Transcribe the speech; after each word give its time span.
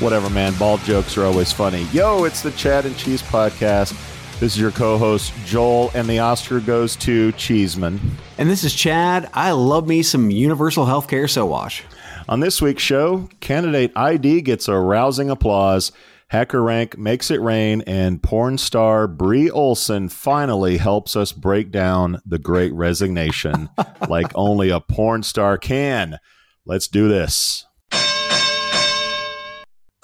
Whatever, 0.00 0.28
man. 0.28 0.54
Bald 0.58 0.80
jokes 0.82 1.16
are 1.16 1.24
always 1.24 1.52
funny. 1.52 1.84
Yo, 1.92 2.24
it's 2.24 2.42
the 2.42 2.50
Chad 2.52 2.84
and 2.84 2.96
Cheese 2.98 3.22
Podcast. 3.22 3.92
This 4.38 4.52
is 4.52 4.60
your 4.60 4.70
co 4.70 4.98
host, 4.98 5.32
Joel, 5.46 5.90
and 5.94 6.06
the 6.06 6.18
Oscar 6.18 6.60
goes 6.60 6.96
to 6.96 7.32
Cheeseman. 7.32 7.98
And 8.36 8.50
this 8.50 8.62
is 8.62 8.74
Chad. 8.74 9.30
I 9.32 9.52
love 9.52 9.88
me 9.88 10.02
some 10.02 10.30
universal 10.30 10.84
healthcare 10.84 11.24
Sowash. 11.24 11.80
On 12.28 12.40
this 12.40 12.60
week's 12.60 12.82
show, 12.82 13.30
candidate 13.40 13.92
ID 13.96 14.42
gets 14.42 14.68
a 14.68 14.76
rousing 14.78 15.30
applause. 15.30 15.92
HackerRank 16.30 16.98
makes 16.98 17.30
it 17.30 17.40
rain, 17.40 17.82
and 17.86 18.22
porn 18.22 18.58
star 18.58 19.06
Bree 19.06 19.48
Olson 19.48 20.08
finally 20.08 20.76
helps 20.76 21.16
us 21.16 21.32
break 21.32 21.70
down 21.70 22.20
the 22.26 22.38
great 22.38 22.74
resignation 22.74 23.70
like 24.08 24.30
only 24.34 24.70
a 24.70 24.80
porn 24.80 25.22
star 25.22 25.56
can. 25.56 26.18
Let's 26.66 26.88
do 26.88 27.08
this. 27.08 27.65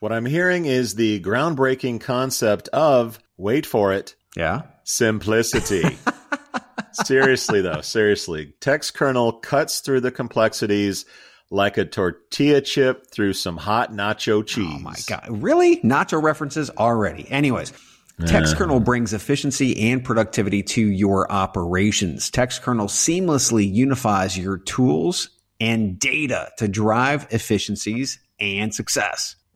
What 0.00 0.12
I'm 0.12 0.24
hearing 0.24 0.64
is 0.64 0.94
the 0.94 1.20
groundbreaking 1.20 2.00
concept 2.00 2.68
of, 2.68 3.18
wait 3.36 3.66
for 3.66 3.92
it, 3.92 4.14
Yeah. 4.34 4.62
simplicity. 4.84 5.98
seriously, 6.92 7.60
though, 7.60 7.82
seriously. 7.82 8.54
Textkernel 8.60 9.42
cuts 9.42 9.80
through 9.80 10.00
the 10.00 10.10
complexities 10.10 11.04
like 11.50 11.76
a 11.76 11.84
tortilla 11.84 12.62
chip 12.62 13.10
through 13.12 13.34
some 13.34 13.58
hot 13.58 13.92
nacho 13.92 14.46
cheese. 14.46 14.72
Oh 14.74 14.78
my 14.78 14.94
God. 15.06 15.26
Really? 15.28 15.78
Nacho 15.82 16.22
references 16.22 16.70
already. 16.70 17.30
Anyways. 17.30 17.72
Textkernel 18.20 18.84
brings 18.84 19.14
efficiency 19.14 19.90
and 19.90 20.04
productivity 20.04 20.62
to 20.62 20.86
your 20.86 21.30
operations. 21.32 22.30
Textkernel 22.30 22.86
seamlessly 22.88 23.70
unifies 23.72 24.36
your 24.36 24.58
tools 24.58 25.30
and 25.58 25.98
data 25.98 26.50
to 26.58 26.68
drive 26.68 27.26
efficiencies 27.30 28.18
and 28.38 28.74
success. 28.74 29.36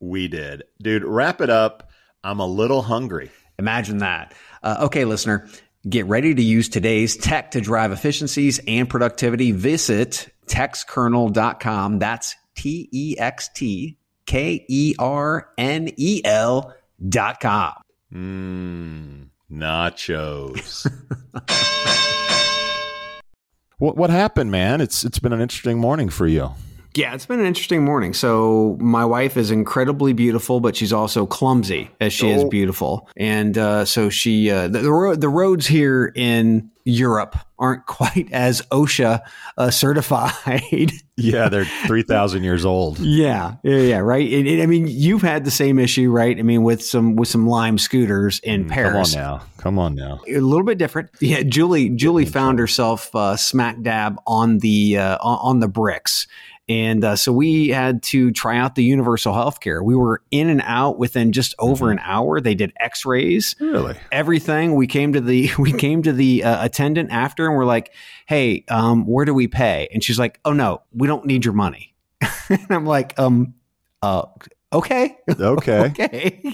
We 0.00 0.28
did. 0.28 0.64
Dude, 0.80 1.04
wrap 1.04 1.40
it 1.40 1.50
up. 1.50 1.90
I'm 2.22 2.40
a 2.40 2.46
little 2.46 2.82
hungry. 2.82 3.30
Imagine 3.58 3.98
that. 3.98 4.34
Uh, 4.62 4.78
okay, 4.82 5.04
listener, 5.04 5.48
get 5.88 6.06
ready 6.06 6.34
to 6.34 6.42
use 6.42 6.68
today's 6.68 7.16
tech 7.16 7.52
to 7.52 7.60
drive 7.60 7.92
efficiencies 7.92 8.60
and 8.66 8.88
productivity. 8.88 9.52
Visit 9.52 10.28
textkernel.com. 10.46 11.98
That's 11.98 12.36
T 12.54 12.88
E 12.92 13.16
X 13.18 13.50
T 13.54 13.98
K 14.26 14.64
E 14.68 14.94
R 14.98 15.48
N 15.56 15.90
E 15.96 16.22
L 16.24 16.74
dot 17.08 17.40
com. 17.40 17.74
Mmm, 18.12 19.28
nachos. 19.50 20.90
what 23.78 23.96
what 23.96 24.10
happened, 24.10 24.50
man? 24.50 24.80
It's 24.80 25.04
it's 25.04 25.18
been 25.18 25.32
an 25.32 25.40
interesting 25.40 25.78
morning 25.78 26.08
for 26.08 26.26
you. 26.26 26.52
Yeah, 26.94 27.14
it's 27.14 27.26
been 27.26 27.38
an 27.38 27.46
interesting 27.46 27.84
morning. 27.84 28.12
So 28.14 28.76
my 28.80 29.04
wife 29.04 29.36
is 29.36 29.50
incredibly 29.50 30.12
beautiful, 30.12 30.58
but 30.58 30.74
she's 30.74 30.92
also 30.92 31.26
clumsy 31.26 31.90
as 32.00 32.12
she 32.12 32.28
is 32.30 32.42
Oh. 32.42 32.48
beautiful. 32.48 33.08
And 33.16 33.56
uh, 33.56 33.84
so 33.84 34.08
she 34.10 34.50
uh, 34.50 34.68
the 34.68 34.80
the, 34.80 34.92
ro- 34.92 35.14
the 35.14 35.28
roads 35.28 35.66
here 35.66 36.12
in 36.16 36.70
Europe 36.84 37.36
aren't 37.58 37.86
quite 37.86 38.28
as 38.32 38.62
OSHA 38.72 39.20
uh, 39.58 39.70
certified. 39.70 40.90
Yeah, 41.16 41.48
they're 41.48 41.66
three 41.86 42.02
thousand 42.02 42.42
years 42.44 42.64
old. 42.64 42.98
yeah, 42.98 43.56
yeah, 43.62 43.76
yeah, 43.78 43.98
right. 43.98 44.26
It, 44.26 44.46
it- 44.46 44.62
I 44.62 44.66
mean, 44.66 44.86
you've 44.88 45.22
had 45.22 45.44
the 45.44 45.50
same 45.50 45.78
issue, 45.78 46.10
right? 46.10 46.36
I 46.38 46.42
mean, 46.42 46.62
with 46.62 46.82
some 46.82 47.14
with 47.16 47.28
some 47.28 47.46
Lime 47.46 47.78
scooters 47.78 48.38
in 48.40 48.64
Mm, 48.64 48.70
Paris. 48.70 49.14
Come 49.14 49.22
on 49.22 49.28
now. 49.38 49.42
Come 49.58 49.78
on 49.78 49.94
now. 49.94 50.20
a 50.28 50.40
little 50.40 50.64
bit 50.64 50.78
different. 50.78 51.10
Yeah, 51.20 51.42
Julie 51.42 51.90
Julie 51.90 52.24
found 52.24 52.58
herself 52.58 53.14
uh, 53.14 53.36
smack 53.36 53.82
dab 53.82 54.20
on 54.26 54.58
the 54.58 54.98
uh, 54.98 55.18
on 55.20 55.60
the 55.60 55.68
bricks. 55.68 56.26
And 56.68 57.02
uh, 57.02 57.16
so 57.16 57.32
we 57.32 57.68
had 57.68 58.02
to 58.04 58.30
try 58.32 58.58
out 58.58 58.74
the 58.74 58.84
universal 58.84 59.32
healthcare. 59.32 59.82
We 59.82 59.94
were 59.94 60.22
in 60.30 60.50
and 60.50 60.60
out 60.64 60.98
within 60.98 61.32
just 61.32 61.54
over 61.58 61.90
an 61.90 61.98
hour. 62.02 62.40
They 62.40 62.54
did 62.54 62.72
X-rays, 62.78 63.56
Really? 63.58 63.96
everything. 64.12 64.74
We 64.74 64.86
came 64.86 65.12
to 65.14 65.20
the 65.20 65.50
we 65.58 65.72
came 65.72 66.02
to 66.02 66.12
the 66.12 66.44
uh, 66.44 66.64
attendant 66.64 67.10
after, 67.10 67.46
and 67.46 67.56
we're 67.56 67.64
like, 67.64 67.92
"Hey, 68.26 68.64
um, 68.68 69.06
where 69.06 69.24
do 69.24 69.32
we 69.32 69.48
pay?" 69.48 69.88
And 69.92 70.04
she's 70.04 70.18
like, 70.18 70.40
"Oh 70.44 70.52
no, 70.52 70.82
we 70.92 71.06
don't 71.08 71.24
need 71.24 71.44
your 71.44 71.54
money." 71.54 71.94
and 72.50 72.66
I'm 72.70 72.84
like, 72.86 73.18
"Um, 73.18 73.54
uh, 74.02 74.24
okay, 74.72 75.16
Okay. 75.40 75.80
okay." 75.80 76.52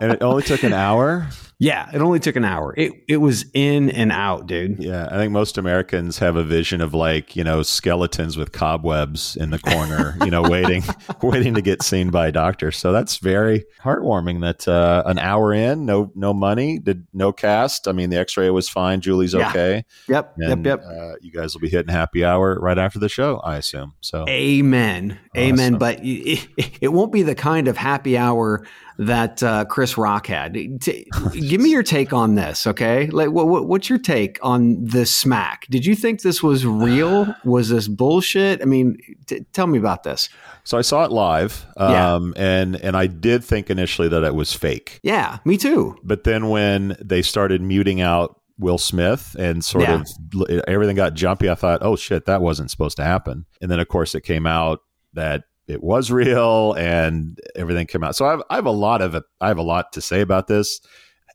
and 0.00 0.12
it 0.12 0.22
only 0.22 0.42
took 0.44 0.62
an 0.62 0.72
hour. 0.72 1.28
Yeah, 1.58 1.88
it 1.94 2.02
only 2.02 2.20
took 2.20 2.36
an 2.36 2.44
hour. 2.44 2.74
It 2.76 2.92
it 3.08 3.16
was 3.16 3.46
in 3.54 3.88
and 3.90 4.12
out, 4.12 4.46
dude. 4.46 4.78
Yeah, 4.78 5.08
I 5.10 5.16
think 5.16 5.32
most 5.32 5.56
Americans 5.56 6.18
have 6.18 6.36
a 6.36 6.44
vision 6.44 6.82
of 6.82 6.92
like 6.92 7.34
you 7.34 7.42
know 7.42 7.62
skeletons 7.62 8.36
with 8.36 8.52
cobwebs 8.52 9.36
in 9.36 9.50
the 9.50 9.58
corner, 9.58 10.18
you 10.24 10.30
know, 10.30 10.42
waiting 10.42 10.82
waiting 11.22 11.54
to 11.54 11.62
get 11.62 11.82
seen 11.82 12.10
by 12.10 12.28
a 12.28 12.32
doctor. 12.32 12.70
So 12.70 12.92
that's 12.92 13.16
very 13.16 13.64
heartwarming. 13.82 14.42
That 14.42 14.68
uh, 14.68 15.04
an 15.06 15.18
hour 15.18 15.54
in, 15.54 15.86
no 15.86 16.12
no 16.14 16.34
money, 16.34 16.78
did 16.78 17.06
no 17.14 17.32
cast. 17.32 17.88
I 17.88 17.92
mean, 17.92 18.10
the 18.10 18.18
X 18.18 18.36
ray 18.36 18.50
was 18.50 18.68
fine. 18.68 19.00
Julie's 19.00 19.32
Yeah. 19.32 19.48
okay. 19.48 19.84
Yep, 20.08 20.34
And, 20.36 20.66
yep, 20.66 20.82
yep. 20.82 20.86
Uh, 20.86 21.14
you 21.22 21.32
guys 21.32 21.54
will 21.54 21.62
be 21.62 21.70
hitting 21.70 21.92
happy 21.92 22.22
hour 22.22 22.58
right 22.60 22.78
after 22.78 22.98
the 22.98 23.08
show, 23.08 23.38
I 23.38 23.56
assume. 23.56 23.94
So 24.02 24.26
Amen. 24.28 25.18
Amen. 25.34 25.78
But 25.78 26.00
it, 26.02 26.46
it 26.82 26.88
won't 26.88 27.12
be 27.12 27.22
the 27.22 27.34
kind 27.34 27.66
of 27.66 27.78
happy 27.78 28.18
hour 28.18 28.66
that 28.98 29.42
uh, 29.42 29.64
Chris 29.66 29.98
Rock 29.98 30.26
had. 30.26 30.54
T- 30.80 31.06
give 31.32 31.60
me 31.60 31.70
your 31.70 31.82
take 31.82 32.12
on 32.12 32.34
this, 32.34 32.66
okay? 32.66 33.06
Like, 33.08 33.30
what, 33.30 33.48
what, 33.48 33.66
what's 33.66 33.88
your 33.90 33.98
take 33.98 34.38
on 34.42 34.84
the 34.84 35.04
smack? 35.06 35.66
Did 35.68 35.84
you 35.84 35.94
think 35.94 36.22
this 36.22 36.42
was 36.42 36.64
real? 36.66 37.34
Was 37.44 37.68
this 37.68 37.88
bullshit? 37.88 38.62
I 38.62 38.64
mean, 38.64 38.96
t- 39.26 39.44
tell 39.52 39.66
me 39.66 39.78
about 39.78 40.02
this. 40.02 40.28
so 40.64 40.78
I 40.78 40.82
saw 40.82 41.04
it 41.04 41.12
live, 41.12 41.66
Yeah. 41.76 42.14
um, 42.14 42.34
and 42.36 42.76
and 42.76 42.96
I 42.96 43.06
did 43.06 43.44
think 43.44 43.70
initially 43.70 44.08
that 44.08 44.24
it 44.24 44.34
was 44.34 44.52
fake. 44.52 45.00
Yeah, 45.02 45.38
me 45.44 45.56
too. 45.56 45.96
But 46.02 46.24
then 46.24 46.48
when 46.48 46.96
they 47.02 47.22
started 47.22 47.60
muting 47.62 48.00
out 48.00 48.40
Will 48.58 48.78
Smith 48.78 49.36
and 49.38 49.64
sort 49.64 49.84
Yeah. 49.84 50.02
of 50.02 50.60
everything 50.66 50.96
got 50.96 51.14
jumpy, 51.14 51.50
I 51.50 51.54
thought, 51.54 51.80
oh 51.82 51.96
shit, 51.96 52.24
that 52.26 52.40
wasn't 52.40 52.70
supposed 52.70 52.96
to 52.96 53.04
happen. 53.04 53.44
And 53.60 53.70
then 53.70 53.78
of 53.80 53.88
course 53.88 54.14
it 54.14 54.22
came 54.22 54.46
out 54.46 54.80
that 55.12 55.44
it 55.68 55.82
was 55.82 56.10
real 56.10 56.72
and 56.74 57.38
everything 57.54 57.86
came 57.86 58.04
out. 58.04 58.14
So 58.16 58.24
I've, 58.26 58.42
I 58.50 58.54
have 58.56 58.66
a 58.66 58.70
lot 58.70 59.02
of. 59.02 59.16
I 59.40 59.48
have 59.48 59.58
a 59.58 59.62
lot 59.62 59.92
to 59.94 60.00
say 60.00 60.20
about 60.20 60.46
this. 60.46 60.80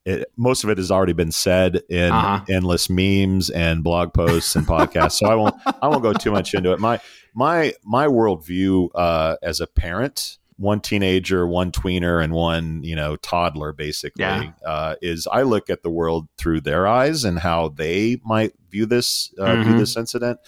It, 0.04 0.32
most 0.36 0.64
of 0.64 0.70
it 0.72 0.78
has 0.80 0.90
already 0.90 1.14
been 1.14 1.32
said 1.32 1.84
in 1.90 2.12
Uh-huh. 2.12 2.44
endless 2.50 2.90
memes 2.90 3.50
and 3.52 3.84
blog 3.84 4.14
posts 4.14 4.56
and 4.56 4.66
podcasts. 4.66 5.14
so 5.20 5.28
I 5.28 5.36
won't 5.36 5.56
I 5.82 5.88
won't 5.88 6.02
go 6.02 6.14
too 6.14 6.32
much 6.32 6.54
into 6.56 6.72
it. 6.72 6.80
My 6.80 7.00
my 7.36 7.74
my 7.84 8.08
worldview 8.08 8.90
uh, 8.96 9.36
as 9.44 9.60
a 9.60 9.68
parent, 9.68 10.40
one 10.58 10.80
teenager, 10.82 11.46
one 11.46 11.72
tweener, 11.72 12.24
and 12.24 12.34
one 12.34 12.84
you 12.84 12.96
know 12.96 13.16
toddler, 13.18 13.74
basically, 13.74 14.24
Yeah. 14.24 14.52
uh, 14.66 14.96
is 15.04 15.28
I 15.32 15.44
look 15.44 15.70
at 15.70 15.84
the 15.84 15.92
world 15.92 16.28
through 16.38 16.62
their 16.62 16.88
eyes 16.88 17.24
and 17.24 17.38
how 17.38 17.70
they 17.70 18.18
might 18.26 18.54
view 18.72 18.88
this 18.88 19.32
uh, 19.38 19.56
view 19.62 19.74
Mhm. 19.76 19.80
this 19.80 19.96
incident. 19.98 20.40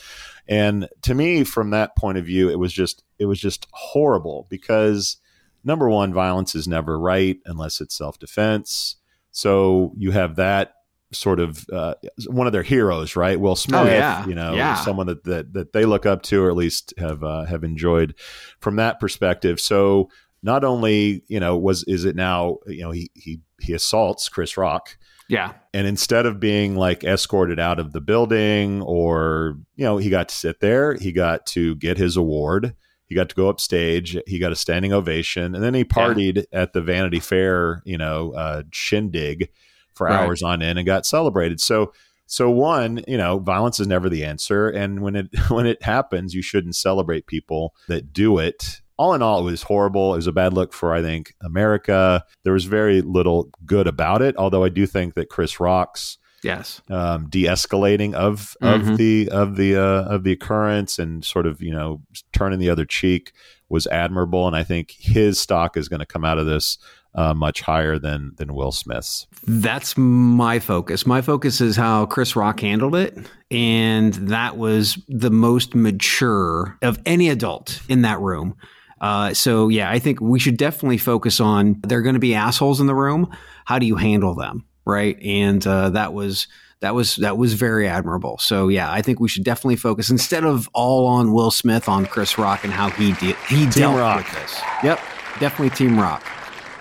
And 0.47 0.89
to 1.03 1.13
me, 1.15 1.43
from 1.43 1.69
that 1.71 1.95
point 1.95 2.17
of 2.17 2.25
view, 2.25 2.49
it 2.49 2.59
was 2.59 2.73
just 2.73 3.03
it 3.19 3.25
was 3.25 3.39
just 3.39 3.67
horrible 3.71 4.47
because 4.49 5.17
number 5.63 5.89
one, 5.89 6.13
violence 6.13 6.55
is 6.55 6.67
never 6.67 6.99
right 6.99 7.37
unless 7.45 7.79
it's 7.79 7.95
self 7.97 8.19
defense. 8.19 8.97
So 9.31 9.93
you 9.97 10.11
have 10.11 10.35
that 10.35 10.73
sort 11.11 11.39
of 11.39 11.65
uh, 11.71 11.93
one 12.27 12.47
of 12.47 12.53
their 12.53 12.63
heroes, 12.63 13.15
right? 13.15 13.39
Will 13.39 13.55
Smith, 13.55 13.81
Oh, 13.81 13.85
yeah. 13.85 14.25
you 14.25 14.33
know, 14.35 14.55
Yeah. 14.55 14.75
someone 14.75 15.05
that, 15.07 15.23
that 15.25 15.53
that 15.53 15.71
they 15.73 15.85
look 15.85 16.05
up 16.05 16.23
to 16.23 16.43
or 16.43 16.49
at 16.49 16.55
least 16.55 16.93
have 16.97 17.23
uh, 17.23 17.45
have 17.45 17.63
enjoyed 17.63 18.15
from 18.59 18.75
that 18.77 18.99
perspective. 18.99 19.59
So 19.59 20.09
not 20.43 20.63
only 20.63 21.23
you 21.27 21.39
know 21.39 21.57
was 21.57 21.83
is 21.85 22.05
it 22.05 22.15
now 22.15 22.57
you 22.67 22.81
know 22.83 22.91
he 22.91 23.09
he 23.15 23.39
he 23.61 23.73
assaults 23.73 24.29
Chris 24.29 24.57
Rock. 24.57 24.97
Yeah. 25.29 25.53
and 25.73 25.87
instead 25.87 26.25
of 26.25 26.39
being 26.41 26.75
like 26.75 27.03
escorted 27.05 27.57
out 27.57 27.79
of 27.79 27.93
the 27.93 28.01
building 28.01 28.81
or 28.83 29.57
you 29.75 29.85
know 29.85 29.97
he 29.97 30.09
got 30.09 30.29
to 30.29 30.35
sit 30.35 30.59
there 30.59 30.95
he 30.95 31.11
got 31.13 31.45
to 31.47 31.75
get 31.75 31.97
his 31.97 32.17
award. 32.17 32.75
He 33.05 33.15
got 33.15 33.29
to 33.29 33.35
go 33.35 33.47
upstage. 33.47 34.17
He 34.27 34.37
got 34.39 34.51
a 34.51 34.55
standing 34.55 34.91
ovation. 34.91 35.55
And 35.55 35.63
then 35.63 35.73
he 35.75 35.83
partied 35.85 36.45
at 36.51 36.73
the 36.73 36.81
vanity 36.81 37.19
fair 37.19 37.81
you 37.85 37.97
know 37.97 38.33
uh, 38.33 38.63
shindig 38.71 39.49
for 39.93 40.07
Right. 40.07 40.19
hours 40.19 40.43
on 40.43 40.61
end 40.61 40.77
and 40.77 40.85
got 40.85 41.05
celebrated. 41.05 41.61
So 41.61 41.93
so 42.25 42.49
one 42.51 43.03
you 43.07 43.17
know 43.17 43.39
violence 43.39 43.79
is 43.79 43.87
never 43.87 44.09
the 44.09 44.25
answer. 44.25 44.69
And 44.69 45.01
when 45.01 45.15
it 45.15 45.27
when 45.49 45.65
it 45.65 45.81
happens 45.83 46.33
you 46.35 46.41
shouldn't 46.41 46.75
celebrate 46.75 47.27
people 47.27 47.73
that 47.87 48.11
do 48.13 48.37
it 48.39 48.81
all 48.97 49.13
in 49.13 49.21
all, 49.21 49.39
it 49.39 49.51
was 49.51 49.63
horrible. 49.63 50.13
It 50.13 50.17
was 50.17 50.27
a 50.27 50.31
bad 50.31 50.53
look 50.53 50.73
for, 50.73 50.93
I 50.93 51.01
think, 51.01 51.33
America. 51.41 52.23
There 52.43 52.53
was 52.53 52.65
very 52.65 53.01
little 53.01 53.49
good 53.65 53.87
about 53.87 54.21
it. 54.21 54.35
Although 54.37 54.63
I 54.63 54.69
do 54.69 54.85
think 54.85 55.13
that 55.15 55.29
Chris 55.29 55.59
Rock's 55.59 56.17
Yes. 56.43 56.81
um, 56.89 57.27
de-escalating 57.29 58.13
of 58.13 58.55
Mhm. 58.61 58.91
of 58.91 58.97
the 58.97 59.29
of 59.29 59.55
the 59.55 59.75
uh, 59.77 60.03
of 60.03 60.23
the 60.23 60.33
occurrence 60.33 60.99
and 60.99 61.23
sort 61.23 61.45
of 61.47 61.61
you 61.61 61.71
know 61.71 62.01
turning 62.33 62.59
the 62.59 62.69
other 62.69 62.85
cheek 62.85 63.31
was 63.69 63.87
admirable. 63.87 64.45
And 64.45 64.55
I 64.55 64.63
think 64.63 64.91
his 64.91 65.39
stock 65.39 65.77
is 65.77 65.87
going 65.87 66.01
to 66.01 66.05
come 66.05 66.25
out 66.25 66.37
of 66.37 66.45
this 66.45 66.77
uh, 67.15 67.33
much 67.33 67.61
higher 67.61 67.97
than 67.97 68.33
than 68.37 68.53
Will 68.55 68.71
Smith's. 68.73 69.25
That's 69.47 69.95
my 69.97 70.59
focus. 70.59 71.05
My 71.05 71.21
focus 71.21 71.61
is 71.61 71.75
how 71.75 72.05
Chris 72.07 72.35
Rock 72.35 72.59
handled 72.59 72.95
it. 72.95 73.17
And 73.49 74.13
that 74.15 74.57
was 74.57 74.97
the 75.07 75.29
most 75.31 75.75
mature 75.75 76.77
of 76.81 76.99
any 77.05 77.29
adult 77.29 77.81
in 77.87 78.01
that 78.01 78.19
room. 78.19 78.55
Uh, 79.03 79.33
so, 79.33 79.67
yeah, 79.67 79.91
I 79.91 79.99
think 79.99 80.21
we 80.21 80.39
should 80.39 80.57
definitely 80.57 80.97
focus 80.97 81.39
on 81.39 81.79
there 81.85 81.99
are 81.99 82.01
going 82.01 82.15
to 82.15 82.19
be 82.19 82.33
assholes 82.33 82.79
in 82.79 82.87
the 82.87 82.95
room. 82.95 83.29
How 83.65 83.77
do 83.77 83.85
you 83.85 83.97
handle 83.97 84.33
them? 84.33 84.65
Right. 84.85 85.21
And 85.21 85.65
uh, 85.67 85.91
that 85.91 86.13
was. 86.13 86.47
That 86.79 86.95
was 86.95 87.15
that 87.15 87.37
was 87.37 87.53
very 87.53 87.87
admirable. 87.87 88.37
So 88.39 88.67
yeah, 88.67 88.91
I 88.91 89.01
think 89.01 89.21
we 89.21 89.29
should 89.29 89.45
definitely 89.45 89.77
focus 89.77 90.09
instead 90.09 90.43
of 90.43 90.67
all 90.73 91.05
on 91.07 91.31
Will 91.31 91.49
Smith 91.49 91.87
on 91.87 92.05
Chris 92.05 92.37
Rock 92.37 92.65
and 92.65 92.73
how 92.73 92.89
he 92.89 93.13
de- 93.13 93.37
he 93.47 93.65
dealt 93.69 93.97
Rock. 93.97 94.17
with 94.17 94.33
this. 94.33 94.61
Yep, 94.83 94.99
definitely 95.39 95.69
Team 95.69 95.97
Rock. 95.97 96.21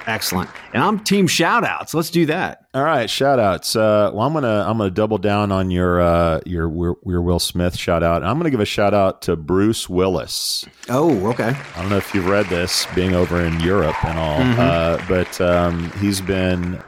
Excellent. 0.07 0.51
And 0.75 0.83
I'm 0.83 0.99
Team 1.01 1.27
Shout 1.27 1.65
Outs. 1.65 1.95
Let's 1.95 2.11
do 2.11 2.27
that. 2.27 2.67
All 2.75 2.83
right, 2.83 3.09
shout 3.09 3.39
outs. 3.39 3.77
Uh, 3.77 4.11
well, 4.15 4.27
I'm 4.27 4.33
gonna 4.33 4.65
I'm 4.67 4.79
gonna 4.79 4.91
double 4.91 5.19
down 5.19 5.53
on 5.53 5.71
your 5.71 6.01
uh, 6.01 6.41
your 6.47 6.97
your 7.05 7.21
Will 7.23 7.39
Smith 7.39 7.77
shout 7.77 8.03
out. 8.03 8.25
I'm 8.25 8.39
gonna 8.39 8.51
give 8.51 8.61
a 8.61 8.65
shout 8.65 8.95
out 8.95 9.23
to 9.23 9.37
Bruce 9.37 9.89
Willis. 9.89 10.65
Oh, 10.89 11.27
okay. 11.29 11.55
I 11.77 11.81
don't 11.81 11.91
know 11.91 11.99
if 11.99 12.15
you've 12.15 12.29
read 12.29 12.47
this, 12.47 12.87
being 12.95 13.15
over 13.15 13.41
in 13.45 13.61
Europe 13.61 14.03
and 14.05 14.19
all, 14.19 14.39
Mhm. 14.39 14.59
uh, 14.59 15.05
but 15.07 15.41
um, 15.41 15.91
he's 16.01 16.21
been 16.21 16.83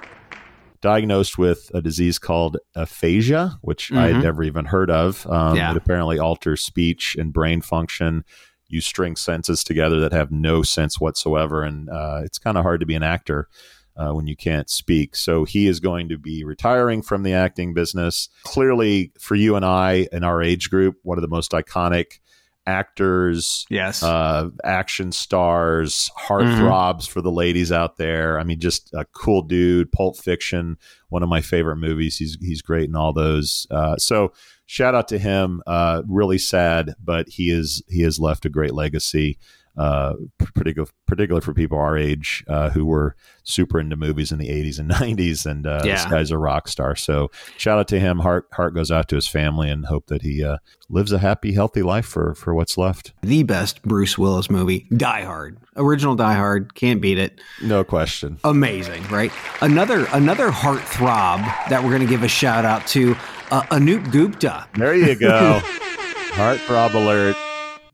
diagnosed 0.80 1.38
with 1.38 1.70
a 1.74 1.80
disease 1.80 2.18
called 2.18 2.58
aphasia, 2.74 3.58
which 3.62 3.90
I 3.92 4.08
had 4.08 4.22
never 4.22 4.42
even 4.42 4.66
heard 4.66 4.90
of. 4.90 5.26
Um, 5.28 5.56
Yeah. 5.56 5.70
It 5.70 5.76
apparently 5.78 6.18
alters 6.18 6.60
speech 6.62 7.16
and 7.18 7.32
brain 7.32 7.60
function. 7.62 8.24
You 8.68 8.80
string 8.80 9.16
sentences 9.16 9.62
together 9.64 10.00
that 10.00 10.12
have 10.12 10.30
no 10.30 10.62
sense 10.62 11.00
whatsoever, 11.00 11.62
and 11.62 11.88
uh, 11.88 12.22
it's 12.24 12.38
kind 12.38 12.56
of 12.56 12.64
hard 12.64 12.80
to 12.80 12.86
be 12.86 12.94
an 12.94 13.02
actor. 13.02 13.48
Uh, 13.96 14.10
when 14.10 14.26
you 14.26 14.34
can't 14.34 14.68
speak. 14.68 15.14
So 15.14 15.44
he 15.44 15.68
is 15.68 15.78
going 15.78 16.08
to 16.08 16.18
be 16.18 16.42
retiring 16.42 17.00
from 17.00 17.22
the 17.22 17.32
acting 17.32 17.74
business. 17.74 18.28
Clearly, 18.42 19.12
for 19.20 19.36
you 19.36 19.54
and 19.54 19.64
I 19.64 20.08
in 20.10 20.24
our 20.24 20.42
age 20.42 20.68
group, 20.68 20.96
one 21.04 21.16
of 21.16 21.22
the 21.22 21.28
most 21.28 21.52
iconic 21.52 22.18
actors, 22.66 23.66
Yes. 23.70 24.02
uh, 24.02 24.48
action 24.64 25.12
stars, 25.12 26.10
heartthrobs 26.18 27.08
for 27.08 27.20
the 27.20 27.30
ladies 27.30 27.70
out 27.72 27.96
there. 27.96 28.38
I 28.38 28.44
mean, 28.44 28.60
just 28.60 28.92
a 28.94 29.04
cool 29.14 29.42
dude. 29.42 29.92
Pulp 29.92 30.16
Fiction, 30.16 30.76
one 31.08 31.22
of 31.22 31.28
my 31.28 31.40
favorite 31.40 31.76
movies. 31.76 32.16
He's 32.18 32.36
he's 32.40 32.62
great 32.62 32.88
in 32.88 32.96
all 32.96 33.12
those. 33.12 33.66
Uh, 33.70 33.96
so 33.96 34.32
shout 34.66 34.94
out 34.94 35.08
to 35.08 35.18
him. 35.18 35.62
Uh, 35.66 36.02
really 36.06 36.38
sad, 36.38 36.94
but 37.02 37.28
he 37.28 37.50
is 37.50 37.82
he 37.88 38.02
has 38.02 38.18
left 38.18 38.44
a 38.46 38.50
great 38.50 38.74
legacy. 38.74 39.38
Uh, 39.76 40.14
particular, 40.54 40.88
particular 41.06 41.40
for 41.40 41.52
people 41.52 41.76
our 41.76 41.98
age 41.98 42.44
uh, 42.46 42.70
who 42.70 42.86
were 42.86 43.16
super 43.42 43.80
into 43.80 43.96
movies 43.96 44.30
in 44.30 44.38
the 44.38 44.48
80s 44.48 44.78
and 44.78 44.88
90s, 44.92 45.46
and 45.46 45.66
uh, 45.66 45.82
this 45.82 46.04
guy's 46.04 46.30
a 46.30 46.38
rock 46.38 46.68
star. 46.68 46.94
So 46.94 47.30
shout 47.58 47.78
out 47.80 47.88
to 47.88 47.98
him. 47.98 48.20
Heart 48.20 48.46
heart 48.52 48.74
goes 48.74 48.92
out 48.92 49.08
to 49.08 49.16
his 49.16 49.26
family, 49.26 49.68
and 49.68 49.86
hope 49.86 50.06
that 50.06 50.22
he 50.22 50.44
uh, 50.44 50.58
lives 50.88 51.10
a 51.10 51.18
happy, 51.18 51.54
healthy 51.54 51.82
life 51.82 52.06
for 52.06 52.34
for 52.36 52.54
what's 52.54 52.78
left. 52.78 53.12
the 53.22 53.42
best 53.42 53.82
Bruce 53.82 54.16
Willis 54.16 54.48
movie, 54.48 54.86
Die 54.96 55.22
Hard. 55.24 55.58
Original 55.76 56.14
Die 56.14 56.34
Hard, 56.34 56.74
can't 56.76 57.00
beat 57.00 57.18
it. 57.18 57.40
No 57.60 57.82
question. 57.82 58.38
Amazing, 58.44 59.02
right? 59.08 59.32
Another 59.60 60.06
another 60.12 60.52
heart 60.52 60.82
throb 60.82 61.40
that 61.68 61.82
we're 61.82 61.90
going 61.90 62.00
to 62.02 62.06
give 62.06 62.22
a 62.22 62.28
shout 62.28 62.64
out 62.64 62.86
to 62.88 63.16
uh, 63.50 63.62
Anoop 63.72 64.12
Gupta, 64.12 64.68
There 64.74 64.94
you 64.94 65.16
go. 65.16 65.60
Heartthrob 66.34 66.94
alert. 66.94 67.36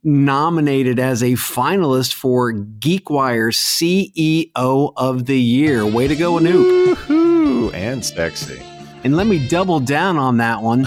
Nominated 0.03 0.99
as 0.99 1.23
a 1.23 1.33
finalist 1.33 2.15
for 2.15 2.53
GeekWire 2.53 3.53
CEO 3.53 4.93
of 4.97 5.27
the 5.27 5.41
Year. 5.41 5.87
Way 5.87 6.09
to 6.09 6.17
go, 6.17 6.35
Anoop! 6.35 6.95
Woohoo! 6.95 7.75
And 7.75 8.05
sexy. 8.05 8.63
And 9.03 9.17
let 9.17 9.27
me 9.27 9.47
double 9.49 9.81
down 9.81 10.19
on 10.19 10.37
that 10.39 10.63
one. 10.63 10.87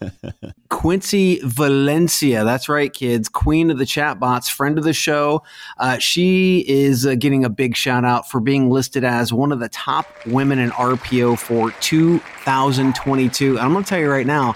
Quincy 0.68 1.40
Valencia. 1.42 2.44
That's 2.44 2.68
right, 2.68 2.92
kids. 2.92 3.28
Queen 3.30 3.70
of 3.70 3.78
the 3.78 3.84
chatbots, 3.84 4.50
friend 4.50 4.76
of 4.76 4.84
the 4.84 4.92
show. 4.92 5.42
Uh, 5.78 5.96
she 5.96 6.64
is 6.68 7.06
uh, 7.06 7.14
getting 7.14 7.46
a 7.46 7.48
big 7.48 7.74
shout 7.74 8.04
out 8.04 8.30
for 8.30 8.40
being 8.40 8.68
listed 8.68 9.02
as 9.02 9.32
one 9.32 9.50
of 9.50 9.60
the 9.60 9.70
top 9.70 10.06
women 10.26 10.58
in 10.58 10.70
RPO 10.72 11.38
for 11.38 11.70
2022. 11.80 13.50
And 13.50 13.58
I'm 13.58 13.72
going 13.72 13.82
to 13.82 13.88
tell 13.88 13.98
you 13.98 14.10
right 14.10 14.26
now, 14.26 14.54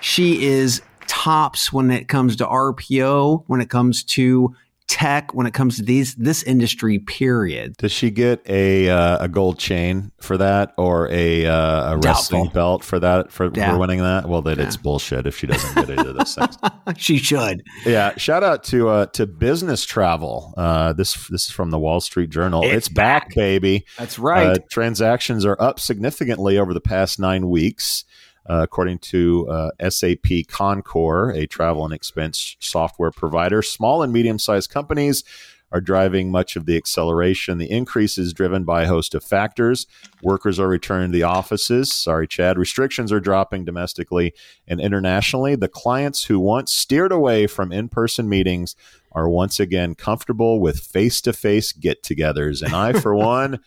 she 0.00 0.42
is 0.42 0.80
tops 1.10 1.72
when 1.72 1.90
it 1.90 2.06
comes 2.06 2.36
to 2.36 2.46
RPO, 2.46 3.42
when 3.48 3.60
it 3.60 3.68
comes 3.68 4.04
to 4.04 4.54
tech 4.86 5.32
when 5.34 5.46
it 5.46 5.54
comes 5.54 5.76
to 5.76 5.84
these 5.84 6.16
this 6.16 6.42
industry. 6.42 6.98
Period. 6.98 7.76
Does 7.76 7.92
she 7.92 8.10
get 8.10 8.40
a 8.48 8.88
uh, 8.90 9.24
a 9.24 9.28
gold 9.28 9.56
chain 9.58 10.10
for 10.20 10.36
that 10.36 10.72
or 10.76 11.08
a 11.12 11.46
uh, 11.46 11.92
a 11.92 11.96
wrestling 11.98 12.44
Doubtful. 12.46 12.52
belt 12.60 12.84
for 12.84 12.98
that 12.98 13.30
for, 13.30 13.50
Yeah. 13.54 13.70
for 13.72 13.78
winning 13.78 14.00
that? 14.00 14.28
Well, 14.28 14.42
then 14.42 14.58
it's 14.58 14.76
bullshit 14.76 15.28
if 15.28 15.36
she 15.36 15.46
doesn't 15.46 15.74
get 15.76 15.90
into 15.96 16.12
those 16.12 16.34
things. 16.34 16.58
she 16.96 17.18
should. 17.18 17.62
Yeah, 17.86 18.16
shout 18.16 18.42
out 18.42 18.64
to 18.64 18.88
uh, 18.88 19.06
to 19.06 19.26
business 19.28 19.84
travel. 19.84 20.54
Uh, 20.56 20.92
this 20.92 21.28
this 21.28 21.44
is 21.46 21.50
from 21.52 21.70
the 21.70 21.78
Wall 21.78 22.00
Street 22.00 22.30
Journal. 22.30 22.62
It's 22.64 22.74
It's, 22.74 22.88
back, 22.88 23.28
back. 23.28 23.34
baby. 23.36 23.84
That's 23.96 24.18
right. 24.18 24.46
Uh, 24.48 24.58
transactions 24.72 25.44
are 25.44 25.56
up 25.62 25.78
significantly 25.78 26.58
over 26.58 26.74
the 26.74 26.80
past 26.80 27.20
nine 27.20 27.48
weeks, 27.48 28.04
uh, 28.50 28.62
according 28.62 28.98
to 28.98 29.48
uh, 29.48 29.70
SAP 29.88 30.48
Concur, 30.48 31.30
a 31.30 31.46
travel 31.46 31.84
and 31.84 31.94
expense 31.94 32.56
software 32.58 33.12
provider. 33.12 33.62
Small 33.62 34.02
and 34.02 34.12
medium 34.12 34.40
sized 34.40 34.70
companies 34.70 35.22
are 35.70 35.80
driving 35.80 36.32
much 36.32 36.56
of 36.56 36.66
the 36.66 36.76
acceleration. 36.76 37.58
The 37.58 37.70
increase 37.70 38.18
is 38.18 38.32
driven 38.32 38.64
by 38.64 38.82
a 38.82 38.88
host 38.88 39.14
of 39.14 39.22
factors. 39.22 39.86
Workers 40.20 40.58
are 40.58 40.66
returning 40.66 41.12
to 41.12 41.18
the 41.18 41.22
offices. 41.22 41.92
Sorry, 41.92 42.26
Chad. 42.26 42.58
Restrictions 42.58 43.12
are 43.12 43.20
dropping 43.20 43.66
domestically 43.66 44.34
and 44.66 44.80
internationally. 44.80 45.54
The 45.54 45.68
clients 45.68 46.24
who 46.24 46.40
once 46.40 46.72
steered 46.72 47.12
away 47.12 47.46
from 47.46 47.70
in 47.70 47.88
person 47.88 48.28
meetings 48.28 48.74
are 49.12 49.28
once 49.28 49.60
again 49.60 49.94
comfortable 49.94 50.58
with 50.58 50.80
face 50.80 51.20
to 51.20 51.32
face 51.32 51.70
get 51.70 52.02
togethers. 52.02 52.62
And 52.62 52.74
I, 52.74 52.94
for 52.94 53.14
one, 53.14 53.60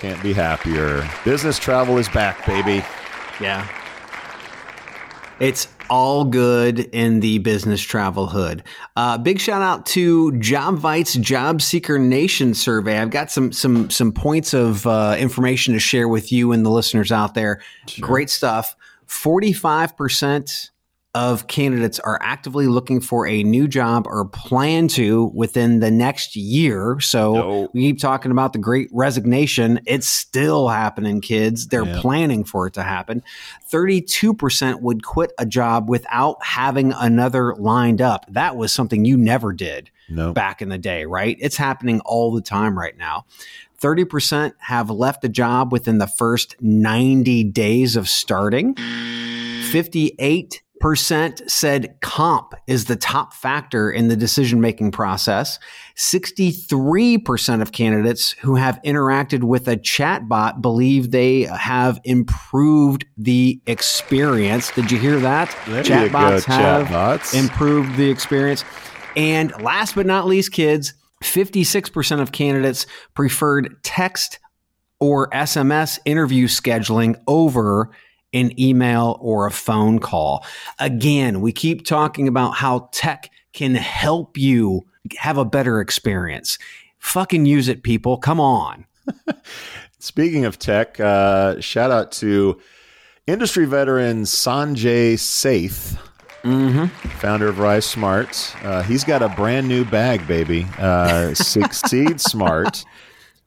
can't 0.00 0.20
be 0.20 0.32
happier. 0.32 1.08
Business 1.24 1.60
travel 1.60 1.96
is 1.98 2.08
back, 2.08 2.44
baby. 2.44 2.84
Yeah. 3.40 3.85
It's 5.38 5.68
all 5.90 6.24
good 6.24 6.78
in 6.78 7.20
the 7.20 7.38
business 7.38 7.82
travel 7.82 8.26
hood. 8.26 8.62
Uh, 8.96 9.18
big 9.18 9.38
shout 9.38 9.60
out 9.60 9.84
to 9.86 10.32
JobVite's 10.32 11.14
Job 11.16 11.60
Seeker 11.60 11.98
Nation 11.98 12.54
survey. 12.54 12.98
I've 12.98 13.10
got 13.10 13.30
some 13.30 13.52
some 13.52 13.90
some 13.90 14.12
points 14.12 14.54
of 14.54 14.86
uh, 14.86 15.16
information 15.18 15.74
to 15.74 15.80
share 15.80 16.08
with 16.08 16.32
you 16.32 16.52
and 16.52 16.64
the 16.64 16.70
listeners 16.70 17.12
out 17.12 17.34
there. 17.34 17.60
Great 18.00 18.30
stuff. 18.30 18.74
Forty 19.04 19.52
five 19.52 19.94
percent 19.96 20.70
of 21.16 21.46
candidates 21.46 21.98
are 22.00 22.18
actively 22.20 22.66
looking 22.66 23.00
for 23.00 23.26
a 23.26 23.42
new 23.42 23.66
job 23.66 24.06
or 24.06 24.26
plan 24.26 24.86
to 24.86 25.30
within 25.34 25.80
the 25.80 25.90
next 25.90 26.36
year. 26.36 27.00
So 27.00 27.32
No. 27.34 27.70
we 27.72 27.80
keep 27.84 27.98
talking 27.98 28.30
about 28.30 28.52
the 28.52 28.58
great 28.58 28.90
resignation. 28.92 29.80
It's 29.86 30.06
still 30.06 30.68
happening, 30.68 31.22
kids. 31.22 31.68
They're 31.68 31.86
Yeah. 31.86 32.00
planning 32.02 32.44
for 32.44 32.66
it 32.66 32.74
to 32.74 32.82
happen. 32.82 33.22
32% 33.72 34.82
would 34.82 35.02
quit 35.04 35.32
a 35.38 35.46
job 35.46 35.88
without 35.88 36.36
having 36.42 36.92
another 36.92 37.54
lined 37.58 38.02
up. 38.02 38.26
That 38.28 38.56
was 38.56 38.70
something 38.70 39.06
you 39.06 39.16
never 39.16 39.54
did 39.54 39.88
No. 40.10 40.34
back 40.34 40.60
in 40.60 40.68
the 40.68 40.76
day, 40.76 41.06
right? 41.06 41.38
It's 41.40 41.56
happening 41.56 42.00
all 42.00 42.30
the 42.34 42.42
time 42.42 42.78
right 42.78 42.96
now. 42.98 43.24
30% 43.78 44.52
have 44.58 44.90
left 44.90 45.22
the 45.22 45.30
job 45.30 45.72
within 45.72 45.96
the 45.96 46.06
first 46.06 46.56
90 46.60 47.42
days 47.42 47.96
of 47.96 48.06
starting. 48.06 48.74
58% 49.70 50.60
said 50.94 51.96
comp 52.00 52.54
is 52.66 52.84
the 52.84 52.96
top 52.96 53.32
factor 53.32 53.90
in 53.90 54.08
the 54.08 54.16
decision 54.16 54.60
making 54.60 54.92
process. 54.92 55.58
63% 55.96 57.62
of 57.62 57.72
candidates 57.72 58.32
who 58.32 58.56
have 58.56 58.78
interacted 58.84 59.42
with 59.42 59.66
a 59.66 59.76
chatbot 59.76 60.60
believe 60.60 61.10
they 61.10 61.42
have 61.42 61.98
improved 62.04 63.06
the 63.16 63.60
experience. 63.66 64.70
Did 64.72 64.92
you 64.92 64.98
hear 64.98 65.18
that? 65.20 65.56
There 65.66 65.78
you 65.78 66.08
go, 66.08 66.08
Chatbots 66.08 66.44
have 66.44 66.86
chatbots. 66.88 67.34
improved 67.34 67.96
the 67.96 68.10
experience. 68.10 68.64
And 69.16 69.50
last 69.62 69.94
but 69.94 70.04
not 70.06 70.26
least, 70.26 70.52
kids, 70.52 70.92
56% 71.24 72.20
of 72.20 72.32
candidates 72.32 72.86
preferred 73.14 73.82
text 73.82 74.38
or 75.00 75.30
SMS 75.30 75.98
interview 76.04 76.46
scheduling 76.48 77.18
over 77.26 77.90
an 78.32 78.58
email 78.60 79.18
or 79.20 79.46
a 79.46 79.50
phone 79.50 79.98
call. 79.98 80.44
Again, 80.78 81.40
we 81.40 81.52
keep 81.52 81.84
talking 81.84 82.28
about 82.28 82.52
how 82.52 82.88
tech 82.92 83.30
can 83.52 83.74
help 83.74 84.36
you 84.36 84.86
have 85.18 85.38
a 85.38 85.44
better 85.44 85.80
experience. 85.80 86.58
Fucking 86.98 87.46
use 87.46 87.68
it, 87.68 87.82
people. 87.82 88.18
Come 88.18 88.40
on. 88.40 88.86
Speaking 89.98 90.44
of 90.44 90.58
tech, 90.58 91.00
uh, 91.00 91.60
shout 91.60 91.90
out 91.90 92.12
to 92.12 92.60
industry 93.26 93.64
veteran 93.64 94.22
Sanjay 94.22 95.14
Sathe, 95.14 95.96
founder 97.18 97.48
of 97.48 97.56
RiseSmart. 97.56 98.64
Uh, 98.64 98.82
he's 98.82 99.04
got 99.04 99.22
a 99.22 99.28
brand 99.30 99.66
new 99.68 99.84
bag, 99.84 100.26
baby. 100.26 100.66
Uh, 100.78 101.34
Succeed 101.34 102.20
Smart, 102.20 102.84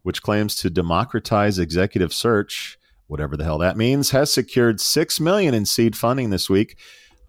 which 0.03 0.23
claims 0.23 0.55
to 0.55 0.69
democratize 0.69 1.59
executive 1.59 2.13
search, 2.13 2.78
whatever 3.09 3.35
the 3.35 3.43
hell 3.43 3.57
that 3.57 3.75
means, 3.75 4.11
has 4.11 4.31
secured 4.31 4.79
six 4.79 5.19
million 5.19 5.53
in 5.53 5.65
seed 5.65 5.97
funding 5.97 6.29
this 6.29 6.49
week. 6.49 6.77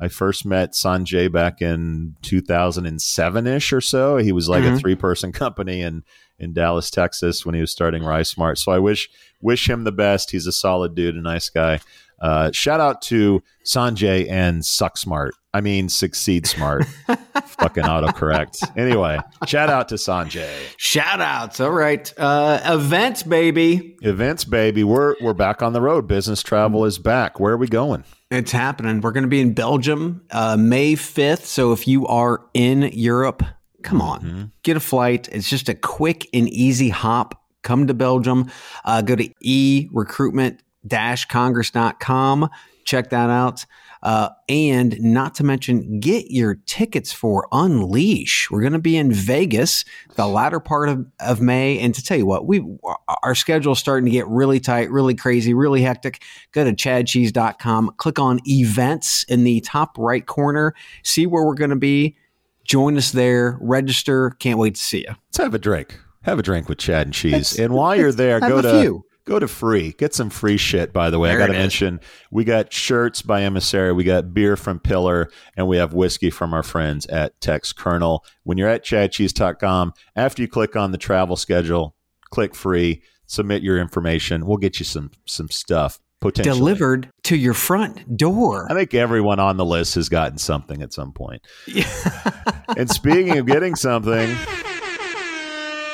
I 0.01 0.09
first 0.09 0.47
met 0.47 0.73
Sanjay 0.73 1.31
back 1.31 1.61
in 1.61 2.17
2007 2.23 3.47
ish 3.47 3.73
or 3.73 3.81
so. 3.81 4.17
He 4.19 4.33
was 4.33 4.49
like 4.49 4.63
a 4.63 4.69
mm-hmm. 4.69 4.77
three 4.77 4.95
person 4.95 5.33
company 5.33 5.81
in 5.83 6.05
in 6.41 6.53
Dallas, 6.53 6.91
Texas, 6.91 7.45
when 7.45 7.55
he 7.55 7.61
was 7.61 7.71
starting 7.71 8.03
RiseSmart. 8.03 8.59
So 8.59 8.73
I 8.73 8.79
wish 8.79 9.09
wish 9.41 9.69
him 9.69 9.85
the 9.85 9.93
best. 9.93 10.31
He's 10.31 10.47
a 10.47 10.53
solid 10.53 10.95
dude, 10.95 11.15
a 11.15 11.23
nice 11.23 11.49
guy. 11.49 11.81
Uh, 12.21 12.51
shout 12.53 12.81
out 12.81 13.01
to 13.01 13.43
Sanjay 13.65 14.31
and 14.31 14.65
Suck 14.65 14.99
Smart. 14.99 15.35
I 15.53 15.61
mean, 15.61 15.89
SucceedSmart. 15.89 16.85
Fucking 17.45 17.85
autocorrect. 17.85 18.77
Anyway, 18.77 19.19
shout 19.47 19.69
out 19.69 19.89
to 19.89 19.97
Sanjay. 19.97 20.55
Shout 20.77 21.21
outs. 21.21 21.61
All 21.61 21.71
right. 21.71 22.13
Uh, 22.17 22.61
events, 22.65 23.23
baby. 23.23 23.97
Events, 24.03 24.45
baby. 24.45 24.85
We're 24.85 25.17
we're 25.21 25.35
back 25.35 25.63
on 25.63 25.73
the 25.73 25.81
road. 25.81 26.07
Business 26.07 26.43
travel 26.43 26.85
is 26.85 26.99
back. 26.99 27.41
Where 27.41 27.55
are 27.55 27.59
we 27.59 27.69
going? 27.69 28.05
It's 28.31 28.53
happening. 28.53 29.01
We're 29.01 29.11
going 29.11 29.25
to 29.25 29.29
be 29.29 29.41
in 29.41 29.55
Belgium 29.55 30.23
uh, 30.31 30.57
May 30.57 30.95
5th. 30.95 31.43
So 31.43 31.73
if 31.73 31.89
you 31.89 32.07
are 32.07 32.43
in 32.55 32.83
Europe, 32.83 33.43
come 33.83 34.01
on, 34.03 34.53
get 34.63 34.77
a 34.77 34.81
flight. 34.81 35.29
It's 35.33 35.49
just 35.49 35.69
a 35.69 35.75
quick 35.75 36.29
and 36.33 36.49
easy 36.49 36.89
hop. 36.89 37.43
Come 37.63 37.87
to 37.87 37.95
Belgium. 37.95 38.51
Uh, 38.85 39.03
go 39.03 39.17
to 39.17 39.29
erecruitment 39.45 40.61
congress.com. 41.29 42.49
Check 42.85 43.11
that 43.11 43.31
out. 43.31 43.67
Uh, 44.03 44.31
and 44.49 44.99
not 45.01 45.35
to 45.35 45.45
mention, 45.45 46.01
get 46.01 46.31
your 46.31 46.55
tickets 46.67 47.13
for 47.13 47.47
Unleash. 47.53 48.51
We're 48.51 48.63
going 48.63 48.73
to 48.73 48.79
be 48.79 48.97
in 48.97 49.13
Vegas 49.13 49.85
the 50.15 50.27
latter 50.27 50.59
part 50.59 50.89
of, 50.89 51.07
of 51.21 51.41
May. 51.41 51.79
And 51.79 51.95
to 51.95 52.03
tell 52.03 52.17
you 52.17 52.25
what, 52.25 52.47
we 52.47 52.65
our 53.23 53.35
schedule's 53.35 53.79
starting 53.79 54.07
to 54.07 54.11
get 54.11 54.27
really 54.27 54.59
tight, 54.59 54.91
really 54.91 55.15
crazy, 55.15 55.53
really 55.53 55.83
hectic. 55.83 56.23
Go 56.53 56.65
to 56.65 56.73
chadcheese.com, 56.73 57.95
click 57.99 58.19
on 58.19 58.41
events 58.49 59.25
in 59.25 59.45
the 59.45 59.61
top 59.61 59.99
right 59.99 60.25
corner, 60.25 60.75
see 61.03 61.27
where 61.27 61.45
we're 61.45 61.55
going 61.55 61.71
to 61.71 61.77
be. 61.77 62.17
Join 62.65 62.97
us 62.97 63.11
there, 63.13 63.59
register. 63.61 64.31
Can't 64.39 64.59
wait 64.59 64.77
to 64.77 64.81
see 64.81 65.01
you. 65.01 65.15
Let's 65.29 65.39
have 65.39 65.55
a 65.55 65.59
drink. 65.59 65.99
Have 66.23 66.39
a 66.39 66.43
drink 66.43 66.69
with 66.69 66.79
Chad 66.79 67.07
and 67.07 67.15
Cheese. 67.15 67.59
and 67.59 67.73
while 67.73 67.97
you're 67.97 68.13
there, 68.13 68.41
go 68.41 68.61
to 68.61 68.81
few. 68.83 69.05
go 69.25 69.39
to 69.39 69.49
free. 69.49 69.93
Get 69.93 70.15
some 70.15 70.29
free 70.29 70.59
shit. 70.59 70.93
By 70.93 71.09
the 71.11 71.19
way, 71.19 71.31
There 71.31 71.39
I 71.39 71.47
got 71.47 71.53
to 71.53 71.59
mention 71.59 72.01
we 72.31 72.45
got 72.45 72.73
shirts 72.73 73.23
by 73.23 73.43
Emissary, 73.43 73.93
we 73.93 74.05
got 74.05 74.35
beer 74.35 74.57
from 74.57 74.79
Pillar, 74.81 75.31
and 75.57 75.67
we 75.67 75.79
have 75.79 75.95
whiskey 75.95 76.29
from 76.31 76.53
our 76.53 76.63
friends 76.63 77.07
at 77.07 77.41
Textkernel. 77.41 78.21
When 78.45 78.59
you're 78.59 78.69
at 78.69 78.85
chadcheese.com, 78.85 79.95
after 80.15 80.43
you 80.43 80.49
click 80.49 80.77
on 80.77 80.93
the 80.93 80.99
travel 80.99 81.37
schedule, 81.37 81.97
click 82.31 82.55
free, 82.55 83.03
submit 83.27 83.63
your 83.63 83.79
information. 83.79 84.47
We'll 84.47 84.59
get 84.59 84.79
you 84.79 84.85
some 84.85 85.11
some 85.25 85.49
stuff 85.49 86.01
potentially 86.21 86.59
Delivered 86.59 87.11
to 87.25 87.37
your 87.37 87.55
front 87.55 88.17
door. 88.17 88.67
I 88.71 88.75
think 88.75 88.95
everyone 88.95 89.41
on 89.41 89.57
the 89.57 89.65
list 89.65 89.95
has 89.95 90.09
gotten 90.09 90.39
something 90.39 90.83
at 90.83 90.93
some 90.93 91.13
point. 91.13 91.43
and 92.77 92.91
speaking 92.91 93.39
of 93.39 93.47
getting 93.47 93.75
something, 93.75 94.35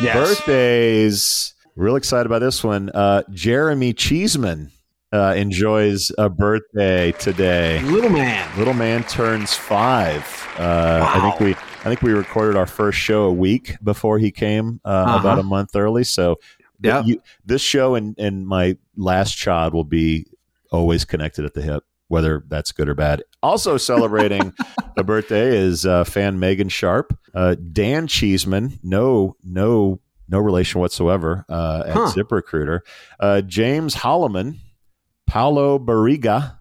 birthdays. 0.00 1.54
Real 1.76 1.96
excited 1.96 2.26
about 2.26 2.40
this 2.40 2.64
one. 2.64 2.90
Uh, 2.90 3.22
Jeremy 3.30 3.92
Cheeseman 3.92 4.70
uh, 5.12 5.34
enjoys 5.36 6.10
a 6.16 6.28
birthday 6.30 7.12
today. 7.12 7.82
Little 7.82 8.10
man. 8.10 8.48
Little 8.58 8.74
man 8.74 9.04
turns 9.04 9.52
five. 9.54 10.24
Uh, 10.58 11.04
I 11.14 11.20
think 11.20 11.40
we 11.40 11.50
I 11.54 11.88
think 11.90 12.02
we 12.02 12.12
recorded 12.12 12.56
our 12.56 12.66
first 12.66 12.98
show 12.98 13.24
a 13.24 13.32
week 13.32 13.76
before 13.84 14.18
he 14.18 14.30
came, 14.32 14.80
uh, 14.84 14.88
Uh-huh. 14.88 15.18
about 15.20 15.38
a 15.38 15.42
month 15.42 15.76
early. 15.76 16.02
So 16.02 16.36
Yep. 16.82 17.06
you, 17.06 17.22
this 17.44 17.62
show 17.62 17.94
and, 17.94 18.18
and 18.18 18.46
my 18.46 18.76
last 18.96 19.36
child 19.36 19.74
will 19.74 19.84
be 19.84 20.26
always 20.70 21.04
connected 21.04 21.44
at 21.44 21.54
the 21.54 21.62
hip, 21.62 21.84
whether 22.08 22.44
that's 22.48 22.72
good 22.72 22.88
or 22.88 22.94
bad. 22.94 23.22
Also 23.42 23.76
celebrating 23.76 24.52
a 24.96 25.04
birthday 25.04 25.56
is 25.56 25.86
uh, 25.86 26.04
fan 26.04 26.38
Megan 26.38 26.68
Sharp, 26.68 27.16
uh, 27.34 27.54
Dan 27.72 28.06
Cheeseman, 28.06 28.78
no 28.82 29.36
no 29.44 30.00
no 30.28 30.38
relation 30.40 30.80
whatsoever 30.80 31.44
uh, 31.48 31.84
at 31.86 31.92
Huh. 31.92 32.12
ZipRecruiter, 32.14 32.80
uh, 33.20 33.40
James 33.42 33.94
Holloman, 33.94 34.56
Paulo 35.26 35.78
Barriga, 35.78 36.58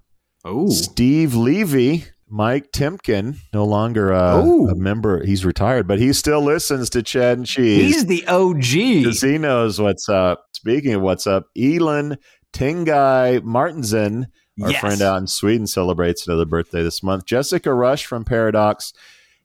Oh, 0.48 0.70
Steve 0.70 1.34
Levy, 1.34 2.06
Mike 2.27 2.72
Timken, 2.72 3.38
no 3.53 3.65
longer 3.65 4.12
uh, 4.13 4.41
a 4.41 4.75
member. 4.75 5.24
He's 5.24 5.46
retired, 5.46 5.88
but 5.88 6.00
he 6.00 6.12
still 6.13 6.41
listens 6.41 6.89
to 6.91 7.03
Chad 7.03 7.38
and 7.38 7.46
Cheese. 7.48 7.94
He's 7.94 8.05
the 8.08 8.25
OG. 8.27 9.03
Because 9.03 9.22
he 9.22 9.38
knows 9.38 9.79
what's 9.79 10.10
up. 10.10 10.44
Speaking 10.53 10.94
of 10.96 11.01
what's 11.01 11.27
up, 11.27 11.46
Elon 11.58 12.17
Tingai 12.51 13.44
Martinsen, 13.44 14.27
our 14.62 14.72
Yes. 14.72 14.79
friend 14.79 15.01
out 15.01 15.17
in 15.17 15.27
Sweden, 15.27 15.67
celebrates 15.67 16.25
another 16.27 16.46
birthday 16.46 16.82
this 16.82 17.03
month. 17.03 17.25
Jessica 17.25 17.74
Rush 17.74 18.05
from 18.05 18.24
Paradox, 18.25 18.91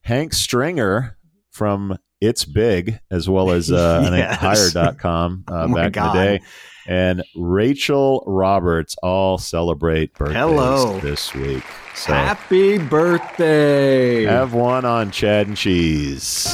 Hank 0.03 0.33
Stringer 0.33 1.19
from 1.51 1.99
It's 2.21 2.45
Big, 2.45 3.01
as 3.11 3.29
well 3.29 3.51
as 3.51 3.73
uh, 3.73 4.01
I 4.01 4.11
think 4.11 4.17
Yes. 4.43 4.73
Hire.com 4.75 5.45
uh, 5.49 5.67
Oh 5.71 5.75
back 5.75 5.97
in 5.97 6.03
the 6.03 6.13
day. 6.13 6.41
And 6.87 7.23
Rachel 7.37 8.25
Roberts 8.27 8.97
all 9.03 9.39
celebrate 9.39 10.13
birthdays 10.15 10.37
Hello. 10.37 10.99
this 11.01 11.33
week. 11.35 11.63
So 11.95 12.13
Happy 12.13 12.79
birthday. 12.79 14.25
have 14.25 14.55
one 14.55 14.85
on 14.85 15.11
Chad 15.11 15.47
and 15.47 15.57
Cheese. 15.57 16.47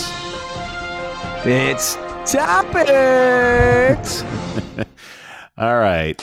it's 1.44 1.94
topics. 2.30 4.22
All 5.58 5.78
right. 5.78 6.20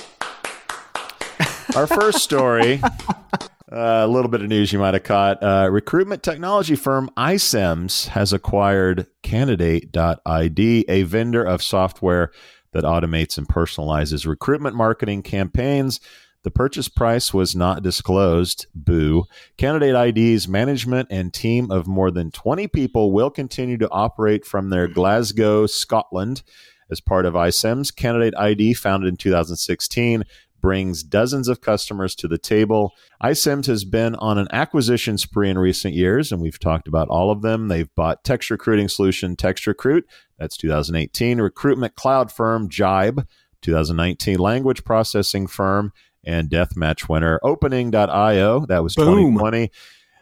Our 1.76 1.88
first 1.88 2.20
story, 2.20 2.82
uh, 3.74 4.06
a 4.06 4.08
little 4.08 4.30
bit 4.30 4.42
of 4.42 4.50
news 4.50 4.72
you 4.72 4.78
might 4.78 4.94
have 4.94 5.04
caught. 5.04 5.42
Uh, 5.42 5.68
recruitment 5.72 6.22
technology 6.22 6.76
firm 6.76 7.10
iCIMS 7.18 8.10
has 8.10 8.32
acquired 8.32 9.08
Candidate.id, 9.24 10.86
a 10.88 11.04
vendor 11.04 11.44
of 11.44 11.64
software 11.64 12.32
that 12.74 12.84
automates 12.84 13.38
and 13.38 13.48
personalizes 13.48 14.28
recruitment 14.28 14.76
marketing 14.76 15.24
campaigns. 15.24 16.00
The 16.44 16.52
purchase 16.52 16.88
price 16.88 17.34
was 17.34 17.56
not 17.56 17.82
disclosed. 17.82 18.68
Boo. 18.76 19.24
Candidate 19.58 19.96
ID's 19.96 20.48
management 20.48 21.08
and 21.10 21.34
team 21.34 21.72
of 21.72 21.88
more 21.88 22.12
than 22.12 22.32
20 22.32 22.68
people 22.68 23.12
will 23.12 23.32
continue 23.32 23.78
to 23.78 23.90
operate 23.90 24.46
from 24.46 24.70
their 24.70 24.88
Glasgow, 24.88 25.66
Scotland. 25.66 26.44
As 26.92 27.00
part 27.00 27.26
of 27.26 27.34
iCIMS, 27.34 27.96
Candidate 27.96 28.36
ID, 28.38 28.74
founded 28.76 29.10
in 29.10 29.18
2016, 29.18 30.26
brings 30.64 31.04
dozens 31.04 31.50
of 31.50 31.60
customers 31.60 32.16
to 32.16 32.26
the 32.26 32.38
table. 32.38 32.94
iCIMS 33.22 33.66
has 33.66 33.84
been 33.84 34.16
on 34.16 34.38
an 34.38 34.48
acquisition 34.52 35.18
spree 35.18 35.50
in 35.50 35.58
recent 35.60 35.94
years, 35.94 36.32
and 36.32 36.42
we've 36.42 36.58
talked 36.58 36.88
about 36.88 37.10
all 37.10 37.30
of 37.30 37.42
them. 37.42 37.68
They've 37.68 37.94
bought 37.96 38.24
text 38.24 38.50
recruiting 38.50 38.88
solution 38.88 39.36
TextRecruit, 39.36 40.04
that's 40.40 40.56
2018, 40.56 41.42
recruitment 41.42 41.96
cloud 41.96 42.32
firm 42.32 42.70
Jibe, 42.70 43.28
2019, 43.62 44.40
language 44.40 44.86
processing 44.86 45.48
firm, 45.48 45.92
and 46.24 46.50
deathmatch 46.50 47.10
winner 47.10 47.42
Opening.io, 47.44 48.66
that 48.68 48.84
was 48.84 48.96
Boom. 48.96 49.36
2020. 49.36 49.70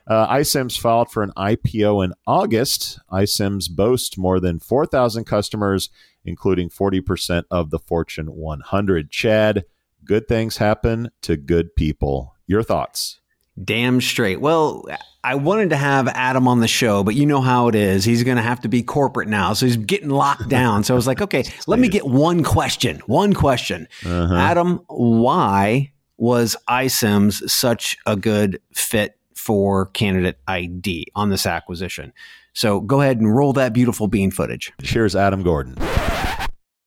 Uh, 0.07 0.27
iCIMS 0.38 0.79
filed 0.79 1.12
for 1.12 1.21
an 1.21 1.31
IPO 1.38 2.03
in 2.03 2.13
August. 2.25 3.00
iCIMS 3.12 3.69
boasts 3.69 4.17
more 4.17 4.39
than 4.39 4.60
4,000 4.60 5.25
customers, 5.25 5.91
including 6.25 6.69
40% 6.69 7.43
of 7.51 7.69
the 7.69 7.77
Fortune 7.77 8.33
100. 8.33 9.12
Chad, 9.12 9.65
good 10.05 10.27
things 10.27 10.58
happen 10.58 11.12
to 11.22 11.38
good 11.38 11.75
people. 11.75 12.36
Your 12.48 12.63
thoughts? 12.63 13.20
Damn 13.62 14.01
straight. 14.01 14.39
Well, 14.39 14.86
I 15.24 15.36
wanted 15.36 15.70
to 15.70 15.75
have 15.75 16.08
Adam 16.08 16.48
on 16.48 16.62
the 16.62 16.67
show, 16.67 17.03
but 17.03 17.15
you 17.15 17.25
know 17.25 17.41
how 17.41 17.67
it 17.67 17.75
is. 17.75 18.03
He's 18.03 18.24
going 18.24 18.38
to 18.38 18.43
have 18.43 18.62
to 18.62 18.70
be 18.70 18.81
corporate 18.81 19.27
now. 19.27 19.53
So 19.53 19.65
he's 19.65 19.77
getting 19.77 20.10
locked 20.10 20.50
down. 20.50 20.84
So 20.84 20.93
I 20.93 20.96
was 20.96 21.08
like, 21.08 21.22
okay, 21.22 21.43
let 21.67 21.79
me 21.79 21.89
get 21.89 22.05
one 22.05 22.43
question. 22.43 23.01
One 23.05 23.34
question. 23.34 23.88
Uh-huh. 24.05 24.34
Adam, 24.34 24.81
why 24.88 25.91
was 26.17 26.55
iCIMS 26.70 27.50
such 27.50 27.98
a 28.05 28.15
good 28.15 28.62
fit 28.74 29.17
for 29.36 29.88
candidate 29.88 30.38
ID 30.48 31.08
on 31.13 31.29
this 31.29 31.46
acquisition? 31.46 32.13
So 32.53 32.79
go 32.79 33.01
ahead 33.01 33.20
and 33.20 33.36
roll 33.36 33.53
that 33.53 33.74
beautiful 33.74 34.08
bean 34.08 34.31
footage. 34.31 34.74
Here's 34.81 35.15
Adam 35.15 35.43
Gordon. 35.43 35.75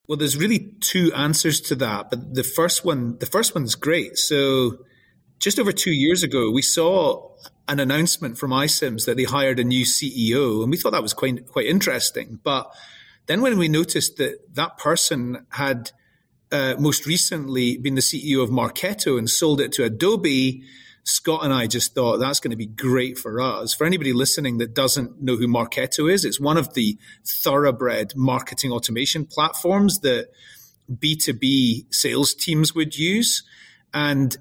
Well, 0.06 0.18
there's 0.18 0.37
really 0.37 0.70
two 0.80 1.12
answers 1.14 1.61
to 1.62 1.75
that, 1.76 2.11
but 2.11 2.34
the 2.34 2.44
first 2.44 2.84
one, 2.84 3.16
the 3.18 3.26
first 3.26 3.54
one's 3.54 3.75
great. 3.75 4.18
So, 4.18 4.84
just 5.38 5.58
over 5.58 5.73
two 5.73 5.92
years 5.92 6.23
ago, 6.23 6.50
we 6.50 6.61
saw 6.62 7.30
an 7.68 7.80
announcement 7.80 8.37
from 8.37 8.50
iCIMS 8.50 9.06
that 9.06 9.16
they 9.16 9.25
hired 9.25 9.58
a 9.58 9.64
new 9.64 9.84
CEO, 9.84 10.62
and 10.62 10.70
we 10.70 10.76
thought 10.76 10.92
that 10.92 11.02
was 11.02 11.14
quite 11.14 11.49
quite 11.49 11.66
interesting. 11.66 12.38
But 12.42 12.70
then, 13.26 13.40
when 13.40 13.56
we 13.56 13.68
noticed 13.68 14.18
that 14.18 14.54
that 14.54 14.76
person 14.76 15.46
had 15.50 15.92
uh, 16.52 16.75
most 16.78 17.06
recently 17.06 17.78
been 17.78 17.94
the 17.94 18.02
CEO 18.02 18.42
of 18.42 18.50
Marketo 18.50 19.18
and 19.18 19.28
sold 19.30 19.58
it 19.58 19.73
to 19.73 19.84
Adobe, 19.84 20.62
Scott 21.04 21.44
and 21.44 21.52
I 21.52 21.66
just 21.66 21.94
thought 21.94 22.16
that's 22.16 22.40
going 22.40 22.50
to 22.50 22.56
be 22.56 22.66
great 22.66 23.18
for 23.18 23.40
us. 23.40 23.75
For 23.75 23.87
anybody 23.87 24.12
listening 24.12 24.58
that 24.58 24.75
doesn't 24.75 25.23
know 25.23 25.37
who 25.37 25.46
Marketo 25.46 26.11
is, 26.11 26.25
it's 26.25 26.40
one 26.40 26.56
of 26.56 26.73
the 26.75 26.99
thoroughbred 27.25 28.14
marketing 28.16 28.73
automation 28.73 29.26
platforms 29.26 30.00
that 30.00 30.28
B2B 30.90 31.94
sales 31.94 32.34
teams 32.34 32.75
would 32.75 32.96
use. 32.96 33.42
And 33.92 34.37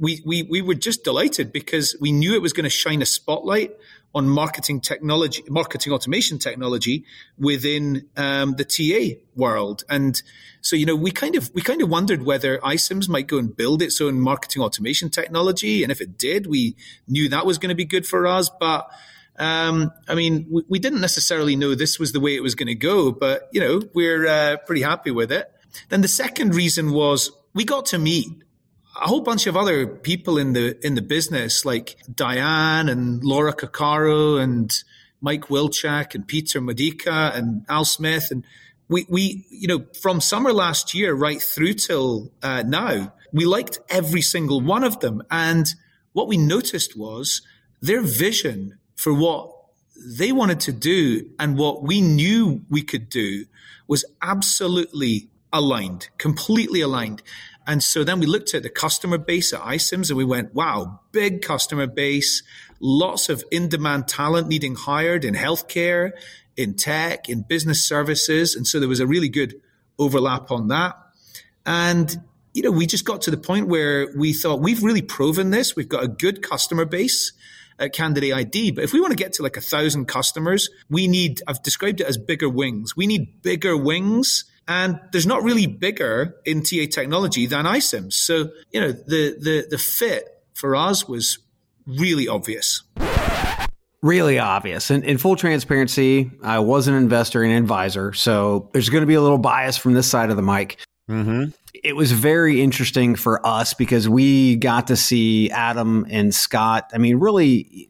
we, 0.00 0.20
we, 0.26 0.42
we 0.42 0.62
were 0.62 0.74
just 0.74 1.04
delighted 1.04 1.52
because 1.52 1.96
we 2.00 2.10
knew 2.10 2.34
it 2.34 2.42
was 2.42 2.52
going 2.52 2.64
to 2.64 2.70
shine 2.70 3.00
a 3.00 3.06
spotlight 3.06 3.72
on 4.14 4.28
marketing 4.28 4.80
technology, 4.80 5.42
marketing 5.48 5.92
automation 5.92 6.38
technology 6.38 7.04
within 7.36 8.06
um, 8.16 8.54
the 8.54 8.64
TA 8.64 9.20
world. 9.34 9.84
And 9.88 10.20
so, 10.60 10.76
you 10.76 10.86
know, 10.86 10.94
we 10.94 11.10
kind 11.10 11.34
of 11.34 11.50
we 11.52 11.62
kind 11.62 11.82
of 11.82 11.88
wondered 11.88 12.22
whether 12.22 12.58
iCIMS 12.58 13.08
might 13.08 13.26
go 13.26 13.38
and 13.38 13.54
build 13.54 13.82
its 13.82 14.00
own 14.00 14.20
marketing 14.20 14.62
automation 14.62 15.10
technology, 15.10 15.82
and 15.82 15.90
if 15.90 16.00
it 16.00 16.16
did, 16.16 16.46
we 16.46 16.76
knew 17.08 17.28
that 17.28 17.44
was 17.44 17.58
going 17.58 17.70
to 17.70 17.74
be 17.74 17.84
good 17.84 18.06
for 18.06 18.26
us. 18.26 18.50
But 18.60 18.88
um, 19.36 19.90
I 20.08 20.14
mean, 20.14 20.46
we, 20.50 20.62
we 20.68 20.78
didn't 20.78 21.00
necessarily 21.00 21.56
know 21.56 21.74
this 21.74 21.98
was 21.98 22.12
the 22.12 22.20
way 22.20 22.36
it 22.36 22.42
was 22.42 22.54
going 22.54 22.68
to 22.68 22.74
go, 22.74 23.10
but 23.10 23.48
you 23.52 23.60
know, 23.60 23.82
we're 23.94 24.26
uh, 24.26 24.56
pretty 24.58 24.82
happy 24.82 25.10
with 25.10 25.32
it. 25.32 25.50
Then 25.88 26.02
the 26.02 26.08
second 26.08 26.54
reason 26.54 26.92
was 26.92 27.32
we 27.52 27.64
got 27.64 27.86
to 27.86 27.98
meet 27.98 28.43
a 28.96 29.08
whole 29.08 29.20
bunch 29.20 29.46
of 29.46 29.56
other 29.56 29.86
people 29.86 30.38
in 30.38 30.52
the 30.52 30.84
in 30.86 30.94
the 30.94 31.02
business, 31.02 31.64
like 31.64 31.96
Diane 32.12 32.88
and 32.88 33.22
Laura 33.24 33.52
Caccaro 33.52 34.40
and 34.40 34.72
Mike 35.20 35.48
Wilczak 35.48 36.14
and 36.14 36.26
Peter 36.26 36.60
Modica 36.60 37.32
and 37.34 37.64
Al 37.68 37.84
Smith 37.84 38.28
and 38.30 38.44
we 38.88 39.06
we 39.08 39.46
you 39.50 39.66
know 39.66 39.84
from 40.00 40.20
summer 40.20 40.52
last 40.52 40.94
year 40.94 41.14
right 41.14 41.42
through 41.42 41.74
till 41.74 42.30
uh, 42.42 42.62
now 42.66 43.12
we 43.32 43.46
liked 43.46 43.78
every 43.88 44.20
single 44.20 44.60
one 44.60 44.84
of 44.84 45.00
them 45.00 45.22
and 45.30 45.74
what 46.12 46.28
we 46.28 46.36
noticed 46.36 46.96
was 46.96 47.42
their 47.80 48.02
vision 48.02 48.78
for 48.94 49.12
what 49.12 49.50
they 49.96 50.32
wanted 50.32 50.60
to 50.60 50.72
do 50.72 51.28
and 51.38 51.56
what 51.56 51.82
we 51.82 52.00
knew 52.00 52.62
we 52.68 52.82
could 52.82 53.08
do 53.08 53.46
was 53.86 54.04
absolutely 54.22 55.28
aligned, 55.52 56.08
completely 56.18 56.80
aligned. 56.80 57.22
And 57.66 57.82
so 57.82 58.04
then 58.04 58.20
we 58.20 58.26
looked 58.26 58.54
at 58.54 58.62
the 58.62 58.70
customer 58.70 59.18
base 59.18 59.52
at 59.52 59.60
iCIMS 59.60 60.10
and 60.10 60.16
we 60.16 60.24
went, 60.24 60.54
wow, 60.54 61.00
big 61.12 61.42
customer 61.42 61.86
base, 61.86 62.42
lots 62.80 63.28
of 63.28 63.42
in 63.50 63.68
demand 63.68 64.06
talent 64.06 64.48
needing 64.48 64.74
hired 64.74 65.24
in 65.24 65.34
healthcare, 65.34 66.12
in 66.56 66.74
tech, 66.74 67.28
in 67.28 67.42
business 67.42 67.82
services. 67.82 68.54
And 68.54 68.66
so 68.66 68.78
there 68.80 68.88
was 68.88 69.00
a 69.00 69.06
really 69.06 69.28
good 69.28 69.60
overlap 69.98 70.50
on 70.50 70.68
that. 70.68 70.94
And, 71.64 72.14
you 72.52 72.62
know, 72.62 72.70
we 72.70 72.86
just 72.86 73.04
got 73.04 73.22
to 73.22 73.30
the 73.30 73.38
point 73.38 73.68
where 73.68 74.08
we 74.16 74.32
thought 74.34 74.60
we've 74.60 74.82
really 74.82 75.02
proven 75.02 75.50
this. 75.50 75.74
We've 75.74 75.88
got 75.88 76.04
a 76.04 76.08
good 76.08 76.42
customer 76.42 76.84
base 76.84 77.32
at 77.78 77.92
Candidate 77.92 78.32
ID. 78.32 78.72
But 78.72 78.84
if 78.84 78.92
we 78.92 79.00
want 79.00 79.12
to 79.12 79.16
get 79.16 79.32
to 79.34 79.42
like 79.42 79.56
a 79.56 79.60
thousand 79.60 80.06
customers, 80.06 80.68
we 80.90 81.08
need, 81.08 81.42
I've 81.46 81.62
described 81.62 82.00
it 82.00 82.06
as 82.06 82.18
bigger 82.18 82.48
wings. 82.48 82.96
We 82.96 83.06
need 83.06 83.42
bigger 83.42 83.76
wings. 83.76 84.44
And 84.66 85.00
there's 85.12 85.26
not 85.26 85.42
really 85.42 85.66
bigger 85.66 86.36
in 86.44 86.62
TA 86.62 86.86
technology 86.90 87.46
than 87.46 87.66
iCIMS. 87.66 88.14
So, 88.14 88.50
you 88.70 88.80
know, 88.80 88.92
the, 88.92 89.36
the, 89.38 89.66
the 89.70 89.78
fit 89.78 90.42
for 90.54 90.74
us 90.74 91.06
was 91.06 91.38
really 91.86 92.28
obvious. 92.28 92.82
Really 94.02 94.38
obvious. 94.38 94.90
And 94.90 95.02
in 95.04 95.18
full 95.18 95.36
transparency, 95.36 96.30
I 96.42 96.58
was 96.58 96.88
an 96.88 96.94
investor 96.94 97.42
and 97.42 97.52
advisor. 97.54 98.12
So 98.12 98.68
there's 98.72 98.88
going 98.90 99.02
to 99.02 99.06
be 99.06 99.14
a 99.14 99.22
little 99.22 99.38
bias 99.38 99.76
from 99.76 99.94
this 99.94 100.06
side 100.06 100.30
of 100.30 100.36
the 100.36 100.42
mic. 100.42 100.78
Mm-hmm. 101.08 101.50
It 101.82 101.96
was 101.96 102.12
very 102.12 102.62
interesting 102.62 103.14
for 103.14 103.44
us 103.46 103.74
because 103.74 104.08
we 104.08 104.56
got 104.56 104.86
to 104.86 104.96
see 104.96 105.50
Adam 105.50 106.06
and 106.08 106.34
Scott. 106.34 106.88
I 106.94 106.98
mean, 106.98 107.16
really, 107.18 107.88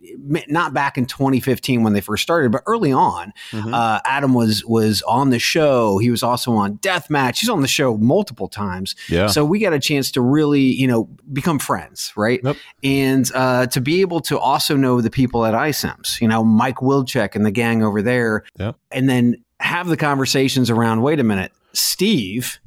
not 0.48 0.72
back 0.74 0.96
in 0.98 1.06
2015 1.06 1.82
when 1.84 1.92
they 1.92 2.00
first 2.00 2.22
started, 2.22 2.50
but 2.50 2.62
early 2.66 2.90
on. 2.92 3.32
Mhm. 3.52 3.72
Uh, 3.72 4.00
Adam 4.04 4.32
was 4.34 4.64
was 4.64 5.02
on 5.02 5.30
the 5.30 5.38
show. 5.38 5.98
He 5.98 6.10
was 6.10 6.22
also 6.22 6.52
on 6.54 6.78
Deathmatch. 6.78 7.38
He's 7.40 7.50
on 7.50 7.60
the 7.60 7.68
show 7.68 7.96
multiple 7.98 8.48
times. 8.48 8.96
Yeah. 9.08 9.26
So 9.28 9.44
we 9.44 9.60
got 9.60 9.72
a 9.74 9.78
chance 9.78 10.10
to 10.12 10.20
really, 10.20 10.62
you 10.62 10.86
know, 10.88 11.08
become 11.32 11.58
friends, 11.60 12.12
right? 12.16 12.40
Yep. 12.42 12.56
And 12.82 13.30
uh, 13.34 13.66
to 13.66 13.80
be 13.80 14.00
able 14.00 14.20
to 14.22 14.38
also 14.38 14.76
know 14.76 15.00
the 15.02 15.10
people 15.10 15.44
at 15.44 15.54
iCIMS, 15.54 16.20
you 16.20 16.26
know, 16.26 16.42
Mike 16.42 16.76
Wilczek 16.76 17.36
and 17.36 17.44
the 17.46 17.50
gang 17.52 17.82
over 17.84 18.02
there, 18.02 18.44
Yep. 18.58 18.76
and 18.90 19.08
then 19.08 19.36
have 19.60 19.86
the 19.88 19.96
conversations 19.96 20.68
around. 20.70 21.02
Wait 21.02 21.20
a 21.20 21.24
minute, 21.24 21.52
Steve 21.74 22.58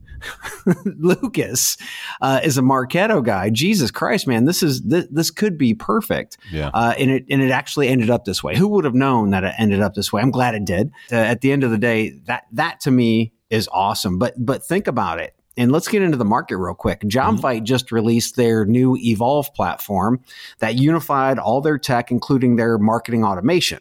Lucas 0.85 1.77
uh, 2.21 2.39
is 2.43 2.57
a 2.57 2.61
Marketo 2.61 3.23
guy. 3.23 3.49
Jesus 3.49 3.91
Christ, 3.91 4.27
man, 4.27 4.45
this 4.45 4.63
is 4.63 4.81
this, 4.83 5.07
this 5.11 5.31
could 5.31 5.57
be 5.57 5.73
perfect. 5.73 6.37
Yeah. 6.51 6.69
Uh, 6.73 6.93
and 6.97 7.11
it 7.11 7.25
and 7.29 7.41
it 7.41 7.51
actually 7.51 7.87
ended 7.87 8.09
up 8.09 8.25
this 8.25 8.43
way. 8.43 8.55
Who 8.55 8.67
would 8.69 8.85
have 8.85 8.95
known 8.95 9.31
that 9.31 9.43
it 9.43 9.53
ended 9.57 9.81
up 9.81 9.93
this 9.93 10.11
way? 10.11 10.21
I'm 10.21 10.31
glad 10.31 10.55
it 10.55 10.65
did. 10.65 10.91
Uh, 11.11 11.15
at 11.15 11.41
the 11.41 11.51
end 11.51 11.63
of 11.63 11.71
the 11.71 11.77
day, 11.77 12.09
that 12.25 12.43
that 12.51 12.79
to 12.81 12.91
me 12.91 13.33
is 13.49 13.69
awesome. 13.71 14.17
But 14.19 14.33
but 14.37 14.63
think 14.63 14.87
about 14.87 15.19
it. 15.19 15.33
And 15.57 15.71
let's 15.71 15.87
get 15.87 16.03
into 16.03 16.17
the 16.17 16.25
market 16.25 16.57
real 16.57 16.75
quick. 16.75 17.01
Jobvite 17.01 17.41
mm-hmm. 17.41 17.65
just 17.65 17.91
released 17.91 18.35
their 18.35 18.63
new 18.63 18.95
Evolve 18.97 19.51
platform 19.55 20.23
that 20.59 20.75
unified 20.75 21.39
all 21.39 21.61
their 21.61 21.79
tech, 21.79 22.11
including 22.11 22.55
their 22.55 22.77
marketing 22.77 23.23
automation. 23.23 23.79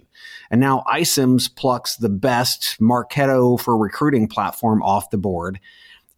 And 0.50 0.60
now 0.60 0.84
iCIMS 0.90 1.54
plucks 1.54 1.96
the 1.96 2.08
best 2.08 2.78
Marketo 2.80 3.60
for 3.60 3.76
recruiting 3.76 4.26
platform 4.26 4.82
off 4.82 5.10
the 5.10 5.18
board. 5.18 5.60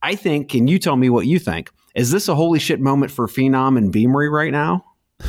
I 0.02 0.14
think, 0.14 0.54
and 0.54 0.68
you 0.68 0.78
tell 0.78 0.96
me 0.96 1.10
what 1.10 1.26
you 1.26 1.38
think, 1.38 1.70
is 1.94 2.10
this 2.10 2.28
a 2.28 2.34
holy 2.34 2.58
shit 2.58 2.80
moment 2.80 3.10
for 3.10 3.26
Phenom 3.26 3.76
and 3.76 3.92
Beamery 3.92 4.28
right 4.28 4.52
now? 4.52 4.84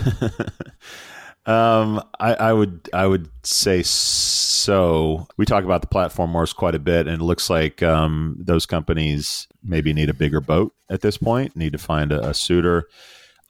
um, 1.46 2.02
I, 2.20 2.34
I, 2.36 2.54
would 2.54 2.90
I 2.94 3.08
would 3.08 3.30
say 3.44 3.82
so. 3.84 5.28
We 5.38 5.46
talk 5.46 5.64
about 5.64 5.82
the 5.82 5.88
platform 5.88 6.34
wars 6.34 6.54
quite 6.54 6.76
a 6.76 6.80
bit, 6.80 7.08
and 7.08 7.22
it 7.22 7.24
looks 7.24 7.50
like 7.50 7.82
um, 7.82 8.36
those 8.40 8.66
companies 8.66 9.48
maybe 9.64 9.94
need 9.94 10.10
a 10.10 10.14
bigger 10.14 10.42
boat 10.42 10.74
at 10.90 11.02
this 11.02 11.18
point. 11.18 11.56
Need 11.56 11.74
to 11.74 11.80
find 11.80 12.12
a, 12.12 12.30
a 12.30 12.34
suitor. 12.34 12.88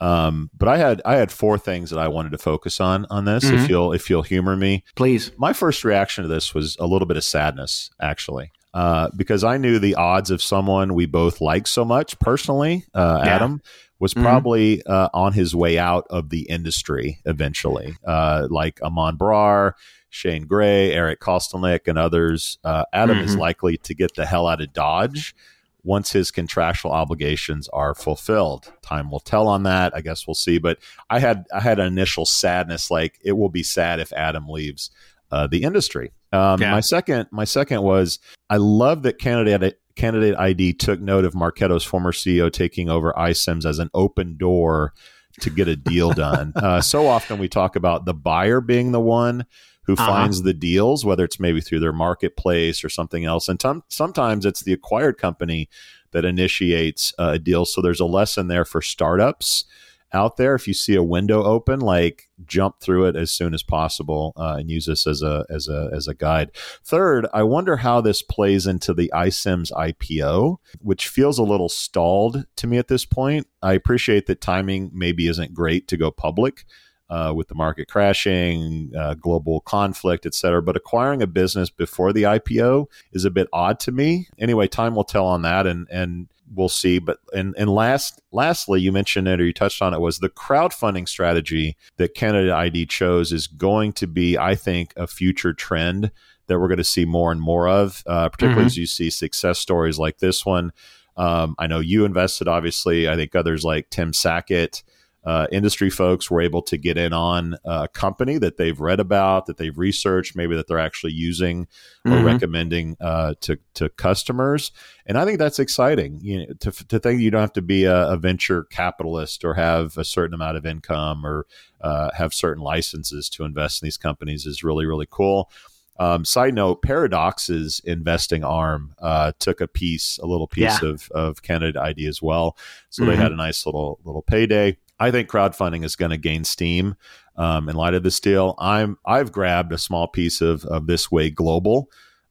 Um, 0.01 0.49
but 0.57 0.69
I 0.69 0.77
had 0.77 1.01
I 1.03 1.15
had 1.15 1.31
four 1.31 1.57
things 1.57 1.89
that 1.89 1.99
I 1.99 2.07
wanted 2.07 2.31
to 2.31 2.37
focus 2.37 2.79
on 2.79 3.05
on 3.09 3.25
this. 3.25 3.43
Mm-hmm. 3.43 3.55
If 3.55 3.69
you'll 3.69 3.93
if 3.93 4.09
you'll 4.09 4.23
humor 4.23 4.55
me, 4.55 4.85
please. 4.95 5.31
My 5.37 5.51
first 5.51 5.83
reaction 5.83 6.23
to 6.23 6.29
this 6.29 6.53
was 6.53 6.77
a 6.79 6.87
little 6.87 7.05
bit 7.05 7.17
of 7.17 7.23
sadness, 7.23 7.89
actually, 7.99 8.51
uh, 8.73 9.09
because 9.15 9.43
I 9.43 9.57
knew 9.57 9.79
the 9.79 9.95
odds 9.95 10.31
of 10.31 10.41
someone 10.41 10.93
we 10.93 11.05
both 11.05 11.41
like 11.41 11.67
so 11.67 11.83
much 11.83 12.19
personally, 12.19 12.85
uh, 12.93 13.21
yeah. 13.23 13.35
Adam, 13.35 13.61
was 13.99 14.13
mm-hmm. 14.13 14.23
probably 14.23 14.83
uh, 14.83 15.09
on 15.13 15.33
his 15.33 15.55
way 15.55 15.77
out 15.77 16.05
of 16.09 16.29
the 16.29 16.43
industry 16.43 17.19
eventually, 17.25 17.95
uh, 18.05 18.47
like 18.49 18.81
Aman 18.81 19.17
Brar. 19.17 19.73
Shane 20.11 20.47
Gray, 20.47 20.91
Eric 20.91 21.19
Kostelnik, 21.19 21.87
and 21.87 21.95
others. 21.95 22.57
Uh, 22.63 22.83
Adam 22.91 23.17
mm-hmm. 23.17 23.25
is 23.25 23.35
likely 23.35 23.77
to 23.77 23.93
get 23.93 24.15
the 24.15 24.25
hell 24.25 24.47
out 24.47 24.59
of 24.59 24.73
Dodge 24.73 25.35
once 25.83 26.11
his 26.11 26.31
contractual 26.31 26.91
obligations 26.91 27.69
are 27.69 27.95
fulfilled. 27.95 28.71
Time 28.81 29.09
will 29.11 29.19
tell 29.19 29.47
on 29.47 29.63
that. 29.63 29.95
I 29.95 30.01
guess 30.01 30.27
we'll 30.27 30.35
see. 30.35 30.57
But 30.57 30.79
I 31.09 31.19
had 31.19 31.45
I 31.53 31.59
had 31.61 31.79
an 31.79 31.87
initial 31.87 32.25
sadness, 32.25 32.91
like 32.91 33.19
it 33.23 33.33
will 33.33 33.49
be 33.49 33.63
sad 33.63 33.99
if 33.99 34.11
Adam 34.13 34.49
leaves 34.49 34.91
uh, 35.31 35.47
the 35.47 35.63
industry. 35.63 36.11
Um, 36.31 36.61
yeah. 36.61 36.71
My 36.71 36.79
second 36.79 37.27
my 37.31 37.45
second 37.45 37.81
was 37.81 38.19
I 38.49 38.57
love 38.57 39.03
that 39.03 39.19
candidate 39.19 39.79
candidate 39.95 40.37
ID 40.37 40.73
took 40.73 41.01
note 41.01 41.25
of 41.25 41.33
Marketo's 41.33 41.83
former 41.83 42.11
CEO 42.11 42.51
taking 42.51 42.89
over 42.89 43.13
iCIMS 43.17 43.65
as 43.65 43.79
an 43.79 43.89
open 43.93 44.37
door 44.37 44.93
to 45.41 45.49
get 45.49 45.67
a 45.67 45.75
deal 45.75 46.11
done. 46.11 46.53
uh, 46.55 46.81
so 46.81 47.07
often 47.07 47.37
we 47.37 47.49
talk 47.49 47.75
about 47.75 48.05
the 48.05 48.13
buyer 48.13 48.61
being 48.61 48.91
the 48.91 48.99
one 48.99 49.45
who 49.83 49.93
uh-huh. 49.93 50.05
finds 50.05 50.43
the 50.43 50.53
deals, 50.53 51.03
whether 51.03 51.23
it's 51.23 51.39
maybe 51.39 51.59
through 51.59 51.79
their 51.79 51.93
marketplace 51.93 52.83
or 52.83 52.89
something 52.89 53.25
else. 53.25 53.49
And 53.49 53.61
sometimes 53.89 54.45
it's 54.45 54.61
the 54.63 54.73
acquired 54.73 55.17
company 55.17 55.69
that 56.11 56.25
initiates 56.25 57.13
uh, 57.19 57.31
a 57.33 57.39
deal. 57.39 57.65
So 57.65 57.81
there's 57.81 57.99
a 57.99 58.05
lesson 58.05 58.47
there 58.47 58.65
for 58.65 58.81
startups 58.81 59.65
out 60.13 60.37
there. 60.37 60.55
If 60.55 60.67
you 60.67 60.73
see 60.73 60.95
a 60.95 61.03
window 61.03 61.43
open, 61.43 61.79
like 61.79 62.29
jump 62.45 62.79
through 62.79 63.05
it 63.05 63.15
as 63.15 63.31
soon 63.31 63.53
as 63.53 63.63
possible 63.63 64.33
uh, 64.37 64.57
and 64.59 64.69
use 64.69 64.85
this 64.85 65.05
as 65.05 65.21
a 65.21 65.45
as 65.49 65.67
a 65.67 65.89
as 65.93 66.07
a 66.07 66.13
guide. 66.13 66.51
Third, 66.83 67.27
I 67.33 67.43
wonder 67.43 67.77
how 67.77 68.01
this 68.01 68.21
plays 68.21 68.67
into 68.67 68.93
the 68.93 69.11
iCIMS 69.13 69.71
IPO, 69.71 70.57
which 70.79 71.07
feels 71.07 71.37
a 71.37 71.43
little 71.43 71.69
stalled 71.69 72.45
to 72.57 72.67
me 72.67 72.77
at 72.77 72.87
this 72.87 73.05
point. 73.05 73.47
I 73.61 73.73
appreciate 73.73 74.25
that 74.27 74.41
timing 74.41 74.91
maybe 74.93 75.27
isn't 75.27 75.53
great 75.53 75.87
to 75.89 75.97
go 75.97 76.11
public 76.11 76.65
uh, 77.09 77.33
with 77.35 77.47
the 77.47 77.55
market 77.55 77.87
crashing, 77.87 78.91
uh, 78.97 79.15
global 79.15 79.61
conflict, 79.61 80.25
et 80.25 80.35
cetera. 80.35 80.61
But 80.61 80.77
acquiring 80.77 81.21
a 81.21 81.27
business 81.27 81.69
before 81.69 82.13
the 82.13 82.23
IPO 82.23 82.87
is 83.11 83.25
a 83.25 83.31
bit 83.31 83.47
odd 83.51 83.79
to 83.81 83.91
me. 83.91 84.27
Anyway, 84.37 84.67
time 84.67 84.95
will 84.95 85.03
tell 85.03 85.25
on 85.25 85.41
that, 85.41 85.65
and 85.65 85.87
and 85.89 86.27
we'll 86.53 86.69
see. 86.69 86.99
But 86.99 87.19
and 87.33 87.55
and 87.57 87.69
last 87.69 88.21
lastly, 88.31 88.81
you 88.81 88.91
mentioned 88.91 89.27
it 89.27 89.39
or 89.39 89.45
you 89.45 89.53
touched 89.53 89.81
on 89.81 89.93
it 89.93 89.99
was 89.99 90.19
the 90.19 90.29
crowdfunding 90.29 91.07
strategy 91.07 91.77
that 91.97 92.15
Candidate 92.15 92.51
ID 92.51 92.85
chose 92.87 93.31
is 93.31 93.47
going 93.47 93.93
to 93.93 94.07
be, 94.07 94.37
I 94.37 94.55
think, 94.55 94.93
a 94.95 95.07
future 95.07 95.53
trend 95.53 96.11
that 96.47 96.59
we're 96.59 96.67
going 96.67 96.77
to 96.77 96.83
see 96.83 97.05
more 97.05 97.31
and 97.31 97.41
more 97.41 97.67
of, 97.67 98.03
uh, 98.07 98.27
particularly 98.29 98.61
mm-hmm. 98.61 98.67
as 98.67 98.77
you 98.77 98.87
see 98.87 99.09
success 99.09 99.59
stories 99.59 99.99
like 99.99 100.17
this 100.17 100.45
one. 100.45 100.71
Um, 101.15 101.55
I 101.59 101.67
know 101.67 101.79
you 101.79 102.05
invested, 102.05 102.47
obviously. 102.47 103.07
I 103.07 103.15
think 103.15 103.35
others 103.35 103.63
like 103.63 103.89
Tim 103.89 104.13
Sackett 104.13 104.83
uh, 105.25 105.47
industry 105.51 105.89
folks 105.89 106.31
were 106.31 106.41
able 106.41 106.61
to 106.61 106.77
get 106.77 106.97
in 106.97 107.11
on 107.11 107.55
a 107.65 107.87
company 107.89 108.37
that 108.37 108.57
they've 108.57 108.79
read 108.79 108.99
about, 108.99 109.47
that 109.47 109.57
they've 109.57 109.77
researched, 109.77 110.35
maybe 110.35 110.55
that 110.55 110.67
they're 110.67 110.79
actually 110.79 111.11
using 111.11 111.67
or 112.05 112.13
mm-hmm. 112.13 112.25
recommending 112.25 112.95
uh, 113.01 113.33
to 113.41 113.59
to 113.73 113.89
customers. 113.89 114.71
And 115.05 115.17
I 115.17 115.25
think 115.25 115.37
that's 115.37 115.59
exciting. 115.59 116.19
You 116.21 116.39
know, 116.39 116.53
to 116.61 116.71
to 116.71 116.99
think 116.99 117.21
you 117.21 117.31
don't 117.31 117.41
have 117.41 117.53
to 117.53 117.61
be 117.61 117.83
a, 117.83 118.11
a 118.11 118.17
venture 118.17 118.63
capitalist 118.63 119.43
or 119.43 119.55
have 119.55 119.97
a 119.97 120.05
certain 120.05 120.33
amount 120.33 120.57
of 120.57 120.65
income 120.65 121.25
or 121.25 121.45
uh, 121.81 122.11
have 122.13 122.33
certain 122.33 122.63
licenses 122.63 123.29
to 123.29 123.43
invest 123.43 123.81
in 123.81 123.87
these 123.87 123.97
companies 123.97 124.45
is 124.45 124.63
really 124.63 124.85
really 124.85 125.07
cool. 125.09 125.51
Um, 125.99 126.23
side 126.23 126.53
note: 126.53 126.81
Paradox's 126.81 127.81
investing 127.83 128.45
arm 128.45 128.95
uh, 128.99 129.33
took 129.37 129.59
a 129.59 129.67
piece, 129.67 130.17
a 130.23 130.25
little 130.25 130.47
piece 130.47 130.81
yeah. 130.81 130.89
of 130.89 131.11
of 131.11 131.41
Candidate 131.41 131.75
ID 131.75 132.07
as 132.07 132.21
well. 132.21 132.57
So 132.89 133.01
mm-hmm. 133.01 133.11
they 133.11 133.17
had 133.17 133.33
a 133.33 133.35
nice 133.35 133.65
little 133.65 133.99
little 134.05 134.21
payday. 134.21 134.77
I 134.99 135.11
think 135.11 135.29
crowdfunding 135.29 135.83
is 135.83 135.95
going 135.95 136.11
to 136.11 136.17
gain 136.17 136.43
steam 136.43 136.95
um, 137.35 137.69
in 137.69 137.75
light 137.75 137.93
of 137.93 138.03
this 138.03 138.19
deal. 138.19 138.55
I'm 138.59 138.97
I've 139.05 139.31
grabbed 139.31 139.71
a 139.71 139.77
small 139.77 140.07
piece 140.07 140.41
of 140.41 140.65
of 140.65 140.87
this 140.87 141.11
way 141.11 141.29
global 141.29 141.89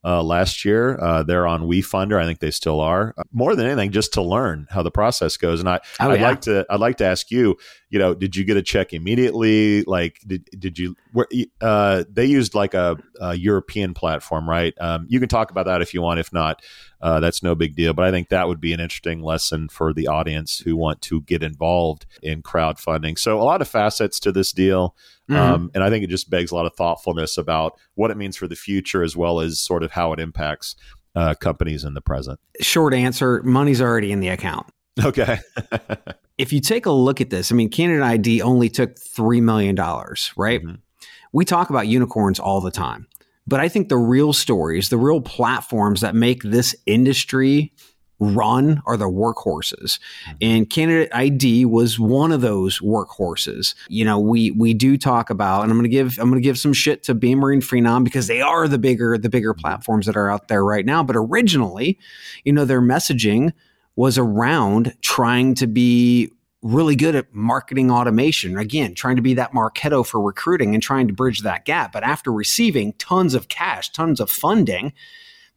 uh, 0.08 0.22
last 0.22 0.64
year. 0.64 0.98
Uh, 0.98 1.22
they're 1.22 1.46
on 1.46 1.68
WeFunder. 1.68 2.18
I 2.18 2.24
think 2.24 2.38
they 2.38 2.50
still 2.50 2.80
are. 2.80 3.14
More 3.30 3.54
than 3.54 3.66
anything, 3.66 3.92
just 3.92 4.14
to 4.14 4.22
learn 4.22 4.66
how 4.70 4.82
the 4.82 4.90
process 4.90 5.36
goes. 5.36 5.60
And 5.60 5.68
I, 5.68 5.80
oh, 6.00 6.10
I'd 6.10 6.20
yeah. 6.20 6.28
like 6.28 6.40
to, 6.42 6.66
I'd 6.70 6.80
like 6.80 6.96
to 6.98 7.04
ask 7.04 7.30
you. 7.30 7.56
You 7.90 7.98
know, 7.98 8.14
did 8.14 8.36
you 8.36 8.44
get 8.44 8.56
a 8.56 8.62
check 8.62 8.92
immediately? 8.92 9.82
Like, 9.82 10.20
did 10.26 10.48
did 10.58 10.78
you? 10.78 10.94
Uh, 11.60 12.04
they 12.10 12.24
used 12.24 12.54
like 12.54 12.74
a, 12.74 12.96
a 13.20 13.34
European 13.34 13.94
platform, 13.94 14.48
right? 14.48 14.74
Um, 14.80 15.06
you 15.08 15.20
can 15.20 15.28
talk 15.28 15.50
about 15.50 15.66
that 15.66 15.82
if 15.82 15.92
you 15.94 16.02
want. 16.02 16.20
If 16.20 16.32
not, 16.32 16.62
uh, 17.00 17.20
that's 17.20 17.42
no 17.42 17.54
big 17.54 17.76
deal. 17.76 17.92
But 17.94 18.04
I 18.04 18.10
think 18.10 18.28
that 18.28 18.48
would 18.48 18.60
be 18.60 18.72
an 18.72 18.80
interesting 18.80 19.22
lesson 19.22 19.68
for 19.68 19.92
the 19.92 20.06
audience 20.06 20.58
who 20.58 20.76
want 20.76 21.02
to 21.02 21.22
get 21.22 21.42
involved 21.42 22.06
in 22.22 22.42
crowdfunding. 22.42 23.18
So 23.18 23.40
a 23.40 23.44
lot 23.44 23.62
of 23.62 23.68
facets 23.68 24.20
to 24.20 24.32
this 24.32 24.52
deal. 24.52 24.94
Mm-hmm. 25.28 25.36
Um, 25.36 25.70
and 25.74 25.84
I 25.84 25.90
think 25.90 26.04
it 26.04 26.10
just 26.10 26.30
begs 26.30 26.50
a 26.50 26.54
lot 26.54 26.66
of 26.66 26.74
thoughtfulness 26.74 27.36
about 27.36 27.78
what 27.94 28.10
it 28.10 28.16
means 28.16 28.36
for 28.36 28.48
the 28.48 28.56
future 28.56 29.02
as 29.02 29.16
well 29.16 29.40
as 29.40 29.60
sort 29.60 29.82
of 29.82 29.92
how 29.92 30.12
it 30.12 30.20
impacts 30.20 30.74
uh, 31.14 31.34
companies 31.34 31.84
in 31.84 31.94
the 31.94 32.00
present. 32.00 32.40
Short 32.60 32.94
answer 32.94 33.42
money's 33.42 33.80
already 33.80 34.10
in 34.12 34.20
the 34.20 34.28
account. 34.28 34.66
Okay. 35.04 35.38
if 36.38 36.52
you 36.52 36.60
take 36.60 36.86
a 36.86 36.90
look 36.90 37.20
at 37.20 37.30
this, 37.30 37.52
I 37.52 37.54
mean, 37.54 37.68
Candidate 37.68 38.02
ID 38.02 38.42
only 38.42 38.68
took 38.68 38.96
$3 38.96 39.42
million, 39.42 39.76
right? 39.76 40.62
Mm-hmm. 40.62 40.76
We 41.32 41.44
talk 41.44 41.70
about 41.70 41.86
unicorns 41.86 42.40
all 42.40 42.60
the 42.60 42.70
time. 42.70 43.06
But 43.46 43.60
I 43.60 43.68
think 43.68 43.88
the 43.88 43.96
real 43.96 44.32
stories, 44.32 44.90
the 44.90 44.98
real 44.98 45.20
platforms 45.20 46.02
that 46.02 46.14
make 46.14 46.42
this 46.42 46.76
industry 46.84 47.72
run 48.20 48.82
are 48.86 48.96
the 48.96 49.08
workhorses. 49.08 49.98
Mm-hmm. 49.98 50.36
And 50.40 50.70
candidate 50.70 51.10
ID 51.12 51.64
was 51.64 51.98
one 51.98 52.32
of 52.32 52.40
those 52.40 52.80
workhorses. 52.80 53.74
You 53.88 54.04
know, 54.04 54.18
we 54.18 54.50
we 54.50 54.74
do 54.74 54.96
talk 54.96 55.30
about, 55.30 55.62
and 55.62 55.70
I'm 55.70 55.78
gonna 55.78 55.88
give 55.88 56.18
I'm 56.18 56.28
gonna 56.28 56.40
give 56.40 56.58
some 56.58 56.72
shit 56.72 57.02
to 57.04 57.14
Beamer 57.14 57.52
and 57.52 57.62
Phenom 57.62 58.04
because 58.04 58.26
they 58.26 58.40
are 58.40 58.68
the 58.68 58.78
bigger, 58.78 59.16
the 59.18 59.28
bigger 59.28 59.54
mm-hmm. 59.54 59.60
platforms 59.60 60.06
that 60.06 60.16
are 60.16 60.30
out 60.30 60.48
there 60.48 60.64
right 60.64 60.84
now. 60.84 61.02
But 61.02 61.16
originally, 61.16 61.98
you 62.44 62.52
know, 62.52 62.64
their 62.64 62.82
messaging 62.82 63.52
was 63.96 64.18
around 64.18 64.94
trying 65.02 65.54
to 65.56 65.66
be 65.66 66.30
really 66.62 66.96
good 66.96 67.14
at 67.14 67.32
marketing 67.32 67.90
automation. 67.90 68.58
Again, 68.58 68.94
trying 68.94 69.16
to 69.16 69.22
be 69.22 69.34
that 69.34 69.52
Marketo 69.52 70.04
for 70.04 70.20
recruiting 70.20 70.74
and 70.74 70.82
trying 70.82 71.06
to 71.08 71.14
bridge 71.14 71.42
that 71.42 71.64
gap. 71.64 71.92
But 71.92 72.02
after 72.02 72.32
receiving 72.32 72.92
tons 72.94 73.34
of 73.34 73.48
cash, 73.48 73.90
tons 73.90 74.20
of 74.20 74.30
funding, 74.30 74.92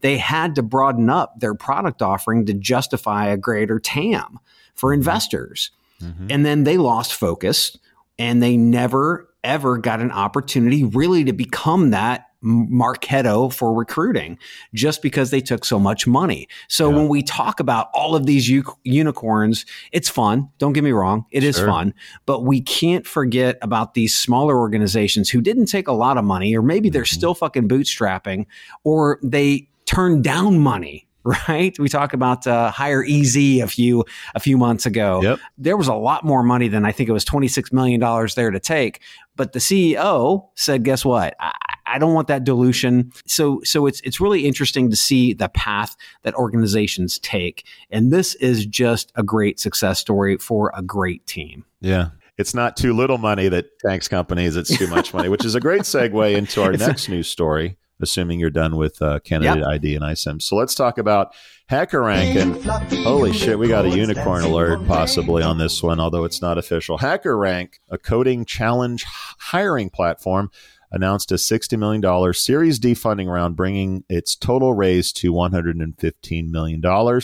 they 0.02 0.18
had 0.18 0.56
to 0.56 0.64
broaden 0.64 1.10
up 1.10 1.40
their 1.40 1.54
product 1.54 2.02
offering 2.02 2.46
to 2.46 2.54
justify 2.54 3.28
a 3.28 3.38
greater 3.38 3.80
TAM 3.80 4.40
for 4.76 4.90
mm-hmm. 4.90 5.00
investors. 5.00 5.72
Mm-hmm. 6.02 6.28
And 6.30 6.46
then 6.46 6.64
they 6.64 6.78
lost 6.78 7.14
focus 7.14 7.78
and 8.18 8.42
they 8.42 8.58
never, 8.58 9.30
ever 9.44 9.78
got 9.78 10.02
an 10.02 10.12
opportunity 10.12 10.84
really 10.84 11.24
to 11.24 11.34
become 11.34 11.92
that 11.92 12.28
Marketo 12.44 13.54
for 13.54 13.74
recruiting 13.74 14.38
just 14.74 15.02
because 15.02 15.30
they 15.30 15.42
took 15.42 15.64
so 15.64 15.80
much 15.80 16.08
money. 16.08 16.48
So 16.68 16.90
yeah. 16.90 16.96
when 16.96 17.08
we 17.08 17.22
talk 17.22 17.60
about 17.60 17.90
all 17.94 18.16
of 18.16 18.26
these 18.26 18.50
u- 18.50 18.64
unicorns, 18.84 19.66
it's 19.92 20.10
fun. 20.10 20.50
Don't 20.58 20.74
get 20.74 20.84
me 20.84 20.92
wrong. 20.92 21.26
it 21.32 21.42
sure. 21.42 21.50
is 21.50 21.60
fun, 21.60 21.94
but 22.26 22.44
we 22.44 22.62
can't 22.62 23.06
forget 23.06 23.60
about 23.62 23.94
these 23.94 24.18
smaller 24.18 24.58
organizations 24.58 25.30
who 25.30 25.40
didn't 25.40 25.68
take 25.68 25.88
a 25.88 25.94
lot 25.94 26.18
of 26.18 26.24
money 26.24 26.56
or 26.56 26.64
maybe 26.64 26.90
they're 26.90 27.04
mm-hmm. 27.04 27.16
still 27.16 27.36
fucking 27.36 27.68
bootstrapping 27.68 28.48
or 28.84 29.20
they 29.22 29.68
turned 29.92 30.24
down 30.24 30.60
money 30.60 31.08
right? 31.48 31.78
We 31.78 31.88
talked 31.88 32.16
about 32.16 32.48
uh, 32.48 32.72
hire 32.72 33.06
EZ 33.08 33.36
a 33.38 33.68
few 33.68 34.04
a 34.34 34.40
few 34.40 34.58
months 34.58 34.88
ago. 34.88 35.22
Yep. 35.22 35.40
There 35.58 35.78
was 35.78 35.88
a 35.88 35.94
lot 35.94 36.26
more 36.26 36.42
money 36.42 36.68
than 36.68 36.84
I 36.84 36.92
think 36.92 37.10
it 37.10 37.12
was 37.12 37.24
twenty 37.24 37.48
six 37.48 37.72
million 37.72 38.00
dollars 38.00 38.34
there 38.34 38.50
to 38.50 38.60
take. 38.60 39.02
But 39.36 39.54
the 39.54 39.60
CEO 39.60 40.48
said, 40.56 40.84
"Guess 40.84 41.06
what? 41.06 41.36
I, 41.40 41.52
I 41.86 42.00
don't 42.00 42.16
want 42.16 42.28
that 42.30 42.44
dilution." 42.44 43.12
So 43.28 43.62
so 43.64 43.86
it's 43.86 44.02
it's 44.02 44.20
really 44.20 44.48
interesting 44.48 44.90
to 44.90 44.96
see 44.96 45.34
the 45.34 45.50
path 45.50 45.96
that 46.24 46.34
organizations 46.34 47.20
take, 47.20 47.68
and 47.92 48.12
this 48.12 48.34
is 48.36 48.66
just 48.66 49.12
a 49.16 49.22
great 49.22 49.60
success 49.60 50.00
story 50.00 50.38
for 50.38 50.72
a 50.76 50.82
great 50.82 51.28
team. 51.28 51.66
Yeah. 51.82 52.10
It's 52.40 52.56
not 52.56 52.76
too 52.76 52.94
little 52.94 53.20
money 53.20 53.50
that 53.50 53.78
tanks 53.78 54.08
companies. 54.08 54.56
It's 54.56 54.76
too 54.76 54.88
much 54.88 55.14
money, 55.14 55.30
which 55.30 55.46
is 55.46 55.54
a 55.54 55.60
great 55.60 55.82
segue 55.82 56.36
into 56.36 56.64
our 56.64 56.72
next 56.72 57.08
news 57.08 57.28
story 57.28 57.78
assuming 58.02 58.40
you're 58.40 58.50
done 58.50 58.76
with 58.76 59.02
uh, 59.02 59.20
candidate 59.20 59.60
yep. 59.60 59.68
ID 59.68 59.96
and 59.96 60.04
iCIMS. 60.04 60.44
So 60.44 60.56
let's 60.56 60.76
talk 60.76 60.98
about 60.98 61.34
HackerRank. 61.70 62.36
And 62.36 63.02
holy 63.04 63.34
shit, 63.34 63.58
we 63.58 63.68
got 63.68 63.86
a 63.86 63.90
unicorn 63.90 64.44
alert 64.44 64.86
possibly 64.88 65.44
on 65.44 65.58
this 65.58 65.82
one, 65.82 66.00
although 66.00 66.24
it's 66.24 66.42
not 66.42 66.58
official. 66.58 66.98
HackerRank, 66.98 67.80
a 67.90 67.98
coding 67.98 68.46
challenge 68.46 69.06
hiring 69.06 69.90
platform, 69.90 70.50
announced 70.92 71.32
a 71.32 71.36
$60 71.36 71.78
million 71.80 72.34
Series 72.34 72.80
D 72.80 72.94
funding 72.94 73.30
round, 73.30 73.56
bringing 73.56 74.04
its 74.10 74.36
total 74.36 74.74
raise 74.74 75.14
to 75.14 75.32
$115 75.32 76.50
million. 76.50 77.22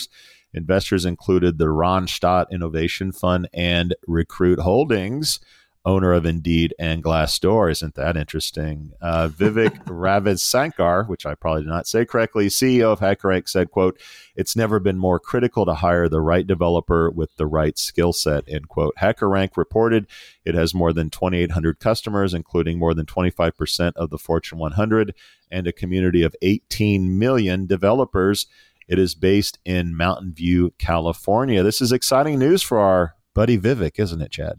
Investors 0.54 1.04
included 1.04 1.58
the 1.58 1.66
Ronstadt 1.66 2.50
Innovation 2.50 3.12
Fund 3.12 3.48
and 3.52 3.94
Recruit 4.06 4.60
Holdings 4.60 5.40
owner 5.84 6.12
of 6.12 6.26
Indeed 6.26 6.74
and 6.78 7.02
Glassdoor. 7.02 7.70
Isn't 7.70 7.94
that 7.94 8.16
interesting? 8.16 8.92
Uh, 9.00 9.28
Vivek 9.32 9.84
Ravisankar, 9.84 11.08
which 11.08 11.26
I 11.26 11.34
probably 11.34 11.62
did 11.62 11.70
not 11.70 11.86
say 11.86 12.04
correctly, 12.04 12.48
CEO 12.48 12.92
of 12.92 13.00
HackerRank, 13.00 13.48
said, 13.48 13.70
quote, 13.70 14.00
it's 14.36 14.56
never 14.56 14.78
been 14.78 14.98
more 14.98 15.18
critical 15.18 15.64
to 15.66 15.74
hire 15.74 16.08
the 16.08 16.20
right 16.20 16.46
developer 16.46 17.10
with 17.10 17.36
the 17.36 17.46
right 17.46 17.78
skill 17.78 18.12
set, 18.12 18.44
end 18.48 18.68
quote. 18.68 18.94
HackerRank 19.00 19.56
reported 19.56 20.06
it 20.44 20.54
has 20.54 20.74
more 20.74 20.92
than 20.92 21.10
2,800 21.10 21.80
customers, 21.80 22.34
including 22.34 22.78
more 22.78 22.94
than 22.94 23.06
25% 23.06 23.92
of 23.96 24.10
the 24.10 24.18
Fortune 24.18 24.58
100 24.58 25.14
and 25.50 25.66
a 25.66 25.72
community 25.72 26.22
of 26.22 26.36
18 26.42 27.18
million 27.18 27.66
developers. 27.66 28.46
It 28.88 28.98
is 28.98 29.14
based 29.14 29.58
in 29.64 29.94
Mountain 29.94 30.32
View, 30.32 30.72
California. 30.78 31.62
This 31.62 31.80
is 31.80 31.92
exciting 31.92 32.38
news 32.38 32.62
for 32.62 32.78
our 32.78 33.14
buddy 33.38 33.56
Vivek, 33.56 34.00
isn't 34.00 34.20
it, 34.20 34.32
Chad? 34.32 34.58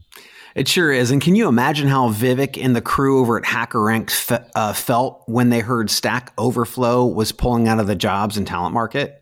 It 0.55 0.69
sure 0.69 0.89
is. 0.93 1.11
And 1.11 1.21
can 1.21 1.35
you 1.35 1.49
imagine 1.49 1.89
how 1.89 2.07
Vivek 2.13 2.57
and 2.63 2.73
the 2.73 2.81
crew 2.81 3.19
over 3.19 3.37
at 3.37 3.43
HackerRank 3.43 4.09
fe- 4.09 4.45
uh, 4.55 4.71
felt 4.71 5.23
when 5.27 5.49
they 5.49 5.59
heard 5.59 5.89
Stack 5.89 6.31
Overflow 6.37 7.05
was 7.05 7.33
pulling 7.33 7.67
out 7.67 7.81
of 7.81 7.87
the 7.87 7.95
jobs 7.95 8.37
and 8.37 8.47
talent 8.47 8.73
market? 8.73 9.21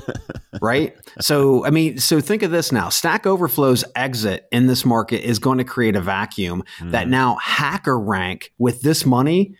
right? 0.62 0.96
So, 1.20 1.66
I 1.66 1.70
mean, 1.70 1.98
so 1.98 2.18
think 2.18 2.42
of 2.42 2.50
this 2.50 2.72
now. 2.72 2.88
Stack 2.88 3.26
Overflow's 3.26 3.84
exit 3.94 4.48
in 4.50 4.68
this 4.68 4.86
market 4.86 5.22
is 5.22 5.38
going 5.38 5.58
to 5.58 5.64
create 5.64 5.96
a 5.96 6.00
vacuum 6.00 6.64
mm. 6.78 6.90
that 6.92 7.06
now 7.06 7.36
HackerRank, 7.42 8.44
with 8.56 8.80
this 8.80 9.04
money, 9.04 9.54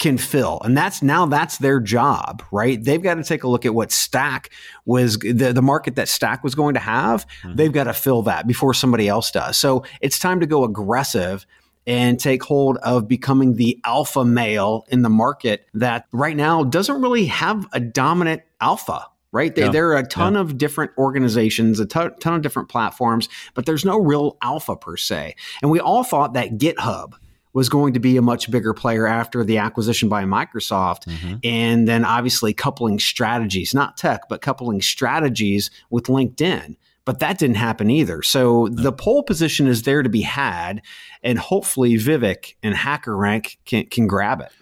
can 0.00 0.16
fill. 0.16 0.60
And 0.64 0.76
that's 0.76 1.02
now 1.02 1.26
that's 1.26 1.58
their 1.58 1.78
job, 1.78 2.42
right? 2.50 2.82
They've 2.82 3.02
got 3.02 3.14
to 3.14 3.22
take 3.22 3.44
a 3.44 3.48
look 3.48 3.66
at 3.66 3.74
what 3.74 3.92
Stack 3.92 4.50
was 4.86 5.18
the, 5.18 5.52
the 5.52 5.62
market 5.62 5.94
that 5.96 6.08
Stack 6.08 6.42
was 6.42 6.54
going 6.56 6.74
to 6.74 6.80
have. 6.80 7.26
Mm-hmm. 7.42 7.56
They've 7.56 7.72
got 7.72 7.84
to 7.84 7.92
fill 7.92 8.22
that 8.22 8.46
before 8.46 8.74
somebody 8.74 9.08
else 9.08 9.30
does. 9.30 9.58
So 9.58 9.84
it's 10.00 10.18
time 10.18 10.40
to 10.40 10.46
go 10.46 10.64
aggressive 10.64 11.46
and 11.86 12.18
take 12.18 12.42
hold 12.42 12.78
of 12.78 13.08
becoming 13.08 13.56
the 13.56 13.78
alpha 13.84 14.24
male 14.24 14.86
in 14.88 15.02
the 15.02 15.10
market 15.10 15.66
that 15.74 16.06
right 16.12 16.36
now 16.36 16.64
doesn't 16.64 17.00
really 17.00 17.26
have 17.26 17.68
a 17.72 17.78
dominant 17.78 18.42
alpha 18.60 19.06
right? 19.32 19.54
They, 19.54 19.62
yeah. 19.62 19.70
There 19.70 19.90
are 19.90 19.98
a 19.98 20.06
ton 20.06 20.34
yeah. 20.34 20.40
of 20.40 20.58
different 20.58 20.90
organizations, 20.98 21.78
a 21.78 21.86
ton, 21.86 22.12
ton 22.18 22.34
of 22.34 22.42
different 22.42 22.68
platforms, 22.68 23.28
but 23.54 23.64
there's 23.64 23.84
no 23.84 23.96
real 23.96 24.36
alpha 24.42 24.74
per 24.74 24.96
se. 24.96 25.36
And 25.62 25.70
we 25.70 25.78
all 25.78 26.02
thought 26.02 26.32
that 26.32 26.58
GitHub 26.58 27.12
was 27.52 27.68
going 27.68 27.94
to 27.94 28.00
be 28.00 28.16
a 28.16 28.22
much 28.22 28.50
bigger 28.50 28.72
player 28.72 29.06
after 29.06 29.44
the 29.44 29.58
acquisition 29.58 30.08
by 30.08 30.24
Microsoft. 30.24 31.06
Mm-hmm. 31.06 31.36
And 31.42 31.88
then 31.88 32.04
obviously 32.04 32.52
coupling 32.52 32.98
strategies, 32.98 33.74
not 33.74 33.96
tech, 33.96 34.28
but 34.28 34.40
coupling 34.40 34.82
strategies 34.82 35.70
with 35.90 36.04
LinkedIn. 36.04 36.76
But 37.04 37.18
that 37.20 37.38
didn't 37.38 37.56
happen 37.56 37.90
either. 37.90 38.22
So 38.22 38.66
no. 38.66 38.82
the 38.82 38.92
pole 38.92 39.22
position 39.22 39.66
is 39.66 39.82
there 39.82 40.02
to 40.02 40.08
be 40.08 40.20
had, 40.20 40.82
and 41.22 41.38
hopefully 41.38 41.94
Vivek 41.94 42.54
and 42.62 42.74
HackerRank 42.74 43.56
can, 43.64 43.86
can 43.86 44.06
grab 44.06 44.40
it. 44.40 44.52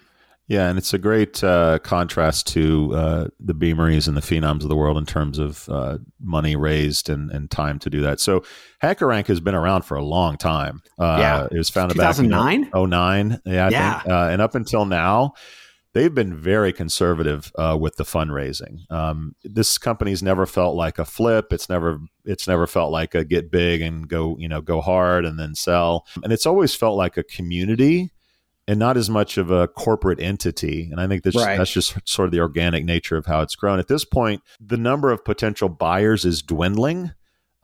Yeah, 0.49 0.67
and 0.67 0.79
it's 0.79 0.95
a 0.95 0.97
great 0.97 1.43
uh, 1.43 1.77
contrast 1.83 2.47
to 2.47 2.95
uh, 2.95 3.27
the 3.39 3.53
Beameries 3.53 4.07
and 4.07 4.17
the 4.17 4.21
Phenoms 4.21 4.63
of 4.63 4.69
the 4.69 4.75
world 4.75 4.97
in 4.97 5.05
terms 5.05 5.37
of 5.37 5.69
uh, 5.69 5.99
money 6.19 6.55
raised 6.55 7.07
and, 7.07 7.29
and 7.29 7.51
time 7.51 7.77
to 7.79 7.89
do 7.89 8.01
that. 8.01 8.19
So 8.19 8.43
HackerRank 8.81 9.27
has 9.27 9.39
been 9.39 9.53
around 9.53 9.83
for 9.83 9.95
a 9.95 10.03
long 10.03 10.37
time. 10.37 10.81
Uh, 10.97 11.17
yeah, 11.19 11.47
it 11.51 11.57
was 11.57 11.69
founded 11.69 11.97
2009? 11.97 12.61
back 12.63 12.73
in 12.73 12.89
09. 12.89 13.41
Yeah, 13.45 13.67
I 13.67 13.69
yeah. 13.69 13.99
Think, 13.99 14.11
uh, 14.11 14.27
and 14.31 14.41
up 14.41 14.55
until 14.55 14.85
now, 14.85 15.33
they've 15.93 16.15
been 16.15 16.35
very 16.35 16.73
conservative 16.73 17.51
uh, 17.55 17.77
with 17.79 17.97
the 17.97 18.03
fundraising. 18.03 18.91
Um, 18.91 19.35
this 19.43 19.77
company's 19.77 20.23
never 20.23 20.47
felt 20.47 20.75
like 20.75 20.97
a 20.97 21.05
flip. 21.05 21.53
It's 21.53 21.69
never 21.69 21.99
it's 22.25 22.47
never 22.47 22.65
felt 22.65 22.91
like 22.91 23.13
a 23.13 23.23
get 23.23 23.51
big 23.51 23.81
and 23.81 24.07
go 24.07 24.35
you 24.39 24.49
know 24.49 24.61
go 24.61 24.81
hard 24.81 25.25
and 25.25 25.39
then 25.39 25.53
sell. 25.53 26.07
And 26.23 26.33
it's 26.33 26.47
always 26.47 26.73
felt 26.73 26.97
like 26.97 27.17
a 27.17 27.23
community 27.23 28.11
and 28.69 28.77
not 28.77 28.97
as 28.97 29.09
much 29.09 29.39
of 29.39 29.49
a 29.49 29.67
corporate 29.67 30.19
entity. 30.19 30.89
And 30.91 31.01
I 31.01 31.07
think 31.07 31.23
that's, 31.23 31.35
right. 31.35 31.57
that's 31.57 31.71
just 31.71 31.97
sort 32.07 32.27
of 32.27 32.31
the 32.31 32.39
organic 32.39 32.85
nature 32.85 33.17
of 33.17 33.25
how 33.25 33.41
it's 33.41 33.55
grown. 33.55 33.79
At 33.79 33.87
this 33.87 34.05
point, 34.05 34.43
the 34.59 34.77
number 34.77 35.11
of 35.11 35.25
potential 35.25 35.69
buyers 35.69 36.23
is 36.23 36.43
dwindling. 36.43 37.11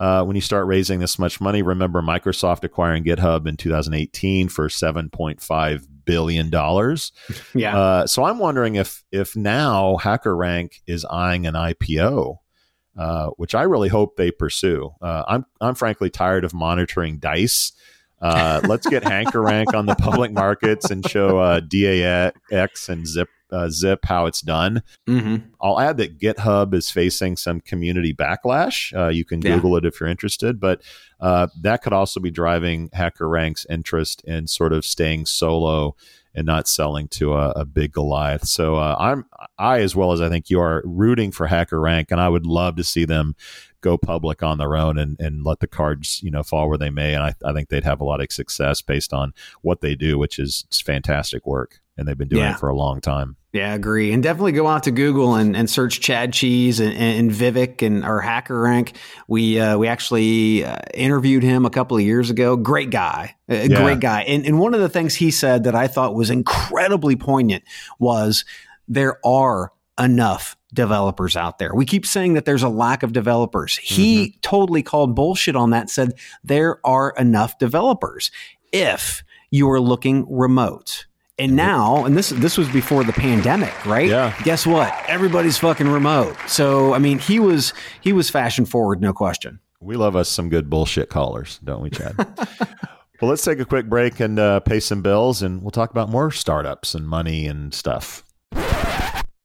Uh, 0.00 0.24
when 0.24 0.34
you 0.34 0.42
start 0.42 0.66
raising 0.66 0.98
this 0.98 1.16
much 1.16 1.40
money, 1.40 1.62
remember 1.62 2.02
Microsoft 2.02 2.64
acquiring 2.64 3.04
GitHub 3.04 3.46
in 3.46 3.56
2018 3.56 4.48
for 4.48 4.66
7.5 4.66 5.86
billion 6.04 6.50
dollars. 6.50 7.12
Yeah. 7.54 7.78
Uh, 7.78 8.06
so 8.08 8.24
I'm 8.24 8.40
wondering 8.40 8.74
if 8.74 9.04
if 9.12 9.36
now 9.36 9.98
HackerRank 10.00 10.80
is 10.88 11.04
eyeing 11.04 11.46
an 11.46 11.54
IPO. 11.54 12.38
Uh, 12.98 13.26
which 13.36 13.54
I 13.54 13.64
really 13.64 13.90
hope 13.90 14.16
they 14.16 14.30
pursue. 14.30 14.90
Uh, 15.02 15.22
I'm 15.28 15.44
I'm 15.60 15.74
frankly 15.74 16.08
tired 16.08 16.44
of 16.44 16.54
monitoring 16.54 17.18
Dice 17.18 17.72
uh, 18.20 18.60
let's 18.64 18.86
get 18.86 19.02
HackerRank 19.04 19.74
on 19.74 19.86
the 19.86 19.94
public 19.94 20.32
markets 20.32 20.90
and 20.90 21.08
show 21.08 21.38
uh, 21.38 21.60
DAX 21.60 22.88
and 22.88 23.06
Zip 23.06 23.28
uh, 23.52 23.68
Zip 23.68 24.04
how 24.04 24.26
it's 24.26 24.40
done. 24.40 24.82
Mm-hmm. 25.08 25.48
I'll 25.60 25.80
add 25.80 25.98
that 25.98 26.18
GitHub 26.18 26.74
is 26.74 26.90
facing 26.90 27.36
some 27.36 27.60
community 27.60 28.12
backlash. 28.12 28.96
Uh, 28.96 29.08
you 29.08 29.24
can 29.24 29.40
Google 29.40 29.72
yeah. 29.72 29.78
it 29.78 29.84
if 29.86 30.00
you're 30.00 30.08
interested, 30.08 30.58
but 30.58 30.82
uh, 31.20 31.46
that 31.60 31.82
could 31.82 31.92
also 31.92 32.20
be 32.20 32.30
driving 32.30 32.88
HackerRank's 32.90 33.66
interest 33.70 34.22
in 34.24 34.46
sort 34.46 34.72
of 34.72 34.84
staying 34.84 35.26
solo 35.26 35.94
and 36.34 36.44
not 36.44 36.68
selling 36.68 37.08
to 37.08 37.32
a, 37.32 37.50
a 37.50 37.64
big 37.64 37.92
Goliath. 37.92 38.46
So 38.46 38.76
uh, 38.76 38.94
I'm 38.98 39.24
I 39.58 39.80
as 39.80 39.96
well 39.96 40.12
as 40.12 40.20
I 40.20 40.28
think 40.28 40.50
you 40.50 40.60
are 40.60 40.82
rooting 40.84 41.32
for 41.32 41.48
HackerRank, 41.48 42.06
and 42.10 42.20
I 42.20 42.28
would 42.28 42.46
love 42.46 42.76
to 42.76 42.84
see 42.84 43.04
them 43.06 43.36
go 43.86 43.96
public 43.96 44.42
on 44.42 44.58
their 44.58 44.76
own 44.76 44.98
and, 44.98 45.16
and 45.20 45.44
let 45.44 45.60
the 45.60 45.66
cards 45.68 46.20
you 46.22 46.30
know 46.30 46.42
fall 46.42 46.68
where 46.68 46.78
they 46.78 46.90
may. 46.90 47.14
And 47.14 47.22
I, 47.22 47.34
I 47.44 47.52
think 47.52 47.68
they'd 47.68 47.84
have 47.84 48.00
a 48.00 48.04
lot 48.04 48.20
of 48.20 48.32
success 48.32 48.82
based 48.82 49.12
on 49.12 49.32
what 49.62 49.80
they 49.80 49.94
do, 49.94 50.18
which 50.18 50.40
is 50.40 50.66
fantastic 50.84 51.46
work, 51.46 51.80
and 51.96 52.08
they've 52.08 52.18
been 52.18 52.28
doing 52.28 52.42
yeah. 52.42 52.54
it 52.54 52.58
for 52.58 52.68
a 52.68 52.74
long 52.74 53.00
time. 53.00 53.36
Yeah, 53.52 53.74
agree. 53.74 54.12
And 54.12 54.22
definitely 54.22 54.52
go 54.52 54.66
out 54.66 54.82
to 54.82 54.90
Google 54.90 55.34
and, 55.36 55.56
and 55.56 55.70
search 55.70 56.00
Chad 56.00 56.32
Cheese 56.32 56.80
and, 56.80 56.92
and 56.94 57.30
Vivek 57.30 57.80
and 57.80 58.04
our 58.04 58.20
HackerRank. 58.20 58.94
We 59.28 59.58
uh, 59.58 59.78
we 59.78 59.86
actually 59.86 60.64
uh, 60.64 60.76
interviewed 60.92 61.44
him 61.44 61.64
a 61.64 61.70
couple 61.70 61.96
of 61.96 62.02
years 62.02 62.28
ago. 62.28 62.56
Great 62.56 62.90
guy, 62.90 63.36
a 63.48 63.68
yeah. 63.68 63.82
great 63.82 64.00
guy. 64.00 64.22
And, 64.22 64.44
and 64.44 64.58
one 64.58 64.74
of 64.74 64.80
the 64.80 64.88
things 64.88 65.14
he 65.14 65.30
said 65.30 65.64
that 65.64 65.74
I 65.74 65.86
thought 65.86 66.14
was 66.14 66.28
incredibly 66.28 67.16
poignant 67.16 67.62
was 67.98 68.44
there 68.88 69.24
are 69.24 69.72
enough 69.98 70.56
developers 70.72 71.36
out 71.36 71.58
there. 71.58 71.74
We 71.74 71.84
keep 71.84 72.06
saying 72.06 72.34
that 72.34 72.44
there's 72.44 72.62
a 72.62 72.68
lack 72.68 73.02
of 73.02 73.12
developers. 73.12 73.76
He 73.76 74.28
mm-hmm. 74.28 74.38
totally 74.42 74.82
called 74.82 75.14
bullshit 75.14 75.56
on 75.56 75.70
that, 75.70 75.90
said 75.90 76.12
there 76.44 76.84
are 76.86 77.14
enough 77.18 77.58
developers 77.58 78.30
if 78.72 79.24
you 79.50 79.70
are 79.70 79.80
looking 79.80 80.26
remote. 80.30 81.06
And 81.38 81.54
now, 81.54 82.06
and 82.06 82.16
this 82.16 82.30
this 82.30 82.56
was 82.56 82.66
before 82.70 83.04
the 83.04 83.12
pandemic, 83.12 83.84
right? 83.84 84.08
Yeah. 84.08 84.34
Guess 84.42 84.66
what? 84.66 84.94
Everybody's 85.06 85.58
fucking 85.58 85.88
remote. 85.88 86.34
So 86.46 86.94
I 86.94 86.98
mean, 86.98 87.18
he 87.18 87.38
was 87.38 87.74
he 88.00 88.14
was 88.14 88.30
fashion 88.30 88.64
forward, 88.64 89.02
no 89.02 89.12
question. 89.12 89.60
We 89.80 89.96
love 89.96 90.16
us 90.16 90.30
some 90.30 90.48
good 90.48 90.70
bullshit 90.70 91.10
callers, 91.10 91.60
don't 91.62 91.82
we, 91.82 91.90
Chad? 91.90 92.16
well, 93.20 93.28
let's 93.28 93.44
take 93.44 93.60
a 93.60 93.66
quick 93.66 93.86
break 93.86 94.18
and 94.18 94.38
uh, 94.38 94.60
pay 94.60 94.80
some 94.80 95.02
bills, 95.02 95.42
and 95.42 95.60
we'll 95.60 95.70
talk 95.70 95.90
about 95.90 96.08
more 96.08 96.30
startups 96.30 96.94
and 96.94 97.06
money 97.06 97.46
and 97.46 97.74
stuff. 97.74 98.24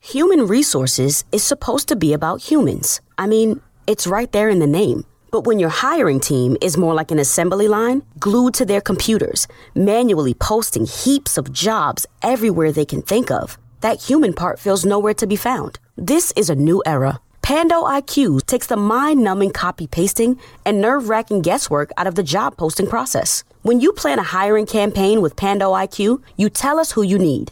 Human 0.01 0.47
resources 0.47 1.23
is 1.31 1.43
supposed 1.43 1.87
to 1.87 1.95
be 1.95 2.11
about 2.11 2.41
humans. 2.41 3.01
I 3.19 3.27
mean, 3.27 3.61
it's 3.85 4.07
right 4.07 4.31
there 4.31 4.49
in 4.49 4.57
the 4.57 4.67
name. 4.67 5.05
But 5.29 5.45
when 5.45 5.59
your 5.59 5.69
hiring 5.69 6.19
team 6.19 6.57
is 6.59 6.75
more 6.75 6.93
like 6.93 7.11
an 7.11 7.19
assembly 7.19 7.67
line, 7.67 8.01
glued 8.19 8.55
to 8.55 8.65
their 8.65 8.81
computers, 8.81 9.47
manually 9.75 10.33
posting 10.33 10.85
heaps 10.85 11.37
of 11.37 11.53
jobs 11.53 12.07
everywhere 12.23 12.71
they 12.71 12.83
can 12.83 13.03
think 13.03 13.29
of, 13.29 13.59
that 13.81 14.01
human 14.01 14.33
part 14.33 14.59
feels 14.59 14.83
nowhere 14.83 15.13
to 15.13 15.27
be 15.27 15.35
found. 15.35 15.79
This 15.95 16.33
is 16.35 16.49
a 16.49 16.55
new 16.55 16.81
era 16.85 17.21
Pando 17.41 17.83
IQ 17.83 18.45
takes 18.45 18.67
the 18.67 18.77
mind 18.77 19.23
numbing 19.23 19.51
copy 19.51 19.87
pasting 19.87 20.39
and 20.63 20.79
nerve 20.79 21.09
wracking 21.09 21.41
guesswork 21.41 21.91
out 21.97 22.07
of 22.07 22.15
the 22.15 22.23
job 22.23 22.55
posting 22.55 22.87
process. 22.87 23.43
When 23.63 23.81
you 23.81 23.91
plan 23.93 24.19
a 24.19 24.23
hiring 24.23 24.65
campaign 24.65 25.21
with 25.21 25.35
Pando 25.35 25.73
IQ, 25.73 26.21
you 26.37 26.49
tell 26.49 26.79
us 26.79 26.91
who 26.91 27.01
you 27.01 27.17
need. 27.17 27.51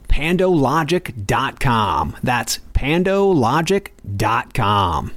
pandologic.com. 0.11 2.17
That's 2.21 2.59
pandologic.com. 2.73 5.11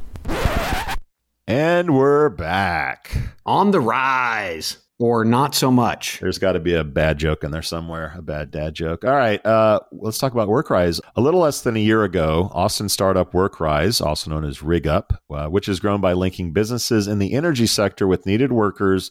And 1.46 1.94
we're 1.94 2.30
back. 2.30 3.14
On 3.44 3.70
the 3.70 3.80
rise. 3.80 4.78
Or 5.00 5.24
not 5.24 5.56
so 5.56 5.72
much. 5.72 6.20
There's 6.20 6.38
got 6.38 6.52
to 6.52 6.60
be 6.60 6.74
a 6.74 6.84
bad 6.84 7.18
joke 7.18 7.42
in 7.42 7.50
there 7.50 7.62
somewhere, 7.62 8.14
a 8.16 8.22
bad 8.22 8.52
dad 8.52 8.74
joke. 8.74 9.04
All 9.04 9.10
right, 9.10 9.44
uh, 9.44 9.80
let's 9.90 10.18
talk 10.18 10.32
about 10.32 10.48
WorkRise. 10.48 11.00
A 11.16 11.20
little 11.20 11.40
less 11.40 11.62
than 11.62 11.76
a 11.76 11.80
year 11.80 12.04
ago, 12.04 12.48
Austin 12.54 12.88
startup 12.88 13.32
WorkRise, 13.32 14.00
also 14.00 14.30
known 14.30 14.44
as 14.44 14.60
RigUp, 14.60 15.16
uh, 15.30 15.48
which 15.48 15.68
is 15.68 15.80
grown 15.80 16.00
by 16.00 16.12
linking 16.12 16.52
businesses 16.52 17.08
in 17.08 17.18
the 17.18 17.34
energy 17.34 17.66
sector 17.66 18.06
with 18.06 18.24
needed 18.24 18.52
workers, 18.52 19.10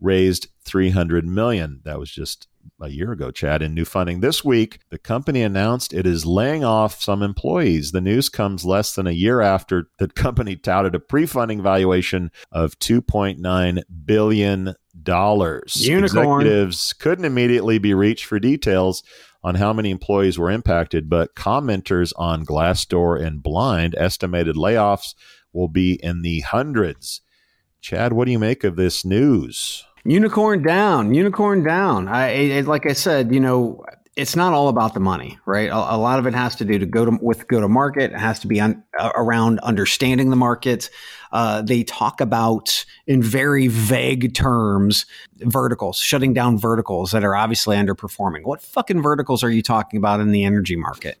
raised 0.00 0.46
300 0.64 1.26
million. 1.26 1.80
That 1.84 1.98
was 1.98 2.12
just 2.12 2.46
a 2.80 2.88
year 2.88 3.12
ago, 3.12 3.30
Chad, 3.30 3.62
in 3.62 3.74
new 3.74 3.84
funding. 3.84 4.20
This 4.20 4.44
week, 4.44 4.80
the 4.90 4.98
company 4.98 5.42
announced 5.42 5.92
it 5.92 6.06
is 6.06 6.26
laying 6.26 6.64
off 6.64 7.02
some 7.02 7.22
employees. 7.22 7.92
The 7.92 8.00
news 8.00 8.28
comes 8.28 8.64
less 8.64 8.94
than 8.94 9.06
a 9.06 9.12
year 9.12 9.40
after 9.40 9.88
the 9.98 10.08
company 10.24 10.56
touted 10.56 10.94
a 10.94 11.00
pre 11.00 11.26
funding 11.26 11.62
valuation 11.62 12.30
of 12.52 12.78
$2.9 12.78 13.82
billion. 14.04 14.74
Unicorn. 15.76 16.04
Executives 16.04 16.92
couldn't 16.92 17.24
immediately 17.24 17.78
be 17.78 17.94
reached 17.94 18.26
for 18.26 18.38
details 18.38 19.02
on 19.42 19.56
how 19.56 19.72
many 19.72 19.90
employees 19.90 20.38
were 20.38 20.50
impacted, 20.50 21.10
but 21.10 21.34
commenters 21.34 22.12
on 22.16 22.46
Glassdoor 22.46 23.20
and 23.22 23.42
Blind 23.42 23.94
estimated 23.98 24.56
layoffs 24.56 25.14
will 25.52 25.68
be 25.68 25.94
in 26.02 26.22
the 26.22 26.40
hundreds. 26.40 27.20
Chad, 27.80 28.14
what 28.14 28.24
do 28.24 28.32
you 28.32 28.38
make 28.38 28.64
of 28.64 28.76
this 28.76 29.04
news? 29.04 29.84
Unicorn 30.04 30.62
down, 30.62 31.14
unicorn 31.14 31.62
down. 31.62 32.08
I, 32.08 32.28
it, 32.28 32.66
like 32.66 32.84
I 32.86 32.92
said, 32.92 33.34
you 33.34 33.40
know, 33.40 33.84
it's 34.16 34.36
not 34.36 34.52
all 34.52 34.68
about 34.68 34.94
the 34.94 35.00
money, 35.00 35.38
right? 35.46 35.70
A, 35.70 35.74
a, 35.74 35.96
lot 35.96 36.18
of 36.18 36.26
it 36.26 36.34
has 36.34 36.54
to 36.56 36.64
do 36.64 36.78
to 36.78 36.86
go 36.86 37.04
to 37.04 37.18
with 37.20 37.48
go 37.48 37.60
to 37.60 37.68
market. 37.68 38.12
It 38.12 38.18
has 38.18 38.38
to 38.40 38.46
be 38.46 38.60
un, 38.60 38.84
uh, 38.98 39.10
around 39.14 39.58
understanding 39.60 40.30
the 40.30 40.36
market. 40.36 40.90
Uh, 41.32 41.62
they 41.62 41.82
talk 41.82 42.20
about 42.20 42.84
in 43.06 43.22
very 43.22 43.66
vague 43.66 44.34
terms 44.34 45.06
verticals, 45.38 45.98
shutting 45.98 46.32
down 46.32 46.58
verticals 46.58 47.10
that 47.10 47.24
are 47.24 47.34
obviously 47.34 47.76
underperforming. 47.76 48.44
What 48.44 48.62
fucking 48.62 49.02
verticals 49.02 49.42
are 49.42 49.50
you 49.50 49.62
talking 49.62 49.96
about 49.96 50.20
in 50.20 50.30
the 50.30 50.44
energy 50.44 50.76
market? 50.76 51.18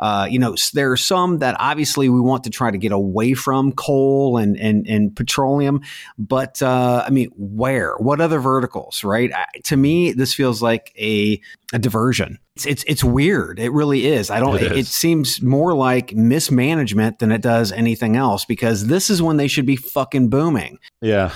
Uh, 0.00 0.26
you 0.30 0.38
know, 0.38 0.54
there 0.72 0.90
are 0.92 0.96
some 0.96 1.38
that 1.38 1.56
obviously 1.58 2.08
we 2.08 2.20
want 2.20 2.44
to 2.44 2.50
try 2.50 2.70
to 2.70 2.78
get 2.78 2.92
away 2.92 3.34
from 3.34 3.72
coal 3.72 4.36
and 4.36 4.56
and, 4.58 4.86
and 4.86 5.14
petroleum, 5.14 5.80
but 6.18 6.62
uh, 6.62 7.04
I 7.06 7.10
mean, 7.10 7.30
where? 7.36 7.94
What 7.96 8.20
other 8.20 8.40
verticals? 8.40 9.04
Right? 9.04 9.30
to 9.64 9.76
me, 9.76 10.12
this 10.12 10.34
feels 10.34 10.62
like 10.62 10.92
a 10.98 11.40
a 11.72 11.78
diversion. 11.78 12.38
It's, 12.56 12.66
it's 12.66 12.84
it's 12.86 13.04
weird. 13.04 13.58
It 13.58 13.72
really 13.72 14.06
is. 14.06 14.30
I 14.30 14.40
don't. 14.40 14.56
It, 14.56 14.72
it, 14.72 14.86
seems 14.86 15.42
more 15.42 15.74
like 15.74 16.14
mismanagement 16.14 17.18
than 17.18 17.32
it 17.32 17.42
does 17.42 17.72
anything 17.72 18.16
else 18.16 18.44
because 18.44 18.86
this 18.86 19.10
is 19.10 19.20
when 19.20 19.36
they 19.36 19.48
should 19.48 19.66
be 19.66 19.76
fucking 19.76 20.28
booming. 20.28 20.78
Yeah. 21.00 21.32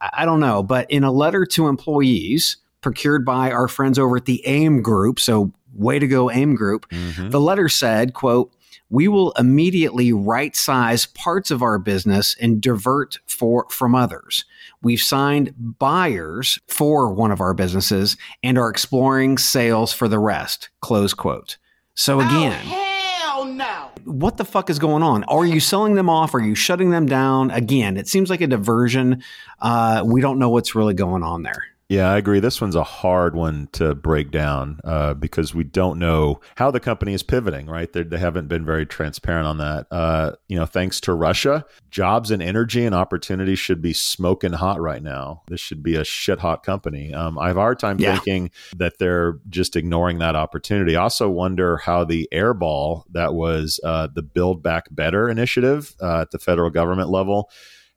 I, 0.00 0.10
I 0.18 0.24
don't 0.24 0.40
know, 0.40 0.62
but 0.62 0.90
in 0.90 1.02
a 1.02 1.10
letter 1.10 1.44
to 1.46 1.66
employees 1.66 2.56
procured 2.80 3.24
by 3.24 3.50
our 3.50 3.68
friends 3.68 3.98
over 3.98 4.16
at 4.16 4.24
the 4.24 4.46
AIM 4.46 4.82
Group, 4.82 5.20
so 5.20 5.52
way 5.74 5.98
to 5.98 6.06
go 6.06 6.30
aim 6.30 6.54
group. 6.54 6.88
Mm-hmm. 6.90 7.30
the 7.30 7.40
letter 7.40 7.68
said 7.68 8.14
quote 8.14 8.52
we 8.90 9.06
will 9.06 9.30
immediately 9.32 10.12
right 10.12 10.54
size 10.54 11.06
parts 11.06 11.52
of 11.52 11.62
our 11.62 11.78
business 11.78 12.36
and 12.40 12.60
divert 12.60 13.18
for 13.26 13.66
from 13.70 13.94
others. 13.94 14.44
We've 14.82 15.00
signed 15.00 15.54
buyers 15.56 16.58
for 16.66 17.14
one 17.14 17.30
of 17.30 17.40
our 17.40 17.54
businesses 17.54 18.16
and 18.42 18.58
are 18.58 18.68
exploring 18.68 19.38
sales 19.38 19.92
for 19.92 20.08
the 20.08 20.18
rest. 20.18 20.70
Close 20.80 21.14
quote. 21.14 21.56
So 21.94 22.20
again 22.20 22.60
oh, 22.66 23.52
no. 23.54 23.90
what 24.04 24.38
the 24.38 24.44
fuck 24.44 24.68
is 24.68 24.78
going 24.78 25.02
on? 25.02 25.22
Are 25.24 25.46
you 25.46 25.60
selling 25.60 25.94
them 25.94 26.10
off? 26.10 26.34
Are 26.34 26.40
you 26.40 26.56
shutting 26.56 26.90
them 26.90 27.06
down? 27.06 27.52
Again 27.52 27.96
it 27.96 28.08
seems 28.08 28.28
like 28.28 28.40
a 28.40 28.46
diversion. 28.48 29.22
Uh, 29.60 30.02
we 30.04 30.20
don't 30.20 30.38
know 30.38 30.50
what's 30.50 30.74
really 30.74 30.94
going 30.94 31.22
on 31.22 31.44
there 31.44 31.64
yeah, 31.90 32.08
I 32.08 32.18
agree. 32.18 32.38
This 32.38 32.60
one's 32.60 32.76
a 32.76 32.84
hard 32.84 33.34
one 33.34 33.68
to 33.72 33.96
break 33.96 34.30
down 34.30 34.78
uh, 34.84 35.12
because 35.14 35.56
we 35.56 35.64
don't 35.64 35.98
know 35.98 36.40
how 36.54 36.70
the 36.70 36.78
company 36.78 37.14
is 37.14 37.24
pivoting. 37.24 37.66
Right, 37.66 37.92
They're, 37.92 38.04
they 38.04 38.18
have 38.18 38.36
not 38.36 38.46
been 38.46 38.64
very 38.64 38.86
transparent 38.86 39.48
on 39.48 39.58
that. 39.58 39.88
Uh, 39.90 40.36
you 40.46 40.56
know, 40.56 40.66
thanks 40.66 41.00
to 41.00 41.12
Russia, 41.12 41.66
jobs 41.90 42.30
and 42.30 42.40
energy 42.40 42.84
and 42.84 42.94
opportunity 42.94 43.56
should 43.56 43.82
be 43.82 43.92
smoking 43.92 44.52
hot 44.52 44.80
right 44.80 45.02
now. 45.02 45.42
This 45.48 45.58
should 45.58 45.82
be 45.82 45.96
a 45.96 46.04
shit 46.04 46.38
hot 46.38 46.62
company. 46.62 47.12
Um, 47.12 47.36
I 47.36 47.48
have 47.48 47.56
a 47.56 47.60
hard 47.60 47.80
time 47.80 47.98
yeah. 47.98 48.14
thinking 48.14 48.52
that 48.76 48.98
they're 49.00 49.40
just 49.48 49.74
ignoring 49.74 50.18
that 50.18 50.36
opportunity. 50.36 50.94
I 50.94 51.02
also 51.02 51.28
wonder 51.28 51.78
how 51.78 52.04
the 52.04 52.28
airball 52.32 53.02
that 53.10 53.34
was 53.34 53.80
uh, 53.82 54.06
the 54.14 54.22
Build 54.22 54.62
Back 54.62 54.84
Better 54.92 55.28
initiative 55.28 55.96
uh, 56.00 56.20
at 56.20 56.30
the 56.30 56.38
federal 56.38 56.70
government 56.70 57.10
level 57.10 57.50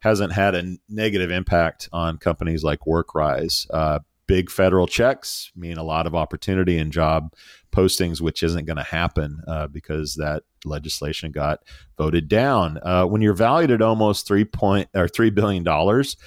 hasn't 0.04 0.34
had 0.34 0.54
a 0.54 0.76
negative 0.90 1.32
impact 1.32 1.88
on 1.94 2.18
companies 2.18 2.62
like 2.62 2.80
WorkRise. 2.82 3.66
Uh, 3.74 4.00
big 4.28 4.52
federal 4.52 4.86
checks 4.86 5.50
mean 5.56 5.78
a 5.78 5.84
lot 5.84 6.06
of 6.06 6.14
opportunity 6.14 6.78
and 6.78 6.92
job 6.92 7.34
postings, 7.72 8.20
which 8.20 8.44
isn't 8.44 8.66
going 8.66 8.78
to 8.78 8.84
happen 8.84 9.40
uh, 9.48 9.68
because 9.68 10.16
that 10.16 10.44
legislation 10.66 11.32
got 11.32 11.60
voted 11.98 12.28
down. 12.28 12.80
Uh, 12.84 13.06
when 13.06 13.22
you're 13.22 13.34
valued 13.34 13.72
at 13.72 13.82
almost 13.82 14.28
three 14.28 14.44
point 14.44 14.90
or 14.94 15.08
three 15.08 15.30
billion 15.30 15.64
dollars, 15.64 16.18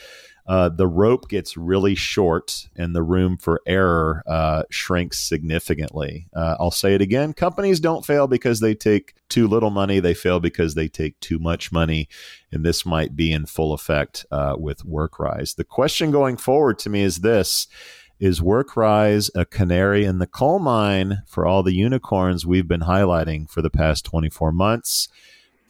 uh, 0.47 0.69
the 0.69 0.87
rope 0.87 1.29
gets 1.29 1.57
really 1.57 1.95
short 1.95 2.69
and 2.77 2.95
the 2.95 3.03
room 3.03 3.37
for 3.37 3.61
error 3.67 4.23
uh, 4.27 4.63
shrinks 4.71 5.19
significantly. 5.19 6.29
Uh, 6.35 6.57
I'll 6.61 6.71
say 6.71 6.95
it 6.95 7.03
again 7.03 7.33
companies 7.33 7.81
don't 7.81 8.07
fail 8.07 8.27
because 8.27 8.61
they 8.61 8.75
take 8.75 9.15
too 9.29 9.49
little 9.49 9.71
money, 9.71 9.99
they 9.99 10.15
fail 10.15 10.39
because 10.39 10.75
they 10.75 10.89
take 10.89 11.19
too 11.21 11.39
much 11.39 11.73
money. 11.73 12.09
And 12.53 12.65
this 12.65 12.87
might 12.87 13.17
be 13.17 13.33
in 13.33 13.47
full 13.47 13.73
effect 13.73 14.25
uh, 14.31 14.57
with 14.59 14.85
WorkRise. 14.85 15.57
The 15.57 15.65
question 15.65 16.11
going 16.11 16.37
forward 16.37 16.79
to 16.81 16.91
me 16.91 17.03
is 17.03 17.19
this. 17.19 17.67
Is 18.19 18.41
WorkRise 18.41 19.29
a 19.35 19.45
canary 19.45 20.07
in 20.07 20.21
the 20.21 20.27
coal 20.27 20.59
mine 20.59 21.23
for 21.27 21.45
all 21.45 21.63
the 21.63 21.75
unicorns 21.75 22.47
we've 22.47 22.69
been 22.69 22.81
highlighting 22.81 23.51
for 23.51 23.61
the 23.61 23.69
past 23.69 24.07
24 24.07 24.53
months? 24.53 25.09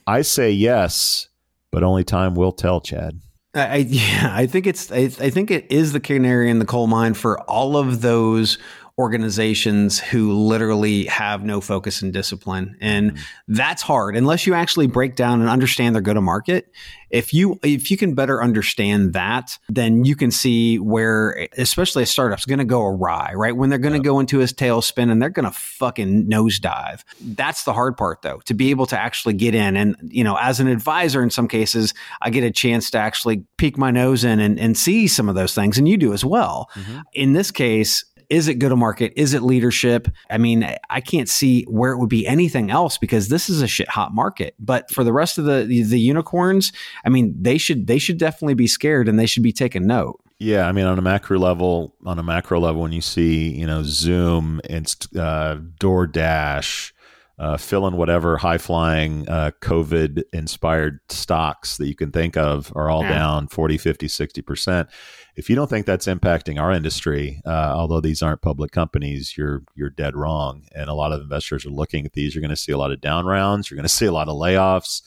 I 0.07 0.23
say 0.23 0.53
yes, 0.53 1.29
but 1.73 1.83
only 1.83 2.05
time 2.05 2.37
will 2.37 2.53
tell, 2.53 2.81
Chad. 2.81 3.21
I, 3.57 3.77
yeah, 3.89 4.31
I 4.33 4.47
think 4.47 4.67
it's 4.67 4.93
I, 4.93 5.11
I, 5.21 5.31
think 5.31 5.51
it 5.51 5.71
is 5.71 5.93
the 5.93 6.01
canary 6.01 6.51
in 6.51 6.59
the 6.59 6.65
coal 6.65 6.87
mine 6.87 7.15
for 7.15 7.41
all 7.43 7.77
of 7.77 8.03
those 8.03 8.59
organizations 8.99 9.99
who 9.99 10.33
literally 10.33 11.05
have 11.05 11.45
no 11.45 11.61
focus 11.61 12.01
and 12.01 12.13
discipline. 12.13 12.77
And 12.81 13.13
mm-hmm. 13.13 13.55
that's 13.55 13.83
hard. 13.83 14.17
Unless 14.17 14.47
you 14.47 14.55
actually 14.55 14.87
break 14.87 15.17
down 15.17 15.41
and 15.41 15.51
understand 15.51 15.95
their 15.95 16.03
go 16.03 16.15
to 16.15 16.21
market 16.21 16.73
if 17.11 17.33
you 17.33 17.59
if 17.63 17.91
you 17.91 17.97
can 17.97 18.15
better 18.15 18.43
understand 18.43 19.13
that 19.13 19.59
then 19.69 20.05
you 20.05 20.17
can 20.17 20.31
see 20.31 20.79
where 20.79 21.49
especially 21.57 22.03
a 22.03 22.07
startup's 22.07 22.45
going 22.45 22.59
to 22.59 22.65
go 22.65 22.85
awry 22.85 23.33
right? 23.35 23.57
When 23.57 23.71
they're 23.71 23.79
going 23.79 23.95
to 23.95 24.05
go 24.05 24.19
into 24.19 24.39
his 24.39 24.53
tailspin 24.53 25.11
and 25.11 25.21
they're 25.21 25.31
going 25.31 25.45
to 25.45 25.53
fucking 25.53 26.29
nosedive. 26.29 27.05
That's 27.21 27.65
the 27.65 27.73
hard 27.73 27.97
part 27.97 28.23
though 28.23 28.41
to 28.47 28.55
be 28.55 28.71
able 28.71 28.87
to 28.87 28.99
actually 28.99 29.35
get 29.35 29.55
in. 29.55 29.77
And 29.77 29.97
you 30.03 30.25
know 30.25 30.37
as 30.37 30.61
an 30.61 30.69
advisor 30.69 31.23
in 31.23 31.31
some 31.31 31.49
cases 31.49 31.95
i 32.23 32.31
get 32.31 32.45
a 32.45 32.51
chance 32.51 32.91
to 32.91 32.99
actually 32.99 33.45
peek 33.57 33.79
my 33.79 33.91
nose 33.91 34.25
in 34.25 34.41
and, 34.41 34.59
and 34.59 34.77
see 34.77 35.07
some 35.07 35.29
of 35.29 35.35
those 35.35 35.55
things 35.55 35.79
and 35.79 35.89
you 35.89 35.97
do 35.97 36.13
as 36.13 36.25
well. 36.25 36.69
Mm-hmm. 36.75 37.01
in 37.13 37.33
this 37.33 37.51
case 37.51 38.05
is 38.31 38.49
it 38.49 38.55
go 38.55 38.69
to 38.69 38.77
market? 38.77 39.13
Is 39.17 39.35
it 39.35 39.43
leadership? 39.43 40.09
I 40.31 40.39
mean, 40.39 40.69
I 40.91 41.01
can't 41.01 41.29
see 41.29 41.65
where 41.65 41.93
it 41.93 41.99
would 41.99 42.09
be 42.09 42.27
anything 42.27 42.71
else 42.71 42.99
because 42.99 43.29
this 43.29 43.49
is 43.49 43.63
a 43.63 43.67
shit 43.67 43.89
hot 43.89 44.15
market. 44.15 44.55
But 44.59 44.91
for 44.91 45.05
the 45.05 45.13
rest 45.13 45.39
of 45.39 45.45
the, 45.45 45.65
the, 45.65 46.01
unicorns, 46.01 46.73
I 47.05 47.09
mean, 47.09 47.35
they 47.41 47.59
should 47.59 47.87
they 47.87 47.99
should 47.99 48.19
definitely 48.19 48.55
be 48.55 48.67
scared 48.67 49.09
and 49.09 49.19
they 49.19 49.27
should 49.27 49.43
be 49.43 49.53
taking 49.53 49.87
note. 49.87 50.21
Yeah, 50.39 50.69
I 50.69 50.73
mean, 50.73 50.85
on 50.85 50.99
a 50.99 51.03
macro 51.03 51.39
level, 51.39 51.95
on 52.05 52.19
a 52.19 52.23
macro 52.23 52.61
level, 52.61 52.83
when 52.83 52.93
you 52.93 53.01
see 53.01 53.49
you 53.49 53.67
know 53.67 53.83
Zoom 53.83 54.61
and 54.69 54.87
uh, 55.19 55.57
DoorDash, 55.81 56.93
uh, 57.39 57.57
fill 57.57 57.87
in 57.87 57.97
whatever 57.97 58.39
high 58.39 58.59
flying 58.59 59.29
uh, 59.29 59.51
COVID 59.61 60.23
inspired 60.33 61.01
stocks 61.11 61.77
that 61.77 61.87
you 61.87 61.95
can 61.95 62.11
think 62.11 62.37
of 62.37 62.73
are 62.75 62.89
all 62.89 63.03
yeah. 63.03 63.11
down 63.11 63.49
40, 63.49 63.77
50, 63.77 64.07
60%. 64.07 64.89
If 65.37 65.51
you 65.51 65.57
don't 65.57 65.69
think 65.69 65.85
that's 65.85 66.07
impacting 66.07 66.59
our 66.59 66.73
industry, 66.73 67.43
uh, 67.45 67.75
although 67.77 68.01
these 68.01 68.23
aren't 68.23 68.41
public 68.41 68.71
companies, 68.73 69.37
you're 69.37 69.63
you're 69.75 69.91
dead 69.91 70.17
wrong. 70.17 70.65
And 70.75 70.89
a 70.89 70.95
lot 70.95 71.13
of 71.13 71.21
investors 71.21 71.67
are 71.67 71.71
looking 71.71 72.07
at 72.07 72.15
these. 72.15 72.35
You're 72.35 72.41
going 72.41 72.49
to 72.49 72.57
see 72.57 72.73
a 72.73 72.79
lot 72.79 72.91
of 72.91 73.03
down 73.03 73.27
rounds. 73.27 73.71
You're 73.71 73.77
going 73.77 73.89
to 73.89 73.89
see 73.89 74.07
a 74.07 74.13
lot 74.13 74.29
of 74.29 74.37
layoffs. 74.37 75.03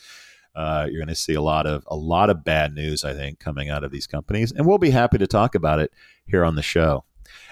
Uh, 0.56 0.86
you're 0.90 1.00
going 1.00 1.08
to 1.08 1.16
see 1.16 1.34
a 1.34 1.42
lot 1.42 1.66
of 1.66 1.84
a 1.88 1.96
lot 1.96 2.30
of 2.30 2.44
bad 2.44 2.76
news, 2.76 3.04
I 3.04 3.14
think, 3.14 3.40
coming 3.40 3.70
out 3.70 3.84
of 3.84 3.92
these 3.92 4.06
companies, 4.06 4.52
and 4.52 4.68
we'll 4.68 4.78
be 4.78 4.90
happy 4.92 5.18
to 5.18 5.28
talk 5.28 5.56
about 5.56 5.80
it 5.80 5.92
here 6.26 6.44
on 6.46 6.56
the 6.56 6.62
show. 6.62 7.06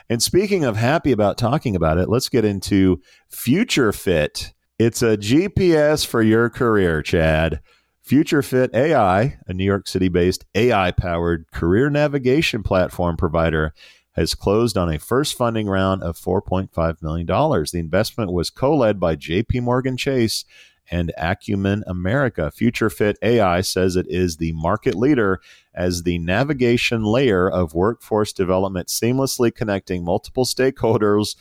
And 0.10 0.22
speaking 0.22 0.64
of 0.64 0.76
happy 0.76 1.12
about 1.12 1.38
talking 1.38 1.76
about 1.76 1.98
it, 1.98 2.10
let's 2.10 2.30
get 2.30 2.46
into 2.46 3.02
Future 3.30 3.92
Fit. 3.92 4.54
It's 4.80 5.02
a 5.02 5.18
GPS 5.18 6.06
for 6.06 6.22
your 6.22 6.52
career, 6.52 7.02
Chad. 7.02 7.62
Future 8.04 8.44
Fit 8.44 8.70
AI, 8.76 9.40
a 9.48 9.54
New 9.54 9.64
York 9.64 9.88
City 9.88 10.08
based 10.08 10.46
AI 10.54 10.92
powered 10.92 11.50
career 11.52 11.90
navigation 11.90 12.62
platform 12.62 13.18
provider, 13.18 13.74
has 14.12 14.36
closed 14.36 14.78
on 14.78 14.94
a 14.94 15.00
first 15.00 15.36
funding 15.36 15.66
round 15.66 16.04
of 16.04 16.16
$4.5 16.16 17.02
million. 17.02 17.26
The 17.26 17.80
investment 17.80 18.32
was 18.32 18.52
co 18.52 18.78
led 18.78 19.00
by 19.00 19.16
JP 19.16 19.64
Morgan 19.64 19.98
Chase 19.98 20.46
and 20.92 21.12
Acumen 21.18 21.84
America. 21.88 22.52
Future 22.52 22.92
Fit 22.92 23.18
AI 23.24 23.62
says 23.62 23.96
it 23.96 24.06
is 24.08 24.38
the 24.38 24.52
market 24.52 24.94
leader 24.94 25.42
as 25.74 26.04
the 26.04 26.20
navigation 26.20 27.04
layer 27.04 27.50
of 27.50 27.74
workforce 27.74 28.32
development, 28.32 28.90
seamlessly 28.90 29.54
connecting 29.54 30.06
multiple 30.06 30.46
stakeholders 30.46 31.36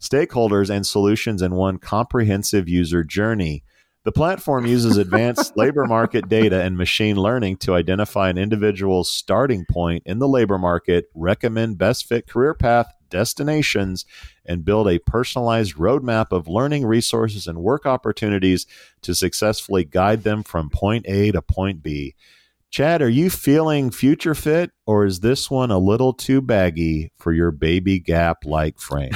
stakeholders 0.00 0.70
and 0.70 0.86
solutions 0.86 1.42
in 1.42 1.54
one 1.54 1.78
comprehensive 1.78 2.68
user 2.68 3.04
journey. 3.04 3.64
The 4.04 4.12
platform 4.12 4.64
uses 4.64 4.96
advanced 4.98 5.56
labor 5.56 5.84
market 5.84 6.28
data 6.28 6.62
and 6.62 6.76
machine 6.76 7.16
learning 7.16 7.58
to 7.58 7.74
identify 7.74 8.30
an 8.30 8.38
individual's 8.38 9.10
starting 9.10 9.66
point 9.68 10.02
in 10.06 10.18
the 10.18 10.28
labor 10.28 10.58
market, 10.58 11.10
recommend 11.14 11.78
best 11.78 12.06
fit 12.06 12.26
career 12.26 12.54
path 12.54 12.92
destinations, 13.10 14.04
and 14.44 14.64
build 14.64 14.88
a 14.88 14.98
personalized 15.00 15.74
roadmap 15.76 16.26
of 16.30 16.46
learning 16.46 16.86
resources 16.86 17.46
and 17.46 17.58
work 17.58 17.86
opportunities 17.86 18.66
to 19.02 19.14
successfully 19.14 19.84
guide 19.84 20.22
them 20.22 20.42
from 20.42 20.70
point 20.70 21.04
A 21.08 21.32
to 21.32 21.42
point 21.42 21.82
B. 21.82 22.14
Chad, 22.70 23.00
are 23.00 23.08
you 23.08 23.30
feeling 23.30 23.90
future 23.90 24.34
fit 24.34 24.70
or 24.86 25.06
is 25.06 25.20
this 25.20 25.50
one 25.50 25.70
a 25.70 25.78
little 25.78 26.12
too 26.12 26.42
baggy 26.42 27.10
for 27.18 27.32
your 27.32 27.50
baby 27.50 27.98
gap 27.98 28.44
like 28.44 28.78
frame? 28.78 29.12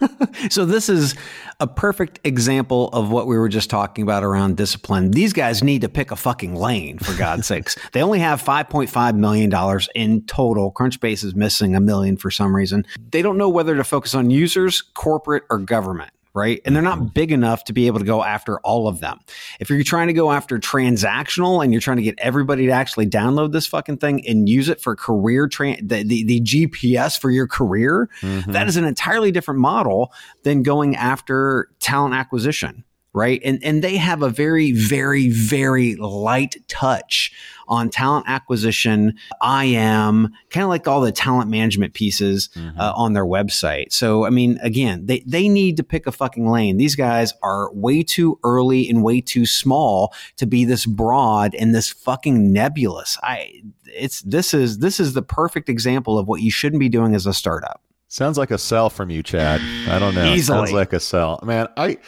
so, 0.50 0.64
this 0.64 0.88
is 0.88 1.14
a 1.60 1.68
perfect 1.68 2.18
example 2.24 2.88
of 2.88 3.12
what 3.12 3.28
we 3.28 3.38
were 3.38 3.48
just 3.48 3.70
talking 3.70 4.02
about 4.02 4.24
around 4.24 4.56
discipline. 4.56 5.12
These 5.12 5.32
guys 5.32 5.62
need 5.62 5.82
to 5.82 5.88
pick 5.88 6.10
a 6.10 6.16
fucking 6.16 6.56
lane, 6.56 6.98
for 6.98 7.16
God's 7.16 7.46
sakes. 7.46 7.76
They 7.92 8.02
only 8.02 8.18
have 8.18 8.42
$5.5 8.42 9.16
million 9.16 9.52
in 9.94 10.26
total. 10.26 10.72
Crunchbase 10.72 11.22
is 11.22 11.36
missing 11.36 11.76
a 11.76 11.80
million 11.80 12.16
for 12.16 12.32
some 12.32 12.54
reason. 12.54 12.84
They 13.12 13.22
don't 13.22 13.38
know 13.38 13.48
whether 13.48 13.76
to 13.76 13.84
focus 13.84 14.14
on 14.14 14.30
users, 14.30 14.82
corporate, 14.82 15.44
or 15.48 15.58
government 15.58 16.10
right? 16.36 16.60
And 16.66 16.76
they're 16.76 16.82
not 16.82 16.98
mm-hmm. 16.98 17.08
big 17.08 17.32
enough 17.32 17.64
to 17.64 17.72
be 17.72 17.86
able 17.86 17.98
to 17.98 18.04
go 18.04 18.22
after 18.22 18.60
all 18.60 18.86
of 18.86 19.00
them. 19.00 19.18
If 19.58 19.70
you're 19.70 19.82
trying 19.82 20.08
to 20.08 20.12
go 20.12 20.30
after 20.30 20.58
transactional 20.58 21.64
and 21.64 21.72
you're 21.72 21.80
trying 21.80 21.96
to 21.96 22.02
get 22.02 22.18
everybody 22.18 22.66
to 22.66 22.72
actually 22.72 23.06
download 23.06 23.52
this 23.52 23.66
fucking 23.66 23.96
thing 23.96 24.24
and 24.28 24.46
use 24.46 24.68
it 24.68 24.80
for 24.80 24.94
career 24.94 25.48
tra- 25.48 25.80
the, 25.82 26.04
the, 26.04 26.24
the 26.24 26.40
GPS 26.42 27.18
for 27.18 27.30
your 27.30 27.48
career, 27.48 28.10
mm-hmm. 28.20 28.52
that 28.52 28.68
is 28.68 28.76
an 28.76 28.84
entirely 28.84 29.32
different 29.32 29.60
model 29.60 30.12
than 30.42 30.62
going 30.62 30.94
after 30.94 31.70
talent 31.80 32.14
acquisition 32.14 32.84
right? 33.16 33.40
And 33.46 33.64
and 33.64 33.82
they 33.82 33.96
have 33.96 34.22
a 34.22 34.28
very 34.28 34.72
very 34.72 35.30
very 35.30 35.96
light 35.96 36.56
touch 36.68 37.32
on 37.68 37.90
talent 37.90 38.26
acquisition. 38.28 39.14
I 39.40 39.66
am 39.66 40.32
kind 40.50 40.64
of 40.64 40.68
like 40.68 40.86
all 40.86 41.00
the 41.00 41.12
talent 41.12 41.50
management 41.50 41.94
pieces 41.94 42.48
mm-hmm. 42.54 42.78
uh, 42.78 42.92
on 42.94 43.12
their 43.12 43.24
website. 43.24 43.92
So 43.92 44.24
I 44.24 44.30
mean, 44.30 44.58
again, 44.62 45.06
they 45.06 45.20
they 45.26 45.48
need 45.48 45.76
to 45.78 45.82
pick 45.82 46.06
a 46.06 46.12
fucking 46.12 46.48
lane. 46.48 46.76
These 46.76 46.96
guys 46.96 47.32
are 47.42 47.72
way 47.72 48.02
too 48.02 48.38
early 48.44 48.88
and 48.88 49.02
way 49.02 49.20
too 49.20 49.46
small 49.46 50.14
to 50.36 50.46
be 50.46 50.64
this 50.64 50.86
broad 50.86 51.54
and 51.54 51.74
this 51.74 51.90
fucking 51.90 52.52
nebulous. 52.52 53.18
I 53.22 53.62
it's 53.86 54.22
this 54.22 54.54
is 54.54 54.78
this 54.78 55.00
is 55.00 55.14
the 55.14 55.22
perfect 55.22 55.68
example 55.68 56.18
of 56.18 56.28
what 56.28 56.40
you 56.40 56.50
shouldn't 56.50 56.80
be 56.80 56.88
doing 56.88 57.14
as 57.14 57.26
a 57.26 57.34
startup. 57.34 57.82
Sounds 58.08 58.38
like 58.38 58.50
a 58.50 58.58
sell 58.58 58.88
from 58.88 59.10
you, 59.10 59.22
Chad. 59.22 59.60
I 59.88 59.98
don't 59.98 60.14
know. 60.14 60.32
Easily. 60.32 60.58
Sounds 60.58 60.72
like 60.72 60.92
a 60.92 61.00
sell. 61.00 61.40
Man, 61.42 61.68
I 61.76 61.98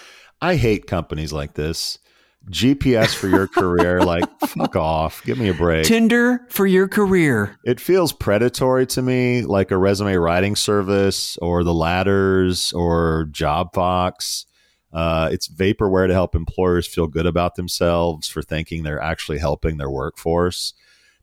I 0.41 0.57
hate 0.57 0.87
companies 0.87 1.33
like 1.33 1.55
this. 1.55 1.99
GPS 2.51 3.15
for 3.15 3.29
your 3.29 3.47
career, 3.47 4.01
like 4.01 4.25
fuck 4.47 4.77
off. 4.77 5.23
Give 5.25 5.39
me 5.39 5.49
a 5.49 5.55
break. 5.55 5.87
Tinder 5.87 6.47
for 6.49 6.67
your 6.67 6.89
career. 6.89 7.57
It 7.65 7.81
feels 7.81 8.13
predatory 8.13 8.87
to 8.89 9.03
me, 9.03 9.43
like 9.43 9.71
a 9.71 9.77
resume 9.77 10.15
writing 10.17 10.57
service 10.57 11.37
or 11.39 11.65
the 11.65 11.75
ladders 11.75 12.73
or 12.73 13.29
JobFox. 13.31 14.47
Uh, 14.93 15.29
it's 15.31 15.49
vaporware 15.49 16.09
to 16.09 16.15
help 16.15 16.35
employers 16.35 16.87
feel 16.87 17.07
good 17.07 17.27
about 17.27 17.57
themselves 17.57 18.29
for 18.29 18.43
thinking 18.43 18.83
they're 18.83 19.01
actually 19.01 19.39
helping 19.39 19.77
their 19.77 19.91
workforce. 19.91 20.73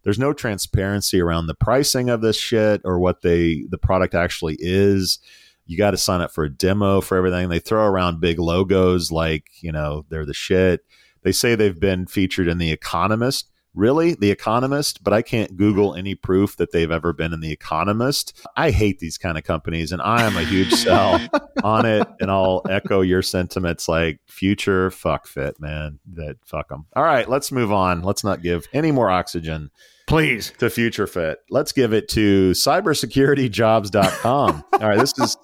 There's 0.03 0.19
no 0.19 0.33
transparency 0.33 1.19
around 1.19 1.47
the 1.47 1.55
pricing 1.55 2.09
of 2.09 2.21
this 2.21 2.37
shit 2.37 2.81
or 2.85 2.99
what 2.99 3.21
they 3.23 3.65
the 3.69 3.79
product 3.79 4.13
actually 4.13 4.55
is 4.59 5.19
you 5.65 5.77
got 5.77 5.91
to 5.91 5.97
sign 5.97 6.21
up 6.21 6.31
for 6.31 6.43
a 6.43 6.49
demo 6.49 7.01
for 7.01 7.17
everything. 7.17 7.49
They 7.49 7.59
throw 7.59 7.85
around 7.85 8.21
big 8.21 8.39
logos 8.39 9.11
like, 9.11 9.47
you 9.61 9.71
know, 9.71 10.05
they're 10.09 10.25
the 10.25 10.33
shit. 10.33 10.81
They 11.25 11.31
say 11.31 11.55
they've 11.55 11.77
been 11.77 12.05
featured 12.05 12.47
in 12.47 12.59
The 12.59 12.71
Economist. 12.71 13.49
Really? 13.73 14.13
The 14.13 14.29
Economist? 14.29 15.03
But 15.03 15.11
I 15.11 15.23
can't 15.23 15.57
Google 15.57 15.95
any 15.95 16.13
proof 16.13 16.55
that 16.57 16.71
they've 16.71 16.91
ever 16.91 17.13
been 17.13 17.33
in 17.33 17.39
The 17.39 17.51
Economist. 17.51 18.45
I 18.55 18.69
hate 18.69 18.99
these 18.99 19.17
kind 19.17 19.35
of 19.35 19.43
companies 19.43 19.91
and 19.91 20.03
I 20.03 20.23
am 20.23 20.37
a 20.37 20.43
huge 20.43 20.71
sell 20.75 21.19
on 21.63 21.87
it. 21.87 22.07
And 22.19 22.29
I'll 22.29 22.61
echo 22.69 23.01
your 23.01 23.23
sentiments 23.23 23.89
like 23.89 24.19
future 24.27 24.91
fuck 24.91 25.25
fit, 25.25 25.59
man. 25.59 25.97
That 26.13 26.37
fuck 26.45 26.69
them. 26.69 26.85
All 26.95 27.03
right, 27.03 27.27
let's 27.27 27.51
move 27.51 27.71
on. 27.71 28.03
Let's 28.03 28.23
not 28.23 28.43
give 28.43 28.67
any 28.71 28.91
more 28.91 29.09
oxygen 29.09 29.71
please 30.07 30.53
to 30.59 30.69
future 30.69 31.07
fit 31.07 31.39
let's 31.49 31.71
give 31.71 31.91
it 31.91 32.07
to 32.07 32.51
cybersecurityjobs.com 32.51 34.63
all 34.73 34.79
right 34.79 34.99
this 34.99 35.17
is 35.17 35.35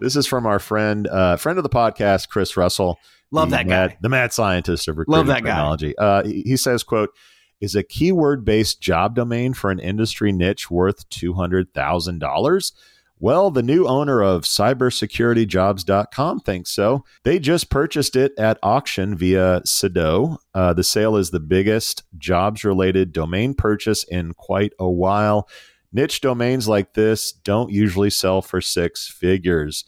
this 0.00 0.16
is 0.16 0.26
from 0.26 0.44
our 0.44 0.58
friend 0.58 1.06
uh 1.06 1.36
friend 1.36 1.56
of 1.56 1.62
the 1.62 1.70
podcast 1.70 2.28
chris 2.28 2.56
russell 2.56 2.98
love 3.30 3.50
that 3.50 3.66
mad, 3.66 3.90
guy 3.90 3.96
the 4.00 4.08
mad 4.08 4.32
scientist 4.32 4.88
of 4.88 4.98
recruiting 4.98 5.18
love 5.18 5.26
that 5.26 5.44
technology 5.44 5.94
guy. 5.98 6.04
Uh, 6.04 6.24
he, 6.24 6.42
he 6.42 6.56
says 6.56 6.82
quote 6.82 7.10
is 7.60 7.74
a 7.74 7.82
keyword 7.82 8.44
based 8.44 8.80
job 8.80 9.14
domain 9.14 9.52
for 9.52 9.70
an 9.70 9.80
industry 9.80 10.32
niche 10.32 10.70
worth 10.70 11.08
$200000 11.10 12.72
well, 13.20 13.50
the 13.50 13.64
new 13.64 13.84
owner 13.86 14.22
of 14.22 14.42
cybersecurityjobs.com 14.42 16.40
thinks 16.40 16.70
so. 16.70 17.04
They 17.24 17.40
just 17.40 17.68
purchased 17.68 18.14
it 18.14 18.32
at 18.38 18.58
auction 18.62 19.16
via 19.16 19.62
Sedo. 19.66 20.36
Uh, 20.54 20.72
the 20.72 20.84
sale 20.84 21.16
is 21.16 21.30
the 21.30 21.40
biggest 21.40 22.04
jobs 22.16 22.62
related 22.62 23.12
domain 23.12 23.54
purchase 23.54 24.04
in 24.04 24.34
quite 24.34 24.72
a 24.78 24.88
while. 24.88 25.48
Niche 25.92 26.20
domains 26.20 26.68
like 26.68 26.94
this 26.94 27.32
don't 27.32 27.72
usually 27.72 28.10
sell 28.10 28.40
for 28.40 28.60
six 28.60 29.08
figures. 29.08 29.84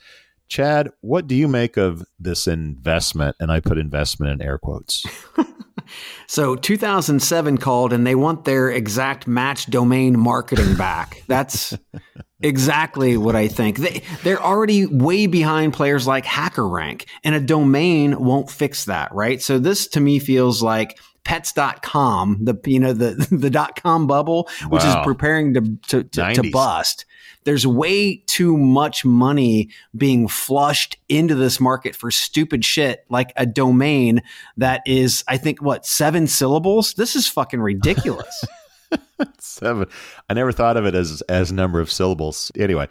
Chad, 0.50 0.90
what 1.00 1.28
do 1.28 1.36
you 1.36 1.46
make 1.46 1.76
of 1.76 2.04
this 2.18 2.48
investment? 2.48 3.36
And 3.38 3.52
I 3.52 3.60
put 3.60 3.78
investment 3.78 4.32
in 4.32 4.42
air 4.46 4.58
quotes. 4.58 5.04
so 6.26 6.56
2007 6.56 7.56
called 7.58 7.92
and 7.92 8.04
they 8.04 8.16
want 8.16 8.44
their 8.44 8.68
exact 8.68 9.28
match 9.28 9.66
domain 9.66 10.18
marketing 10.18 10.74
back. 10.74 11.22
That's 11.28 11.78
exactly 12.40 13.16
what 13.16 13.36
I 13.36 13.46
think. 13.46 13.78
They, 13.78 14.02
they're 14.24 14.42
already 14.42 14.86
way 14.86 15.28
behind 15.28 15.72
players 15.72 16.08
like 16.08 16.24
HackerRank, 16.24 17.06
and 17.22 17.36
a 17.36 17.40
domain 17.40 18.18
won't 18.18 18.50
fix 18.50 18.86
that, 18.86 19.14
right? 19.14 19.40
So 19.40 19.60
this 19.60 19.86
to 19.88 20.00
me 20.00 20.18
feels 20.18 20.64
like 20.64 20.98
pets.com, 21.22 22.38
the 22.42 22.58
you 22.64 22.80
know 22.80 22.92
the 22.92 23.14
the 23.30 23.50
dot 23.50 23.80
com 23.80 24.08
bubble, 24.08 24.48
which 24.68 24.82
wow. 24.82 25.00
is 25.00 25.06
preparing 25.06 25.54
to 25.54 25.60
to, 25.88 26.02
to, 26.02 26.34
to 26.34 26.50
bust 26.50 27.04
there's 27.44 27.66
way 27.66 28.16
too 28.26 28.56
much 28.56 29.04
money 29.04 29.70
being 29.96 30.28
flushed 30.28 30.96
into 31.08 31.34
this 31.34 31.60
market 31.60 31.96
for 31.96 32.10
stupid 32.10 32.64
shit 32.64 33.04
like 33.08 33.32
a 33.36 33.46
domain 33.46 34.22
that 34.56 34.82
is, 34.86 35.24
I 35.26 35.36
think, 35.36 35.62
what, 35.62 35.86
seven 35.86 36.26
syllables? 36.26 36.94
This 36.94 37.16
is 37.16 37.26
fucking 37.26 37.60
ridiculous. 37.60 38.44
seven. 39.38 39.88
I 40.28 40.34
never 40.34 40.52
thought 40.52 40.76
of 40.76 40.86
it 40.86 40.94
as 40.94 41.22
as 41.22 41.52
number 41.52 41.80
of 41.80 41.90
syllables. 41.90 42.50
Anyway, 42.56 42.88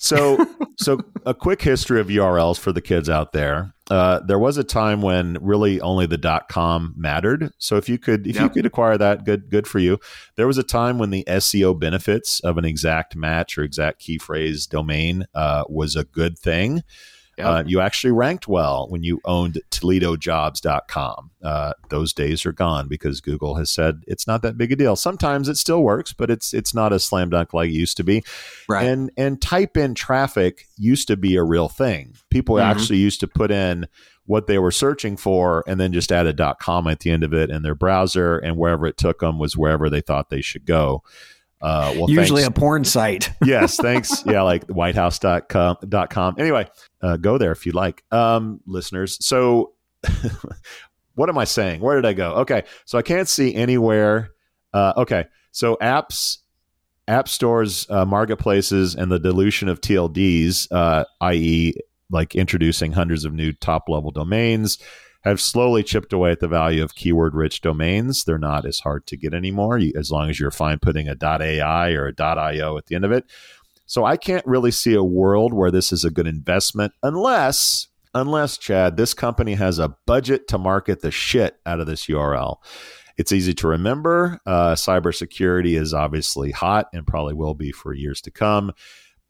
so, 0.00 0.44
so 0.78 0.98
a 1.26 1.34
quick 1.34 1.62
history 1.62 2.00
of 2.00 2.08
URLs 2.08 2.58
for 2.58 2.72
the 2.72 2.80
kids 2.80 3.08
out 3.08 3.32
there. 3.32 3.74
Uh, 3.90 4.20
there 4.20 4.38
was 4.38 4.56
a 4.56 4.64
time 4.64 5.02
when 5.02 5.36
really 5.40 5.80
only 5.80 6.06
the 6.06 6.16
dot 6.16 6.48
com 6.48 6.94
mattered. 6.96 7.50
So 7.58 7.76
if 7.76 7.88
you 7.88 7.98
could, 7.98 8.26
if 8.26 8.36
yep. 8.36 8.44
you 8.44 8.48
could 8.50 8.66
acquire 8.66 8.96
that, 8.96 9.24
good, 9.24 9.50
good 9.50 9.66
for 9.66 9.80
you. 9.80 9.98
There 10.36 10.46
was 10.46 10.58
a 10.58 10.62
time 10.62 10.98
when 10.98 11.10
the 11.10 11.24
SEO 11.26 11.78
benefits 11.78 12.40
of 12.40 12.56
an 12.56 12.64
exact 12.64 13.16
match 13.16 13.58
or 13.58 13.62
exact 13.62 13.98
key 13.98 14.16
phrase 14.16 14.66
domain 14.66 15.26
uh, 15.34 15.64
was 15.68 15.96
a 15.96 16.04
good 16.04 16.38
thing. 16.38 16.82
Yep. 17.40 17.46
Uh, 17.46 17.64
you 17.66 17.80
actually 17.80 18.12
ranked 18.12 18.46
well 18.46 18.86
when 18.88 19.02
you 19.02 19.20
owned 19.24 19.60
ToledoJobs.com. 19.70 21.30
Uh, 21.42 21.72
those 21.88 22.12
days 22.12 22.44
are 22.44 22.52
gone 22.52 22.86
because 22.86 23.20
Google 23.20 23.54
has 23.54 23.70
said 23.70 24.02
it's 24.06 24.26
not 24.26 24.42
that 24.42 24.58
big 24.58 24.72
a 24.72 24.76
deal. 24.76 24.94
Sometimes 24.94 25.48
it 25.48 25.56
still 25.56 25.82
works, 25.82 26.12
but 26.12 26.30
it's 26.30 26.52
it's 26.52 26.74
not 26.74 26.92
a 26.92 27.00
slam 27.00 27.30
dunk 27.30 27.54
like 27.54 27.70
it 27.70 27.74
used 27.74 27.96
to 27.96 28.04
be. 28.04 28.22
Right. 28.68 28.86
And 28.86 29.10
and 29.16 29.40
type 29.40 29.76
in 29.76 29.94
traffic 29.94 30.66
used 30.76 31.08
to 31.08 31.16
be 31.16 31.36
a 31.36 31.42
real 31.42 31.68
thing. 31.68 32.14
People 32.30 32.56
mm-hmm. 32.56 32.70
actually 32.70 32.98
used 32.98 33.20
to 33.20 33.28
put 33.28 33.50
in 33.50 33.88
what 34.26 34.46
they 34.46 34.58
were 34.58 34.70
searching 34.70 35.16
for 35.16 35.64
and 35.66 35.80
then 35.80 35.92
just 35.92 36.12
add 36.12 36.26
a 36.26 36.54
.com 36.60 36.86
at 36.86 37.00
the 37.00 37.10
end 37.10 37.24
of 37.24 37.32
it 37.32 37.50
in 37.50 37.62
their 37.62 37.74
browser 37.74 38.38
and 38.38 38.56
wherever 38.56 38.86
it 38.86 38.96
took 38.96 39.20
them 39.20 39.38
was 39.38 39.56
wherever 39.56 39.90
they 39.90 40.00
thought 40.00 40.30
they 40.30 40.40
should 40.40 40.64
go. 40.64 41.02
Uh, 41.60 41.94
well, 41.96 42.10
usually 42.10 42.42
thanks. 42.42 42.56
a 42.56 42.60
porn 42.60 42.84
site. 42.84 43.30
yes, 43.44 43.76
thanks. 43.76 44.24
Yeah, 44.24 44.42
like 44.42 44.64
whitehouse.com. 44.66 45.76
.com. 46.10 46.34
Anyway, 46.38 46.68
uh, 47.02 47.16
go 47.16 47.38
there 47.38 47.52
if 47.52 47.66
you 47.66 47.72
like, 47.72 48.02
um, 48.10 48.60
listeners. 48.66 49.18
So, 49.24 49.72
what 51.14 51.28
am 51.28 51.36
I 51.36 51.44
saying? 51.44 51.80
Where 51.80 51.96
did 51.96 52.06
I 52.06 52.14
go? 52.14 52.32
Okay, 52.36 52.62
so 52.86 52.98
I 52.98 53.02
can't 53.02 53.28
see 53.28 53.54
anywhere. 53.54 54.30
Uh, 54.72 54.94
okay, 54.96 55.26
so 55.52 55.76
apps, 55.82 56.38
app 57.08 57.28
stores, 57.28 57.86
uh, 57.90 58.06
marketplaces, 58.06 58.94
and 58.94 59.12
the 59.12 59.18
dilution 59.18 59.68
of 59.68 59.80
TLDs, 59.80 60.68
uh, 60.70 61.04
i.e., 61.20 61.74
like 62.10 62.34
introducing 62.34 62.92
hundreds 62.92 63.24
of 63.24 63.32
new 63.32 63.52
top 63.52 63.88
level 63.88 64.10
domains 64.10 64.78
have 65.22 65.40
slowly 65.40 65.82
chipped 65.82 66.12
away 66.12 66.32
at 66.32 66.40
the 66.40 66.48
value 66.48 66.82
of 66.82 66.94
keyword 66.94 67.34
rich 67.34 67.60
domains. 67.60 68.24
They're 68.24 68.38
not 68.38 68.64
as 68.64 68.80
hard 68.80 69.06
to 69.08 69.16
get 69.16 69.34
anymore 69.34 69.78
as 69.96 70.10
long 70.10 70.30
as 70.30 70.40
you're 70.40 70.50
fine 70.50 70.78
putting 70.78 71.08
a 71.08 71.16
.ai 71.22 71.90
or 71.92 72.08
a 72.08 72.22
.io 72.22 72.78
at 72.78 72.86
the 72.86 72.94
end 72.94 73.04
of 73.04 73.12
it. 73.12 73.24
So 73.86 74.04
I 74.04 74.16
can't 74.16 74.46
really 74.46 74.70
see 74.70 74.94
a 74.94 75.02
world 75.02 75.52
where 75.52 75.70
this 75.70 75.92
is 75.92 76.04
a 76.04 76.10
good 76.10 76.26
investment 76.26 76.92
unless 77.02 77.88
unless 78.14 78.58
Chad 78.58 78.96
this 78.96 79.14
company 79.14 79.54
has 79.54 79.78
a 79.78 79.94
budget 80.06 80.48
to 80.48 80.58
market 80.58 81.00
the 81.00 81.10
shit 81.10 81.56
out 81.66 81.80
of 81.80 81.86
this 81.86 82.06
URL. 82.06 82.56
It's 83.16 83.32
easy 83.32 83.52
to 83.54 83.68
remember. 83.68 84.40
Uh, 84.46 84.74
cybersecurity 84.74 85.78
is 85.78 85.92
obviously 85.92 86.52
hot 86.52 86.86
and 86.92 87.06
probably 87.06 87.34
will 87.34 87.54
be 87.54 87.70
for 87.70 87.92
years 87.92 88.20
to 88.22 88.30
come. 88.30 88.72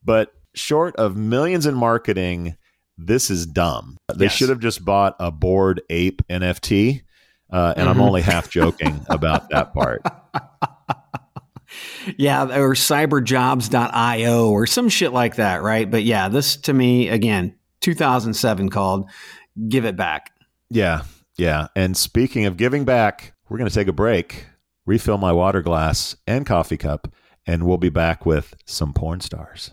But 0.04 0.32
short 0.54 0.94
of 0.96 1.16
millions 1.16 1.66
in 1.66 1.74
marketing, 1.74 2.56
this 3.06 3.30
is 3.30 3.46
dumb. 3.46 3.96
They 4.14 4.26
yes. 4.26 4.34
should 4.34 4.50
have 4.50 4.60
just 4.60 4.84
bought 4.84 5.16
a 5.18 5.30
Bored 5.30 5.82
Ape 5.90 6.22
NFT. 6.28 7.02
Uh, 7.50 7.74
and 7.76 7.88
mm-hmm. 7.88 7.88
I'm 7.88 8.00
only 8.00 8.22
half 8.22 8.50
joking 8.50 9.04
about 9.08 9.50
that 9.50 9.72
part. 9.72 10.02
yeah, 12.16 12.44
or 12.44 12.74
cyberjobs.io 12.74 14.50
or 14.50 14.66
some 14.66 14.88
shit 14.88 15.12
like 15.12 15.36
that, 15.36 15.62
right? 15.62 15.90
But 15.90 16.04
yeah, 16.04 16.28
this 16.28 16.56
to 16.58 16.72
me, 16.72 17.08
again, 17.08 17.54
2007 17.80 18.68
called 18.68 19.10
Give 19.68 19.84
It 19.84 19.96
Back. 19.96 20.32
Yeah, 20.68 21.02
yeah. 21.36 21.68
And 21.74 21.96
speaking 21.96 22.44
of 22.46 22.56
giving 22.56 22.84
back, 22.84 23.34
we're 23.48 23.58
going 23.58 23.68
to 23.68 23.74
take 23.74 23.88
a 23.88 23.92
break, 23.92 24.46
refill 24.86 25.18
my 25.18 25.32
water 25.32 25.62
glass 25.62 26.16
and 26.26 26.46
coffee 26.46 26.76
cup, 26.76 27.12
and 27.46 27.66
we'll 27.66 27.78
be 27.78 27.88
back 27.88 28.24
with 28.24 28.54
some 28.66 28.92
porn 28.92 29.20
stars. 29.20 29.72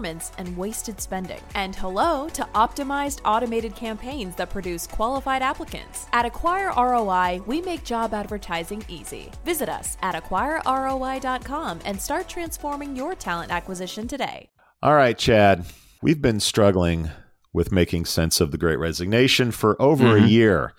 performance 0.00 0.32
and 0.38 0.56
wasted 0.56 1.00
spending. 1.00 1.40
And 1.54 1.76
hello 1.76 2.28
to 2.30 2.42
optimized 2.54 3.20
automated 3.24 3.74
campaigns 3.76 4.34
that 4.36 4.50
produce 4.50 4.86
qualified 4.86 5.42
applicants. 5.42 6.06
At 6.12 6.24
Acquire 6.24 6.72
ROI, 6.76 7.42
we 7.46 7.60
make 7.60 7.84
job 7.84 8.14
advertising 8.14 8.82
easy. 8.88 9.30
Visit 9.44 9.68
us 9.68 9.98
at 10.02 10.14
acquireroi.com 10.14 11.80
and 11.84 12.00
start 12.00 12.28
transforming 12.28 12.96
your 12.96 13.14
talent 13.14 13.52
acquisition 13.52 14.08
today. 14.08 14.48
All 14.82 14.94
right, 14.94 15.18
Chad, 15.18 15.66
we've 16.00 16.22
been 16.22 16.40
struggling 16.40 17.10
with 17.52 17.72
making 17.72 18.06
sense 18.06 18.40
of 18.40 18.52
the 18.52 18.58
great 18.58 18.78
resignation 18.78 19.50
for 19.50 19.80
over 19.82 20.04
mm-hmm. 20.04 20.24
a 20.24 20.28
year. 20.28 20.72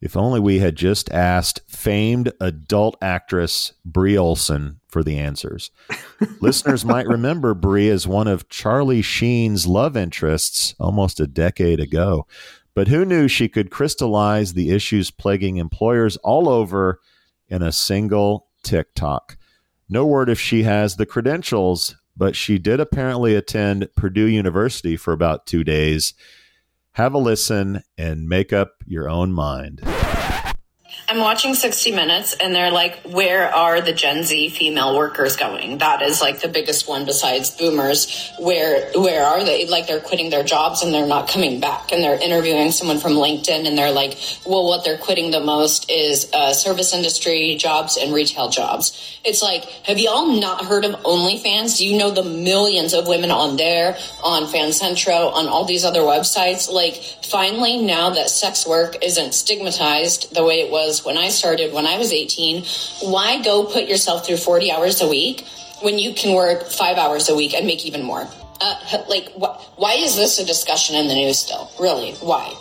If 0.00 0.16
only 0.16 0.38
we 0.38 0.60
had 0.60 0.76
just 0.76 1.10
asked 1.10 1.60
famed 1.66 2.32
adult 2.40 2.96
actress 3.02 3.72
Bree 3.84 4.16
Olson 4.16 4.80
for 4.88 5.02
the 5.02 5.18
answers. 5.18 5.70
Listeners 6.40 6.84
might 6.84 7.08
remember 7.08 7.52
Bree 7.52 7.88
as 7.90 8.06
one 8.06 8.28
of 8.28 8.48
Charlie 8.48 9.02
Sheen's 9.02 9.66
love 9.66 9.96
interests 9.96 10.74
almost 10.78 11.18
a 11.18 11.26
decade 11.26 11.80
ago. 11.80 12.26
But 12.74 12.88
who 12.88 13.04
knew 13.04 13.26
she 13.26 13.48
could 13.48 13.70
crystallize 13.70 14.52
the 14.52 14.70
issues 14.70 15.10
plaguing 15.10 15.56
employers 15.56 16.16
all 16.18 16.48
over 16.48 17.00
in 17.48 17.60
a 17.60 17.72
single 17.72 18.46
TikTok? 18.62 19.36
No 19.88 20.06
word 20.06 20.28
if 20.28 20.38
she 20.38 20.62
has 20.62 20.94
the 20.94 21.06
credentials, 21.06 21.96
but 22.16 22.36
she 22.36 22.56
did 22.56 22.78
apparently 22.78 23.34
attend 23.34 23.88
Purdue 23.96 24.26
University 24.26 24.96
for 24.96 25.12
about 25.12 25.46
two 25.46 25.64
days 25.64 26.14
have 26.98 27.14
a 27.14 27.18
listen 27.18 27.80
and 27.96 28.28
make 28.28 28.52
up 28.52 28.82
your 28.84 29.08
own 29.08 29.32
mind. 29.32 29.80
I'm 31.10 31.20
watching 31.20 31.54
60 31.54 31.92
Minutes 31.92 32.36
and 32.38 32.54
they're 32.54 32.70
like, 32.70 33.00
where 33.02 33.48
are 33.48 33.80
the 33.80 33.94
Gen 33.94 34.24
Z 34.24 34.50
female 34.50 34.94
workers 34.94 35.36
going? 35.36 35.78
That 35.78 36.02
is 36.02 36.20
like 36.20 36.40
the 36.40 36.48
biggest 36.48 36.86
one 36.86 37.06
besides 37.06 37.48
boomers. 37.48 38.30
Where, 38.38 38.92
where 38.92 39.24
are 39.24 39.42
they? 39.42 39.66
Like 39.66 39.86
they're 39.86 40.00
quitting 40.00 40.28
their 40.28 40.44
jobs 40.44 40.82
and 40.82 40.92
they're 40.92 41.06
not 41.06 41.26
coming 41.26 41.60
back 41.60 41.92
and 41.92 42.02
they're 42.02 42.20
interviewing 42.20 42.72
someone 42.72 42.98
from 42.98 43.12
LinkedIn 43.12 43.66
and 43.66 43.78
they're 43.78 43.90
like, 43.90 44.18
well, 44.44 44.66
what 44.66 44.84
they're 44.84 44.98
quitting 44.98 45.30
the 45.30 45.40
most 45.40 45.90
is 45.90 46.30
uh, 46.34 46.52
service 46.52 46.92
industry 46.92 47.56
jobs 47.58 47.96
and 47.96 48.12
retail 48.12 48.50
jobs. 48.50 49.18
It's 49.24 49.40
like, 49.40 49.64
have 49.86 49.98
y'all 49.98 50.38
not 50.38 50.66
heard 50.66 50.84
of 50.84 50.92
OnlyFans? 51.04 51.78
Do 51.78 51.86
you 51.86 51.98
know 51.98 52.10
the 52.10 52.22
millions 52.22 52.92
of 52.92 53.08
women 53.08 53.30
on 53.30 53.56
there, 53.56 53.96
on 54.22 54.42
FanCentro, 54.42 55.32
on 55.32 55.48
all 55.48 55.64
these 55.64 55.86
other 55.86 56.00
websites? 56.00 56.70
Like 56.70 57.02
finally, 57.24 57.78
now 57.78 58.10
that 58.10 58.28
sex 58.28 58.66
work 58.66 59.02
isn't 59.02 59.32
stigmatized 59.32 60.34
the 60.34 60.44
way 60.44 60.60
it 60.60 60.70
was 60.70 60.97
when 61.04 61.16
I 61.16 61.28
started 61.28 61.72
when 61.72 61.86
I 61.86 61.98
was 61.98 62.12
18. 62.12 62.64
Why 63.02 63.42
go 63.42 63.64
put 63.64 63.88
yourself 63.88 64.26
through 64.26 64.38
40 64.38 64.70
hours 64.70 65.00
a 65.00 65.08
week 65.08 65.44
when 65.82 65.98
you 65.98 66.14
can 66.14 66.34
work 66.34 66.66
five 66.66 66.96
hours 66.96 67.28
a 67.28 67.36
week 67.36 67.54
and 67.54 67.66
make 67.66 67.84
even 67.86 68.02
more? 68.02 68.26
Uh, 68.60 69.04
like, 69.08 69.28
wh- 69.32 69.78
why 69.78 69.94
is 69.94 70.16
this 70.16 70.38
a 70.38 70.44
discussion 70.44 70.96
in 70.96 71.08
the 71.08 71.14
news 71.14 71.38
still? 71.38 71.70
Really? 71.78 72.12
Why? 72.14 72.54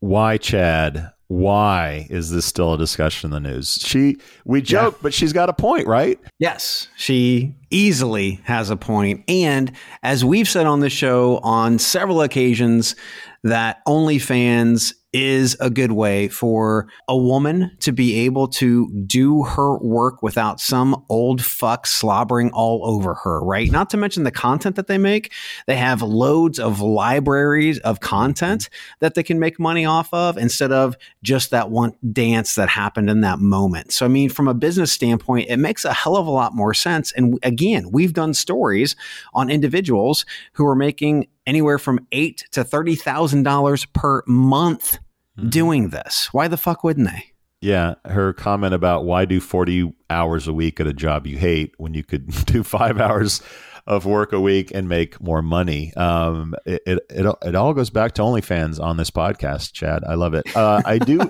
Why, 0.00 0.36
Chad? 0.36 1.12
Why 1.28 2.06
is 2.10 2.30
this 2.30 2.44
still 2.44 2.74
a 2.74 2.78
discussion 2.78 3.32
in 3.32 3.42
the 3.42 3.48
news? 3.48 3.78
She, 3.80 4.18
we 4.44 4.60
joke, 4.60 4.94
yeah. 4.94 4.98
but 5.00 5.14
she's 5.14 5.32
got 5.32 5.48
a 5.48 5.54
point, 5.54 5.86
right? 5.86 6.20
Yes, 6.38 6.88
she 6.98 7.54
easily 7.70 8.40
has 8.44 8.68
a 8.68 8.76
point. 8.76 9.24
And 9.28 9.72
as 10.02 10.26
we've 10.26 10.48
said 10.48 10.66
on 10.66 10.80
the 10.80 10.90
show 10.90 11.38
on 11.38 11.78
several 11.78 12.20
occasions, 12.20 12.96
that 13.44 13.84
OnlyFans 13.86 14.92
is 15.12 15.56
a 15.60 15.68
good 15.68 15.92
way 15.92 16.28
for 16.28 16.88
a 17.06 17.16
woman 17.16 17.70
to 17.80 17.92
be 17.92 18.20
able 18.20 18.48
to 18.48 18.90
do 19.06 19.42
her 19.42 19.78
work 19.78 20.22
without 20.22 20.58
some 20.58 21.04
old 21.08 21.44
fuck 21.44 21.86
slobbering 21.86 22.50
all 22.52 22.80
over 22.86 23.14
her, 23.14 23.40
right? 23.42 23.70
Not 23.70 23.90
to 23.90 23.96
mention 23.96 24.24
the 24.24 24.30
content 24.30 24.76
that 24.76 24.86
they 24.86 24.98
make. 24.98 25.32
They 25.66 25.76
have 25.76 26.00
loads 26.00 26.58
of 26.58 26.80
libraries 26.80 27.78
of 27.80 28.00
content 28.00 28.70
that 29.00 29.14
they 29.14 29.22
can 29.22 29.38
make 29.38 29.60
money 29.60 29.84
off 29.84 30.12
of 30.14 30.38
instead 30.38 30.72
of 30.72 30.96
just 31.22 31.50
that 31.50 31.70
one 31.70 31.92
dance 32.12 32.54
that 32.54 32.70
happened 32.70 33.10
in 33.10 33.20
that 33.20 33.38
moment. 33.38 33.92
So, 33.92 34.06
I 34.06 34.08
mean, 34.08 34.30
from 34.30 34.48
a 34.48 34.54
business 34.54 34.92
standpoint, 34.92 35.50
it 35.50 35.58
makes 35.58 35.84
a 35.84 35.92
hell 35.92 36.16
of 36.16 36.26
a 36.26 36.30
lot 36.30 36.54
more 36.54 36.72
sense. 36.72 37.12
And 37.12 37.38
again, 37.42 37.90
we've 37.90 38.14
done 38.14 38.32
stories 38.32 38.96
on 39.34 39.50
individuals 39.50 40.24
who 40.52 40.66
are 40.66 40.76
making 40.76 41.26
anywhere 41.46 41.78
from 41.78 42.06
eight 42.12 42.44
to 42.52 42.64
thirty 42.64 42.94
thousand 42.94 43.42
dollars 43.42 43.84
per 43.86 44.22
month 44.26 44.98
mm-hmm. 45.38 45.48
doing 45.48 45.88
this. 45.90 46.28
Why 46.32 46.48
the 46.48 46.56
fuck 46.56 46.84
wouldn't 46.84 47.08
they? 47.08 47.32
Yeah, 47.60 47.94
her 48.04 48.32
comment 48.32 48.74
about 48.74 49.04
why 49.04 49.24
do 49.24 49.38
40 49.38 49.94
hours 50.10 50.48
a 50.48 50.52
week 50.52 50.80
at 50.80 50.88
a 50.88 50.92
job 50.92 51.28
you 51.28 51.38
hate 51.38 51.74
when 51.78 51.94
you 51.94 52.02
could 52.02 52.26
do 52.46 52.64
five 52.64 53.00
hours 53.00 53.40
of 53.86 54.04
work 54.04 54.32
a 54.32 54.40
week 54.40 54.70
and 54.74 54.88
make 54.88 55.20
more 55.20 55.42
money. 55.42 55.92
Um, 55.94 56.54
it, 56.66 56.82
it, 56.86 56.98
it, 57.10 57.36
it, 57.42 57.54
all 57.54 57.72
goes 57.72 57.90
back 57.90 58.12
to 58.12 58.22
OnlyFans 58.22 58.80
on 58.80 58.96
this 58.96 59.10
podcast, 59.10 59.72
Chad. 59.72 60.04
I 60.04 60.14
love 60.14 60.34
it. 60.34 60.56
Uh, 60.56 60.82
I 60.84 60.98
do, 60.98 61.20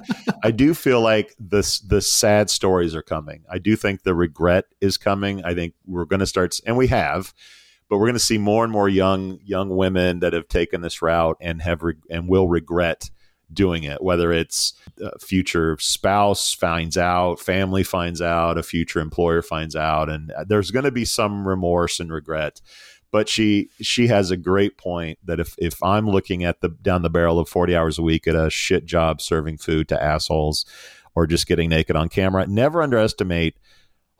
I 0.42 0.50
do 0.50 0.74
feel 0.74 1.00
like 1.00 1.34
this, 1.38 1.80
the 1.80 2.00
sad 2.00 2.50
stories 2.50 2.94
are 2.94 3.02
coming. 3.02 3.44
I 3.50 3.58
do 3.58 3.76
think 3.76 4.02
the 4.02 4.14
regret 4.14 4.66
is 4.80 4.96
coming. 4.98 5.44
I 5.44 5.54
think 5.54 5.74
we're 5.86 6.04
going 6.04 6.20
to 6.20 6.26
start, 6.26 6.58
and 6.66 6.76
we 6.76 6.88
have, 6.88 7.32
but 7.93 7.99
we're 7.99 8.07
going 8.07 8.14
to 8.14 8.20
see 8.20 8.38
more 8.38 8.64
and 8.64 8.72
more 8.72 8.88
young, 8.88 9.38
young 9.45 9.68
women 9.68 10.20
that 10.20 10.32
have 10.32 10.49
taken 10.49 10.80
this 10.80 11.03
route 11.03 11.36
and 11.43 11.61
have, 11.61 11.82
re- 11.82 11.93
and 12.09 12.26
will 12.26 12.49
regret 12.49 13.11
doing 13.53 13.84
it, 13.84 14.03
whether 14.03 14.32
it's 14.32 14.72
a 14.99 15.18
future 15.18 15.76
spouse 15.78 16.55
finds 16.55 16.97
out, 16.97 17.38
family 17.38 17.82
finds 17.82 18.22
out, 18.22 18.57
a 18.57 18.62
future 18.62 18.99
employer 18.99 19.43
finds 19.43 19.76
out, 19.76 20.09
and 20.09 20.32
uh, 20.32 20.43
there's 20.49 20.70
going 20.70 20.86
to 20.86 20.90
be 20.90 21.05
some 21.05 21.47
remorse 21.47 22.01
and 22.01 22.11
regret. 22.11 22.62
But 23.11 23.28
she 23.28 23.68
she 23.82 24.07
has 24.07 24.30
a 24.30 24.38
great 24.38 24.78
point 24.78 25.18
that 25.22 25.38
if 25.38 25.55
if 25.59 25.82
I'm 25.82 26.09
looking 26.09 26.45
at 26.45 26.62
the 26.62 26.70
down 26.70 27.03
the 27.03 27.11
barrel 27.11 27.38
of 27.38 27.47
40 27.47 27.76
hours 27.76 27.99
a 27.99 28.03
week 28.03 28.26
at 28.26 28.34
a 28.34 28.49
shit 28.49 28.86
job 28.86 29.20
serving 29.20 29.59
food 29.59 29.86
to 29.88 30.03
assholes 30.03 30.64
or 31.14 31.26
just 31.26 31.47
getting 31.47 31.68
naked 31.68 31.95
on 31.95 32.09
camera, 32.09 32.47
never 32.47 32.80
underestimate 32.80 33.59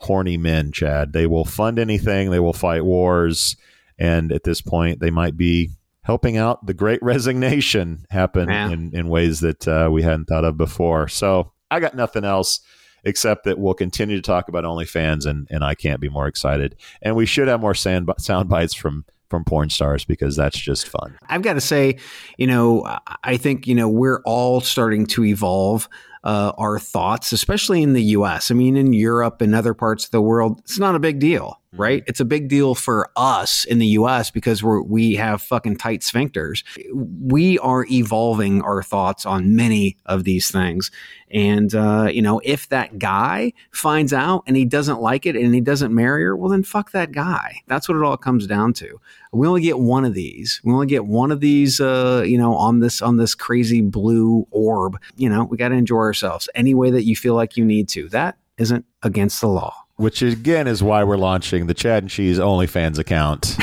horny 0.03 0.37
men, 0.37 0.73
Chad. 0.73 1.13
They 1.13 1.27
will 1.27 1.45
fund 1.45 1.79
anything, 1.79 2.31
they 2.31 2.41
will 2.41 2.53
fight 2.53 2.85
wars, 2.85 3.57
and 3.99 4.33
at 4.33 4.45
this 4.45 4.61
point 4.61 5.01
they 5.01 5.11
might 5.11 5.37
be 5.37 5.71
helping 6.03 6.37
out 6.37 6.67
the 6.67 6.75
great 6.75 7.01
resignation 7.03 8.05
happen 8.11 8.49
yeah. 8.49 8.71
in, 8.71 8.95
in 8.95 9.09
ways 9.09 9.41
that 9.41 9.67
uh, 9.69 9.89
we 9.91 10.03
hadn't 10.03 10.27
thought 10.27 10.45
of 10.45 10.57
before. 10.57 11.09
So 11.09 11.53
I 11.71 11.81
got 11.81 11.95
nothing 11.95 12.25
else 12.25 12.61
except 13.05 13.45
that 13.45 13.59
we'll 13.59 13.75
continue 13.75 14.17
to 14.17 14.23
talk 14.23 14.49
about 14.49 14.65
OnlyFans, 14.65 15.27
and, 15.27 15.49
and 15.51 15.65
I 15.65 15.75
can't 15.75 16.01
be 16.01 16.09
more 16.09 16.29
excited. 16.29 16.77
And 17.01 17.17
we 17.17 17.27
should 17.27 17.49
have 17.49 17.61
more 17.61 17.75
sound, 17.75 18.09
sound 18.19 18.49
bites 18.49 18.75
from 18.75 19.05
from 19.33 19.45
porn 19.45 19.71
stars 19.71 20.05
because 20.05 20.37
that's 20.37 20.59
just 20.59 20.87
fun. 20.87 21.17
I've 21.27 21.41
got 21.41 21.55
to 21.55 21.61
say, 21.63 21.97
you 22.37 22.47
know, 22.47 22.85
I 23.25 23.39
think, 23.39 23.67
you 23.67 23.75
know, 23.75 23.89
we're 23.89 24.21
all 24.27 24.61
starting 24.61 25.07
to 25.07 25.25
evolve 25.25 25.89
uh, 26.25 26.53
our 26.59 26.79
thoughts, 26.79 27.33
especially 27.33 27.83
in 27.83 27.93
the 27.93 28.03
US. 28.03 28.51
I 28.51 28.55
mean, 28.55 28.77
in 28.77 28.93
Europe 28.93 29.41
and 29.41 29.55
other 29.55 29.75
parts 29.75 30.05
of 30.05 30.11
the 30.11 30.21
world, 30.21 30.61
it's 30.61 30.79
not 30.79 30.95
a 30.95 31.01
big 31.01 31.19
deal. 31.19 31.62
Right? 31.73 32.05
It's 32.07 32.21
a 32.21 32.25
big 32.25 32.49
deal 32.49 32.75
for 32.75 33.11
us 33.17 33.65
in 33.65 33.79
the 33.79 33.87
US 33.89 34.31
because 34.31 34.63
we're, 34.63 34.83
we 34.83 35.15
have 35.15 35.41
fucking 35.41 35.77
tight 35.77 36.01
sphincters. 36.01 36.63
We 36.93 37.59
are 37.61 37.87
evolving 37.91 38.63
our 38.63 38.83
thoughts 38.83 39.25
on 39.25 39.57
many 39.57 39.97
of 40.07 40.25
these 40.25 40.51
things. 40.51 40.91
And, 41.31 41.75
uh, 41.75 42.09
you 42.13 42.21
know, 42.21 42.41
if 42.45 42.69
that 42.69 42.99
guy 42.99 43.55
finds 43.71 44.13
out 44.13 44.45
and 44.47 44.55
he 44.55 44.67
doesn't 44.67 45.01
like 45.01 45.25
it 45.25 45.35
and 45.35 45.55
he 45.55 45.63
doesn't 45.63 45.95
marry 45.95 46.25
her, 46.25 46.37
well, 46.37 46.51
then 46.51 46.63
fuck 46.63 46.93
that 46.93 47.13
guy. 47.13 47.63
That's 47.69 47.89
what 47.89 47.97
it 47.97 48.05
all 48.05 48.19
comes 48.19 48.47
down 48.47 48.75
to. 48.75 49.01
We 49.33 49.47
only 49.47 49.63
get 49.63 49.79
one 49.79 50.05
of 50.05 50.13
these. 50.13 50.61
We 50.63 50.73
only 50.75 50.87
get 50.87 51.07
one 51.07 51.33
of 51.33 51.41
these, 51.41 51.81
uh, 51.81 52.23
you 52.27 52.37
know, 52.37 52.55
on 52.55 52.81
this, 52.81 53.01
on 53.01 53.17
this 53.17 53.35
crazy 53.35 53.81
blue 53.81 54.47
orb. 54.51 55.01
You 55.17 55.31
know, 55.31 55.45
we 55.45 55.57
got 55.57 55.71
to 55.71 55.75
enjoy 55.75 55.97
ourselves 55.97 56.51
any 56.55 56.75
way 56.75 56.91
that 56.91 57.05
you 57.05 57.17
feel 57.17 57.35
like 57.35 57.57
you 57.57 57.65
need 57.65 57.89
to. 57.91 58.11
That 58.11 58.37
isn't 58.59 58.85
against 59.03 59.41
the 59.41 59.49
law. 59.49 59.82
Which 59.97 60.23
again 60.23 60.67
is 60.67 60.83
why 60.83 61.05
we're 61.05 61.17
launching 61.17 61.67
the 61.67 61.75
Chad 61.75 62.03
and 62.03 62.11
Cheese 62.11 62.39
OnlyFans 62.39 62.99
account. 62.99 63.57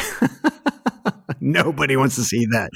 Nobody 1.41 1.95
wants 1.95 2.15
to 2.15 2.23
see 2.23 2.45
that. 2.47 2.69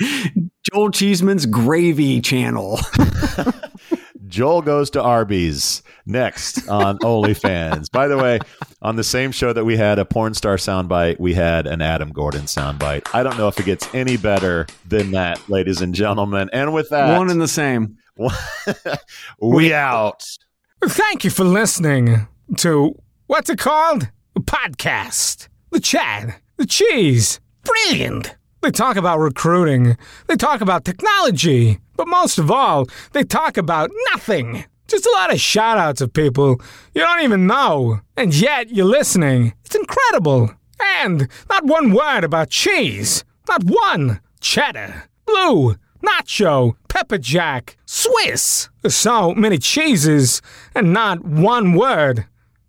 Joel 0.71 0.91
Cheeseman's 0.91 1.45
gravy 1.45 2.21
channel. 2.21 2.79
Joel 4.33 4.63
goes 4.63 4.89
to 4.91 5.01
Arby's 5.01 5.83
next 6.07 6.67
on 6.67 6.97
OnlyFans. 6.99 7.91
By 7.91 8.07
the 8.07 8.17
way, 8.17 8.39
on 8.81 8.95
the 8.95 9.03
same 9.03 9.31
show 9.31 9.53
that 9.53 9.63
we 9.63 9.77
had 9.77 9.99
a 9.99 10.05
porn 10.05 10.33
star 10.33 10.55
soundbite, 10.55 11.19
we 11.19 11.35
had 11.35 11.67
an 11.67 11.81
Adam 11.81 12.09
Gordon 12.09 12.45
soundbite. 12.45 13.07
I 13.13 13.21
don't 13.21 13.37
know 13.37 13.47
if 13.47 13.59
it 13.59 13.65
gets 13.65 13.87
any 13.93 14.17
better 14.17 14.65
than 14.87 15.11
that, 15.11 15.47
ladies 15.49 15.81
and 15.81 15.93
gentlemen. 15.93 16.49
And 16.51 16.73
with 16.73 16.89
that, 16.89 17.15
one 17.15 17.29
and 17.29 17.39
the 17.39 17.47
same. 17.47 17.97
we 19.39 19.71
out. 19.71 20.23
Thank 20.83 21.23
you 21.23 21.29
for 21.29 21.43
listening 21.43 22.27
to 22.57 22.99
what's 23.27 23.49
it 23.49 23.59
called? 23.59 24.09
A 24.35 24.39
podcast. 24.39 25.47
The 25.71 25.79
Chad. 25.79 26.35
The 26.57 26.65
Cheese. 26.65 27.39
Brilliant. 27.63 28.35
They 28.61 28.71
talk 28.71 28.95
about 28.95 29.19
recruiting. 29.19 29.97
They 30.27 30.35
talk 30.35 30.61
about 30.61 30.85
technology. 30.85 31.79
But 31.95 32.07
most 32.07 32.37
of 32.37 32.49
all, 32.49 32.87
they 33.11 33.23
talk 33.23 33.57
about 33.57 33.91
nothing. 34.11 34.65
Just 34.87 35.05
a 35.05 35.11
lot 35.11 35.33
of 35.33 35.39
shout 35.39 35.77
outs 35.77 36.01
of 36.01 36.13
people 36.13 36.61
you 36.93 37.01
don't 37.01 37.21
even 37.21 37.47
know. 37.47 38.01
And 38.17 38.33
yet 38.33 38.71
you're 38.71 38.85
listening. 38.85 39.53
It's 39.65 39.75
incredible. 39.75 40.51
And 40.79 41.27
not 41.49 41.65
one 41.65 41.93
word 41.93 42.23
about 42.23 42.49
cheese. 42.49 43.23
Not 43.47 43.63
one. 43.63 44.21
Cheddar. 44.41 45.03
Blue. 45.25 45.75
Nacho. 46.03 46.75
Pepper 46.89 47.17
Jack. 47.17 47.77
Swiss. 47.85 48.69
So 48.87 49.33
many 49.33 49.57
cheeses 49.57 50.41
and 50.75 50.93
not 50.93 51.23
one 51.23 51.73
word. 51.73 52.25